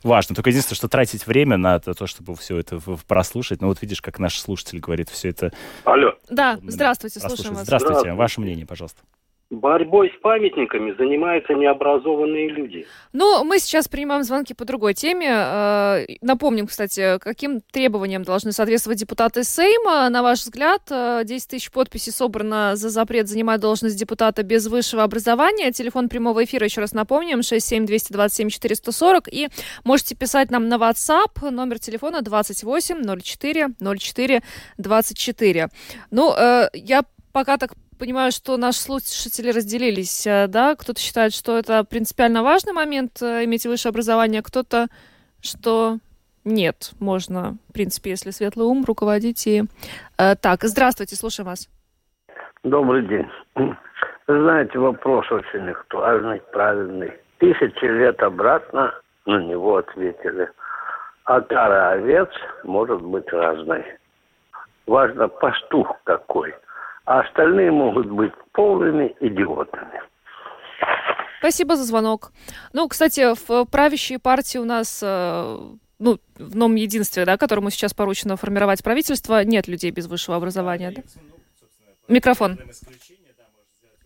важно. 0.05 0.37
Только 0.37 0.51
единственное, 0.51 0.77
что 0.77 0.87
тратить 0.87 1.27
время 1.27 1.57
на 1.57 1.81
то, 1.81 1.95
то, 1.95 2.07
чтобы 2.07 2.37
все 2.37 2.59
это 2.59 2.79
прослушать. 3.09 3.61
Ну 3.61 3.67
вот 3.69 3.83
видишь, 3.83 4.01
как 4.01 4.21
наш 4.21 4.39
слушатель 4.39 4.79
говорит, 4.79 5.09
все 5.11 5.31
это 5.31 5.53
Алло. 5.83 6.13
Да, 6.31 6.61
здравствуйте, 6.63 7.19
слушаем 7.19 7.55
вас. 7.55 7.65
Здравствуйте, 7.65 8.13
ваше 8.13 8.41
мнение, 8.41 8.67
пожалуйста. 8.67 9.03
Борьбой 9.53 10.11
с 10.17 10.23
памятниками 10.23 10.95
занимаются 10.97 11.53
необразованные 11.53 12.49
люди. 12.49 12.87
Ну, 13.13 13.45
мы 13.45 13.59
сейчас 13.59 13.87
принимаем 13.87 14.23
звонки 14.23 14.55
по 14.55 14.65
другой 14.65 14.95
теме. 14.95 15.29
Э, 15.31 16.07
Напомним, 16.23 16.67
кстати, 16.67 17.19
каким 17.19 17.61
требованиям 17.61 18.23
должны 18.23 18.53
соответствовать 18.53 18.99
депутаты 18.99 19.45
Сейма. 19.45 20.09
На 20.09 20.23
ваш 20.23 20.39
взгляд, 20.39 20.81
э, 20.91 21.21
10 21.27 21.51
тысяч 21.51 21.71
подписей 21.71 22.13
собрано 22.13 22.77
за 22.77 22.89
запрет 22.89 23.29
занимать 23.29 23.61
должность 23.61 23.99
депутата 23.99 24.43
без 24.43 24.67
высшего 24.69 25.03
образования. 25.03 25.71
Телефон 25.71 26.09
прямого 26.09 26.43
эфира, 26.45 26.65
еще 26.65 26.81
раз 26.81 26.95
напомним, 26.95 27.41
67-227-440. 27.41 29.29
И 29.31 29.49
можете 29.85 30.17
писать 30.17 30.51
нам 30.51 30.69
на 30.69 30.77
WhatsApp, 30.77 31.51
номер 31.51 31.79
телефона 31.79 32.23
28 32.23 33.05
04 33.21 33.69
04 33.79 34.43
24. 34.79 35.69
Ну, 36.11 36.33
э, 36.35 36.69
я 36.73 37.05
пока 37.35 37.59
так 37.59 37.73
понимаю, 38.03 38.33
что 38.33 38.57
наши 38.57 38.81
слушатели 38.81 39.53
разделились, 39.53 40.27
э, 40.27 40.49
да, 40.49 40.75
кто-то 40.75 40.99
считает, 40.99 41.33
что 41.33 41.57
это 41.57 41.85
принципиально 41.85 42.43
важный 42.43 42.73
момент 42.73 43.23
э, 43.23 43.45
иметь 43.45 43.65
высшее 43.65 43.91
образование, 43.91 44.43
кто-то, 44.43 44.89
что 45.41 45.99
нет, 46.45 46.91
можно, 46.99 47.59
в 47.69 47.73
принципе, 47.73 48.11
если 48.11 48.31
светлый 48.31 48.67
ум, 48.67 48.85
руководить 48.85 49.47
и... 49.47 49.63
э, 50.19 50.35
Так, 50.35 50.65
здравствуйте, 50.65 51.15
слушаем 51.15 51.47
вас. 51.49 51.69
Добрый 52.65 53.07
день. 53.07 53.29
Знаете, 54.27 54.81
вопрос 54.81 55.31
очень 55.31 55.71
актуальный, 55.71 56.41
правильный. 56.51 57.13
Тысячи 57.39 57.85
лет 57.85 58.21
обратно 58.21 58.93
на 59.27 59.45
него 59.45 59.77
ответили. 59.77 60.51
А 61.27 61.41
кара 61.41 61.93
овец 61.93 62.31
может 62.65 63.01
быть 63.01 63.33
разной. 63.33 63.85
Важно 64.89 65.29
пастух 65.29 66.01
какой. 66.03 66.53
А 67.05 67.21
остальные 67.21 67.71
могут 67.73 68.09
быть 68.11 68.33
полными 68.53 69.15
идиотами. 69.21 70.01
Спасибо 71.41 71.77
за 71.77 71.85
звонок. 71.85 72.33
Ну, 72.73 72.87
кстати, 72.89 73.35
в 73.35 73.65
правящей 73.67 74.19
партии 74.21 74.59
у 74.59 74.65
нас, 74.65 75.01
э, 75.03 75.59
ну, 75.99 76.19
в 76.37 76.57
новом 76.57 76.77
единстве, 76.77 77.25
да, 77.25 77.37
которому 77.37 77.71
сейчас 77.71 77.93
поручено 77.95 78.37
формировать 78.37 78.85
правительство, 78.85 79.43
нет 79.43 79.67
людей 79.67 79.91
без 79.91 80.07
высшего 80.07 80.37
образования, 80.37 80.93
да? 80.93 81.03
Микрофон. 82.09 82.59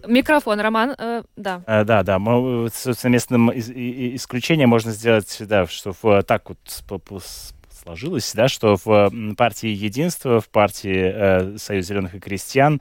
Микрофон, 0.06 0.60
Роман, 0.60 0.94
э, 0.96 1.22
да. 1.36 1.62
Э, 1.66 1.84
Да, 1.84 2.02
да, 2.02 2.18
мы, 2.18 2.68
собственно, 2.72 3.12
местным 3.12 3.50
исключением 3.50 4.68
можно 4.68 4.92
сделать, 4.92 5.36
да, 5.40 5.66
что 5.66 5.92
в, 6.00 6.22
так 6.22 6.48
вот 6.48 6.58
по- 6.86 7.18
с- 7.18 7.52
сложилось, 7.86 8.32
да, 8.34 8.48
что 8.48 8.76
в 8.76 9.12
партии 9.36 9.68
Единства, 9.68 10.40
в 10.40 10.48
партии 10.48 11.12
э, 11.14 11.56
Союз 11.56 11.86
зеленых 11.86 12.16
и 12.16 12.18
крестьян, 12.18 12.80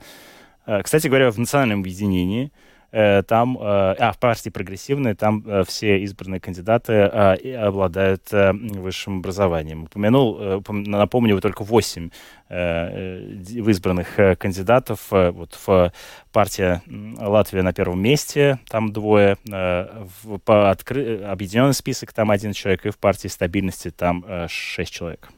э, 0.66 0.82
кстати 0.82 1.06
говоря, 1.06 1.30
в 1.30 1.38
национальном 1.38 1.80
объединении, 1.80 2.46
э, 2.46 2.50
там, 3.26 3.58
э, 3.58 3.62
а 3.98 4.12
в 4.12 4.18
партии 4.18 4.50
прогрессивной, 4.50 5.14
там 5.14 5.42
э, 5.46 5.64
все 5.66 5.98
избранные 6.00 6.40
кандидаты 6.40 6.92
э, 6.92 7.36
и 7.36 7.50
обладают 7.52 8.22
э, 8.32 8.52
высшим 8.52 9.18
образованием. 9.18 9.84
Упомянул, 9.84 10.38
э, 10.40 10.56
упом- 10.56 10.84
напомню, 10.88 11.38
только 11.40 11.62
8 11.64 12.10
избранных 13.68 14.18
э, 14.18 14.36
кандидатов. 14.36 15.08
э, 15.10 15.30
Вот 15.30 15.58
в 15.66 15.92
партия 16.32 16.82
Латвия 17.18 17.62
на 17.62 17.72
первом 17.72 18.00
месте, 18.00 18.58
там 18.68 18.92
двое. 18.92 19.36
э, 19.50 20.04
В, 20.22 20.38
по 20.38 20.70
откры... 20.70 21.22
объединенный 21.22 21.74
список 21.74 22.12
там 22.12 22.30
один 22.30 22.52
человек, 22.52 22.86
и 22.86 22.90
в 22.90 22.98
партии 22.98 23.28
стабильности 23.28 23.90
там 23.90 24.24
э, 24.26 24.46
шесть 24.48 24.92
человек. 24.92 25.28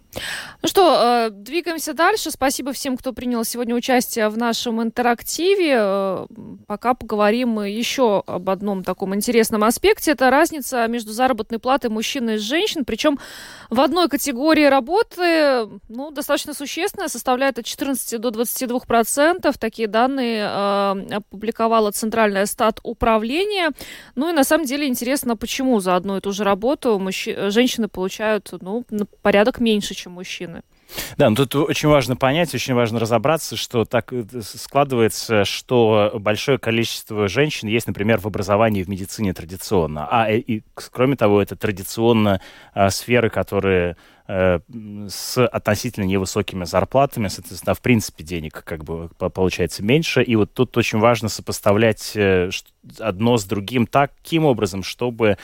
Ну 0.62 0.68
что, 0.68 1.28
э, 1.28 1.30
двигаемся 1.30 1.94
дальше. 1.94 2.30
Спасибо 2.30 2.72
всем, 2.72 2.96
кто 2.96 3.12
принял 3.12 3.44
сегодня 3.44 3.74
участие 3.74 4.28
в 4.28 4.36
нашем 4.36 4.82
интерактиве. 4.82 5.74
Э, 5.78 6.26
Пока 6.66 6.94
поговорим 6.94 7.60
еще 7.62 8.22
об 8.26 8.50
одном 8.50 8.82
таком 8.82 9.14
интересном 9.14 9.64
аспекте. 9.64 10.12
Это 10.12 10.30
разница 10.30 10.86
между 10.88 11.12
заработной 11.12 11.58
платой 11.58 11.90
мужчин 11.90 12.30
и 12.30 12.36
женщин. 12.36 12.84
Причем 12.84 13.18
в 13.70 13.80
одной 13.80 14.08
категории 14.08 14.64
работы 14.64 15.68
ну, 15.88 16.10
достаточно 16.10 16.54
существенная, 16.54 17.08
составляет 17.08 17.58
от 17.58 17.64
14 17.64 18.20
до 18.20 18.30
22 18.30 18.80
процентов. 18.80 19.58
Такие 19.58 19.88
данные 19.88 20.48
э, 20.48 21.14
опубликовало 21.16 21.90
Центральное 21.92 22.46
стат 22.46 22.80
управление. 22.82 23.70
Ну 24.14 24.30
и 24.30 24.32
на 24.32 24.44
самом 24.44 24.64
деле 24.66 24.88
интересно, 24.88 25.36
почему 25.36 25.80
за 25.80 25.96
одну 25.96 26.16
и 26.16 26.20
ту 26.20 26.32
же 26.32 26.44
работу 26.44 26.98
мужчи- 26.98 27.50
женщины 27.50 27.88
получают 27.88 28.50
ну, 28.60 28.84
порядок 29.22 29.60
меньше, 29.60 29.94
чем 29.94 30.07
мужчины. 30.08 30.62
Да, 31.16 31.28
но 31.28 31.36
тут 31.36 31.54
очень 31.54 31.88
важно 31.88 32.16
понять, 32.16 32.54
очень 32.54 32.74
важно 32.74 32.98
разобраться, 32.98 33.56
что 33.56 33.84
так 33.84 34.12
э, 34.12 34.24
складывается, 34.42 35.44
что 35.44 36.12
большое 36.14 36.58
количество 36.58 37.28
женщин 37.28 37.68
есть, 37.68 37.86
например, 37.86 38.18
в 38.18 38.26
образовании 38.26 38.82
в 38.82 38.88
медицине 38.88 39.34
традиционно. 39.34 40.08
А 40.10 40.30
э, 40.30 40.38
и, 40.38 40.62
кроме 40.92 41.16
того, 41.16 41.42
это 41.42 41.56
традиционно 41.56 42.40
а, 42.72 42.90
сферы, 42.90 43.30
которые 43.30 43.96
э, 44.28 44.60
с 45.08 45.46
относительно 45.46 46.04
невысокими 46.04 46.64
зарплатами, 46.64 47.28
соответственно, 47.28 47.74
в 47.74 47.80
принципе, 47.80 48.24
денег 48.24 48.62
как 48.64 48.84
бы 48.84 49.10
по- 49.18 49.28
получается 49.28 49.82
меньше. 49.82 50.22
И 50.22 50.36
вот 50.36 50.52
тут 50.52 50.76
очень 50.76 50.98
важно 50.98 51.28
сопоставлять 51.28 52.12
э, 52.14 52.50
одно 52.98 53.36
с 53.36 53.44
другим 53.44 53.86
таким 53.86 54.44
образом, 54.44 54.82
чтобы 54.82 55.38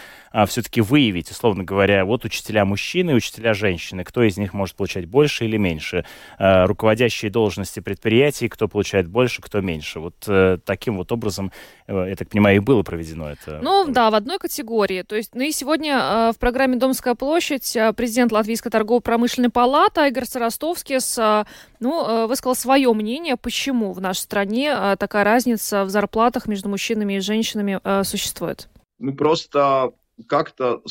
все-таки 0.47 0.81
выявить, 0.81 1.31
условно 1.31 1.65
говоря, 1.65 2.05
вот 2.05 2.25
учителя 2.25 2.65
мужчины 2.65 3.13
и 3.13 3.15
учителя 3.15 3.55
женщины, 3.55 4.05
кто 4.05 4.23
из 4.23 4.37
них 4.37 4.53
может 4.53 4.75
получать 4.77 5.07
больше 5.07 5.45
или 5.45 5.57
меньше, 5.57 6.05
Э, 6.39 6.65
руководящие 6.65 7.31
должности 7.31 7.81
предприятий, 7.81 8.49
кто 8.49 8.69
получает 8.69 9.09
больше, 9.09 9.43
кто 9.43 9.61
меньше. 9.61 10.01
Вот 10.01 10.15
э, 10.27 10.59
таким 10.65 10.97
вот 10.97 11.13
образом, 11.13 11.53
э, 11.87 12.07
я 12.11 12.17
так 12.17 12.29
понимаю, 12.29 12.57
и 12.57 12.61
было 12.61 12.83
проведено 12.83 13.31
это. 13.31 13.61
Ну 13.63 13.87
да, 13.89 14.11
в 14.11 14.15
одной 14.15 14.39
категории. 14.39 15.03
То 15.03 15.17
есть, 15.17 15.35
ну 15.35 15.43
и 15.43 15.53
сегодня 15.53 15.99
э, 15.99 16.33
в 16.35 16.39
программе 16.39 16.77
«Домская 16.77 17.15
площадь» 17.15 17.77
э, 17.77 17.93
президент 17.93 18.33
Латвийской 18.33 18.71
торгово-промышленной 18.71 19.51
палаты 19.51 20.09
Игорь 20.09 20.25
Саростовский 20.25 20.97
э, 20.99 21.45
ну, 21.81 22.07
э, 22.07 22.27
высказал 22.27 22.55
свое 22.55 22.93
мнение, 22.93 23.37
почему 23.37 23.93
в 23.93 24.01
нашей 24.01 24.21
стране 24.21 24.97
такая 24.99 25.25
разница 25.25 25.85
в 25.85 25.91
зарплатах 25.91 26.47
между 26.47 26.69
мужчинами 26.69 27.15
и 27.15 27.21
женщинами 27.21 27.34
э, 27.41 28.05
существует. 28.05 28.69
ну, 28.99 29.15
просто 29.15 29.93
как-то 30.29 30.83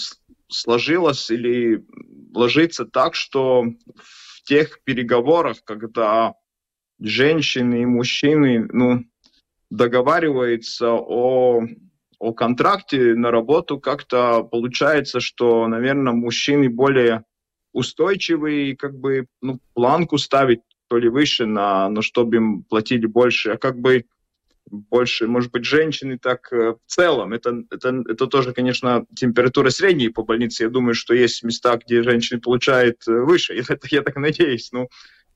сложилось 0.47 1.29
или 1.31 1.83
ложится 2.33 2.85
так, 2.85 3.15
что 3.15 3.63
в 3.95 4.43
тех 4.43 4.83
переговорах, 4.83 5.63
когда 5.63 6.33
женщины 6.99 7.83
и 7.83 7.85
мужчины, 7.85 8.67
ну, 8.71 9.03
договариваются 9.69 10.91
о, 10.91 11.63
о 12.19 12.33
контракте 12.33 13.15
на 13.15 13.31
работу, 13.31 13.79
как-то 13.79 14.43
получается, 14.43 15.19
что, 15.19 15.67
наверное, 15.67 16.13
мужчины 16.13 16.69
более 16.69 17.23
устойчивые, 17.73 18.77
как 18.77 18.95
бы, 18.97 19.27
ну, 19.41 19.59
планку 19.73 20.17
ставить 20.17 20.61
то 20.89 20.97
ли 20.97 21.09
выше, 21.09 21.45
на, 21.45 21.89
на 21.89 22.01
чтобы 22.01 22.35
им 22.35 22.63
платили 22.63 23.07
больше, 23.07 23.51
а 23.51 23.57
как 23.57 23.79
бы 23.79 24.05
больше, 24.73 25.27
может 25.27 25.51
быть, 25.51 25.65
женщины 25.65 26.17
так 26.17 26.51
э, 26.51 26.73
в 26.73 26.79
целом. 26.87 27.33
Это, 27.33 27.63
это, 27.69 28.03
это 28.09 28.27
тоже, 28.27 28.53
конечно, 28.53 29.05
температура 29.15 29.69
средней 29.69 30.09
по 30.09 30.23
больнице. 30.23 30.63
Я 30.63 30.69
думаю, 30.69 30.95
что 30.95 31.13
есть 31.13 31.43
места, 31.43 31.77
где 31.77 32.01
женщины 32.03 32.41
получают 32.41 33.07
э, 33.07 33.11
выше. 33.11 33.53
Я, 33.69 33.77
я 33.89 34.01
так 34.01 34.15
надеюсь. 34.15 34.71
Ну, 34.71 34.89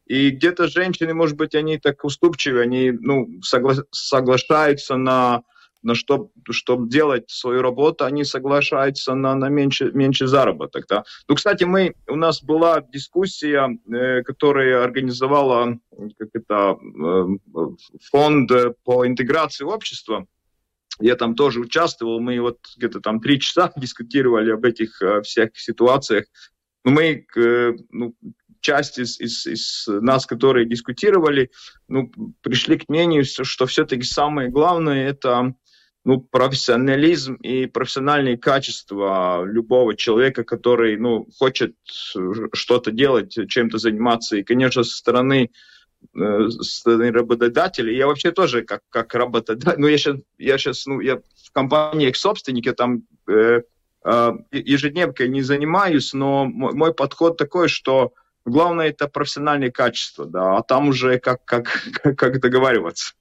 и 0.06 0.32
где-то 0.32 0.68
женщины, 0.68 1.14
может 1.14 1.38
быть, 1.38 1.54
они 1.54 1.78
так 1.78 2.04
уступчивы, 2.04 2.62
они 2.62 2.92
ну, 2.92 3.28
согла- 3.42 3.86
соглашаются 3.92 4.98
на, 4.98 5.44
что, 5.94 6.32
чтобы 6.50 6.90
делать 6.90 7.30
свою 7.30 7.62
работу, 7.62 8.06
они 8.06 8.24
соглашаются 8.24 9.14
на, 9.14 9.36
на 9.36 9.50
меньше, 9.50 9.92
меньше 9.94 10.28
заработок. 10.28 10.86
Да. 10.88 11.04
Ну, 11.28 11.36
кстати, 11.36 11.64
мы, 11.64 11.94
у 12.08 12.16
нас 12.16 12.44
была 12.44 12.82
дискуссия, 12.82 13.70
э, 13.92 14.24
которая 14.24 14.84
организовала 14.84 15.78
как 16.18 16.30
это, 16.34 16.78
э, 16.78 17.26
фонд 18.12 18.52
по 18.84 19.08
интеграции 19.08 19.64
общества. 19.64 20.28
я 21.00 21.16
там 21.16 21.36
тоже 21.36 21.60
участвовал, 21.60 22.20
мы 22.20 22.40
вот 22.42 22.58
где-то 22.76 23.02
там 23.02 23.20
три 23.20 23.40
часа 23.40 23.72
дискутировали 23.78 24.52
об 24.52 24.66
этих 24.66 25.02
э, 25.02 25.22
всех 25.22 25.58
ситуациях. 25.58 26.26
Но 26.84 26.92
мы, 26.92 27.26
э, 27.36 27.74
ну, 27.92 28.16
часть 28.62 28.98
из, 28.98 29.20
из, 29.20 29.46
из 29.46 29.84
нас, 29.88 30.26
которые 30.26 30.68
дискутировали, 30.68 31.52
ну, 31.88 32.12
пришли 32.42 32.78
к 32.78 32.90
мнению, 32.90 33.24
что 33.26 33.66
все-таки 33.66 34.04
самое 34.04 34.50
главное 34.50 35.08
это 35.08 35.54
ну, 36.06 36.22
профессионализм 36.22 37.36
и 37.36 37.66
профессиональные 37.66 38.38
качества 38.38 39.44
любого 39.44 39.96
человека, 39.96 40.44
который 40.44 40.98
ну, 40.98 41.28
хочет 41.38 41.76
что-то 41.84 42.92
делать, 42.92 43.38
чем-то 43.48 43.78
заниматься. 43.78 44.38
И, 44.38 44.44
конечно, 44.44 44.84
со 44.84 44.96
стороны 44.96 45.52
Э, 46.16 46.48
работодателя. 46.86 47.92
Я 47.92 48.08
вообще 48.08 48.32
тоже 48.32 48.64
как, 48.64 48.82
как 48.90 49.14
работодатель, 49.14 49.76
ну, 49.82 49.88
я 49.88 49.98
сейчас, 49.98 50.18
я 50.38 50.58
сейчас, 50.58 50.86
ну, 50.86 51.00
я 51.00 51.18
в 51.18 51.52
компании 51.52 52.12
собственник, 52.14 52.66
я 52.66 52.74
там 52.74 53.04
э, 53.28 53.62
э, 54.04 54.32
ежедневкой 54.52 55.28
не 55.30 55.42
занимаюсь, 55.42 56.14
но 56.14 56.46
мой, 56.46 56.74
мой 56.74 56.94
подход 56.94 57.38
такой, 57.38 57.68
что 57.68 58.14
главное 58.46 58.90
это 58.90 59.08
профессиональные 59.08 59.72
качества, 59.72 60.26
да, 60.26 60.58
а 60.58 60.64
там 60.64 60.90
уже 60.90 61.20
как, 61.20 61.44
как, 61.46 61.68
как 62.18 62.40
договариваться. 62.40 63.14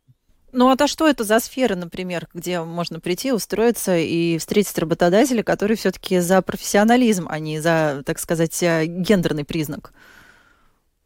Ну 0.59 0.71
а 0.71 0.77
то 0.77 0.87
что 0.87 1.07
это 1.07 1.23
за 1.23 1.39
сфера, 1.39 1.75
например, 1.75 2.29
где 2.33 2.63
можно 2.63 2.99
прийти, 2.99 3.31
устроиться 3.31 3.99
и 3.99 4.39
встретить 4.39 4.79
работодателя, 4.79 5.43
который 5.43 5.77
все-таки 5.77 6.19
за 6.19 6.41
профессионализм, 6.41 7.27
а 7.29 7.39
не 7.39 7.61
за, 7.61 8.03
так 8.07 8.19
сказать, 8.19 8.63
э, 8.63 8.87
гендерный 8.87 9.45
признак? 9.45 9.93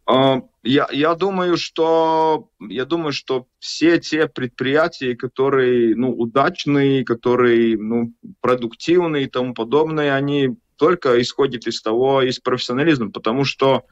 А, 0.07 0.43
я, 0.63 0.87
я 0.93 1.17
думаю, 1.17 1.57
что 1.57 2.49
я 2.61 2.85
думаю, 2.85 3.11
что 3.11 3.49
все 3.59 3.99
те 3.99 4.29
предприятия, 4.29 5.17
которые 5.17 5.97
ну, 5.97 6.13
удачные, 6.13 7.05
которые 7.05 7.77
ну, 7.77 8.13
продуктивные 8.41 9.25
и 9.25 9.29
тому 9.29 9.53
подобное, 9.53 10.15
они 10.15 10.59
только 10.77 11.21
исходят 11.21 11.67
из 11.67 11.83
того, 11.83 12.23
из 12.23 12.39
профессионализма, 12.39 13.11
потому 13.11 13.43
что 13.43 13.83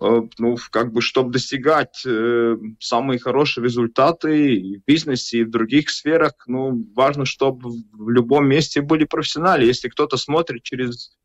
ну, 0.00 0.56
как 0.70 0.92
бы, 0.92 1.02
чтобы 1.02 1.30
достигать 1.30 2.02
э, 2.06 2.56
самые 2.78 3.18
хорошие 3.18 3.64
результаты 3.64 4.54
и 4.54 4.78
в 4.78 4.84
бизнесе, 4.86 5.38
и 5.38 5.44
в 5.44 5.50
других 5.50 5.90
сферах, 5.90 6.32
ну, 6.46 6.84
важно, 6.94 7.26
чтобы 7.26 7.70
в 7.92 8.08
любом 8.08 8.48
месте 8.48 8.80
были 8.80 9.04
профессионалы. 9.04 9.64
Если 9.64 9.88
кто-то 9.88 10.16
смотрит 10.16 10.62
через 10.62 11.16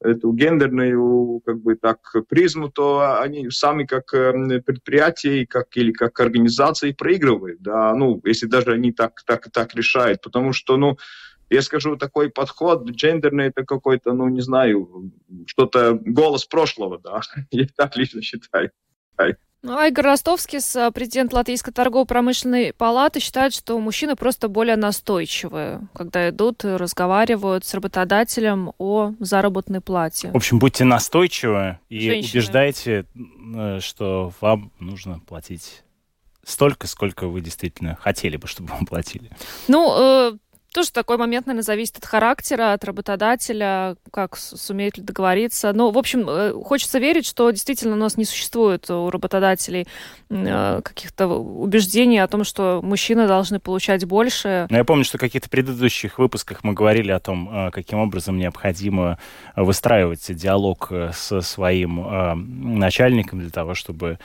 эту 0.00 0.32
гендерную 0.32 1.40
как 1.40 1.60
бы 1.60 1.74
так 1.74 1.98
призму, 2.28 2.70
то 2.70 3.20
они 3.20 3.50
сами 3.50 3.84
как 3.84 4.14
эм, 4.14 4.62
предприятия 4.62 5.46
как, 5.46 5.76
или 5.76 5.90
как 5.92 6.20
организации 6.20 6.92
проигрывают, 6.92 7.60
да, 7.60 7.94
ну, 7.94 8.20
если 8.24 8.46
даже 8.46 8.72
они 8.72 8.92
так, 8.92 9.22
так, 9.26 9.50
так 9.50 9.74
решают, 9.74 10.20
потому 10.22 10.52
что, 10.52 10.76
ну, 10.76 10.98
я 11.50 11.62
скажу, 11.62 11.96
такой 11.96 12.30
подход 12.30 12.88
гендерный, 12.88 13.46
это 13.46 13.64
какой-то, 13.64 14.12
ну, 14.12 14.28
не 14.28 14.40
знаю, 14.40 15.12
что-то 15.46 15.94
голос 15.94 16.44
прошлого, 16.44 16.98
да, 16.98 17.20
я 17.50 17.66
так 17.76 17.96
лично 17.96 18.22
считаю. 18.22 18.70
Ну, 19.60 19.76
Айгор 19.76 20.04
Ростовский, 20.04 20.60
президент 20.92 21.32
Латвийской 21.32 21.72
торгово-промышленной 21.72 22.72
палаты, 22.72 23.18
считает, 23.18 23.52
что 23.52 23.78
мужчины 23.80 24.14
просто 24.14 24.48
более 24.48 24.76
настойчивые, 24.76 25.88
когда 25.94 26.28
идут 26.30 26.64
и 26.64 26.68
разговаривают 26.68 27.64
с 27.64 27.74
работодателем 27.74 28.72
о 28.78 29.14
заработной 29.18 29.80
плате. 29.80 30.30
В 30.30 30.36
общем, 30.36 30.60
будьте 30.60 30.84
настойчивы 30.84 31.80
и 31.88 32.00
Женщины. 32.00 32.30
убеждайте, 32.30 33.04
э, 33.56 33.80
что 33.80 34.32
вам 34.40 34.70
нужно 34.78 35.18
платить 35.18 35.82
столько, 36.44 36.86
сколько 36.86 37.26
вы 37.26 37.40
действительно 37.40 37.96
хотели 38.00 38.36
бы, 38.36 38.46
чтобы 38.46 38.70
вам 38.70 38.86
платили. 38.86 39.30
Ну, 39.66 39.92
э, 39.96 40.32
тоже 40.72 40.92
такой 40.92 41.16
момент, 41.16 41.46
наверное, 41.46 41.62
зависит 41.62 41.98
от 41.98 42.04
характера, 42.04 42.72
от 42.72 42.84
работодателя, 42.84 43.96
как 44.12 44.36
сумеет 44.36 44.98
ли 44.98 45.02
договориться. 45.02 45.72
Ну, 45.72 45.90
в 45.90 45.98
общем, 45.98 46.28
э, 46.28 46.52
хочется 46.52 46.98
верить, 46.98 47.26
что 47.26 47.50
действительно 47.50 47.94
у 47.94 47.98
нас 47.98 48.16
не 48.16 48.24
существует 48.24 48.90
у 48.90 49.10
работодателей 49.10 49.86
э, 50.30 50.80
каких-то 50.82 51.26
убеждений 51.28 52.18
о 52.18 52.28
том, 52.28 52.44
что 52.44 52.80
мужчины 52.82 53.26
должны 53.26 53.60
получать 53.60 54.04
больше. 54.04 54.66
Я 54.70 54.84
помню, 54.84 55.04
что 55.04 55.18
в 55.18 55.20
каких-то 55.20 55.48
предыдущих 55.48 56.18
выпусках 56.18 56.64
мы 56.64 56.74
говорили 56.74 57.10
о 57.12 57.20
том, 57.20 57.68
э, 57.68 57.70
каким 57.70 57.98
образом 57.98 58.38
необходимо 58.38 59.18
выстраивать 59.56 60.24
диалог 60.34 60.92
со 61.12 61.40
своим 61.40 62.78
начальником 62.78 63.40
для 63.40 63.50
того, 63.50 63.74
чтобы 63.74 64.18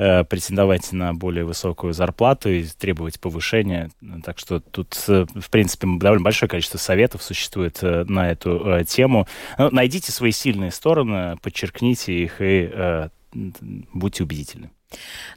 Э, 0.00 0.22
претендовать 0.22 0.92
на 0.92 1.12
более 1.12 1.44
высокую 1.44 1.92
зарплату 1.92 2.48
и 2.48 2.62
требовать 2.62 3.18
повышения. 3.18 3.90
Так 4.22 4.38
что 4.38 4.60
тут, 4.60 4.96
э, 5.08 5.26
в 5.34 5.50
принципе, 5.50 5.88
довольно 5.98 6.22
большое 6.22 6.48
количество 6.48 6.78
советов 6.78 7.20
существует 7.20 7.80
э, 7.82 8.04
на 8.04 8.30
эту 8.30 8.84
тему. 8.86 9.26
Ну, 9.58 9.70
найдите 9.72 10.12
свои 10.12 10.30
сильные 10.30 10.70
стороны, 10.70 11.36
подчеркните 11.42 12.12
их 12.14 12.36
и 12.38 13.08
будьте 13.92 14.22
убедительны. 14.22 14.70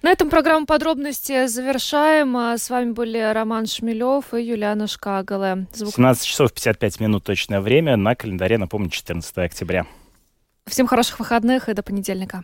На 0.04 0.12
этом 0.12 0.30
программу 0.30 0.68
подробности 0.68 1.48
завершаем. 1.48 2.38
А 2.38 2.56
с 2.56 2.70
вами 2.70 2.92
были 2.92 3.18
Роман 3.34 3.66
Шмелев 3.66 4.32
и 4.36 4.44
Юлиана 4.44 4.86
Шкагала. 4.86 5.66
Звук... 5.74 5.96
17 5.96 6.24
часов 6.24 6.54
55 6.54 7.00
минут 7.00 7.24
точное 7.24 7.62
время. 7.62 7.98
На 7.98 8.14
календаре, 8.14 8.60
напомню, 8.60 8.92
14 8.92 9.40
октября. 9.40 9.88
Всем 10.68 10.86
хороших 10.86 11.18
выходных 11.18 11.68
и 11.68 11.74
до 11.74 11.82
понедельника. 11.82 12.44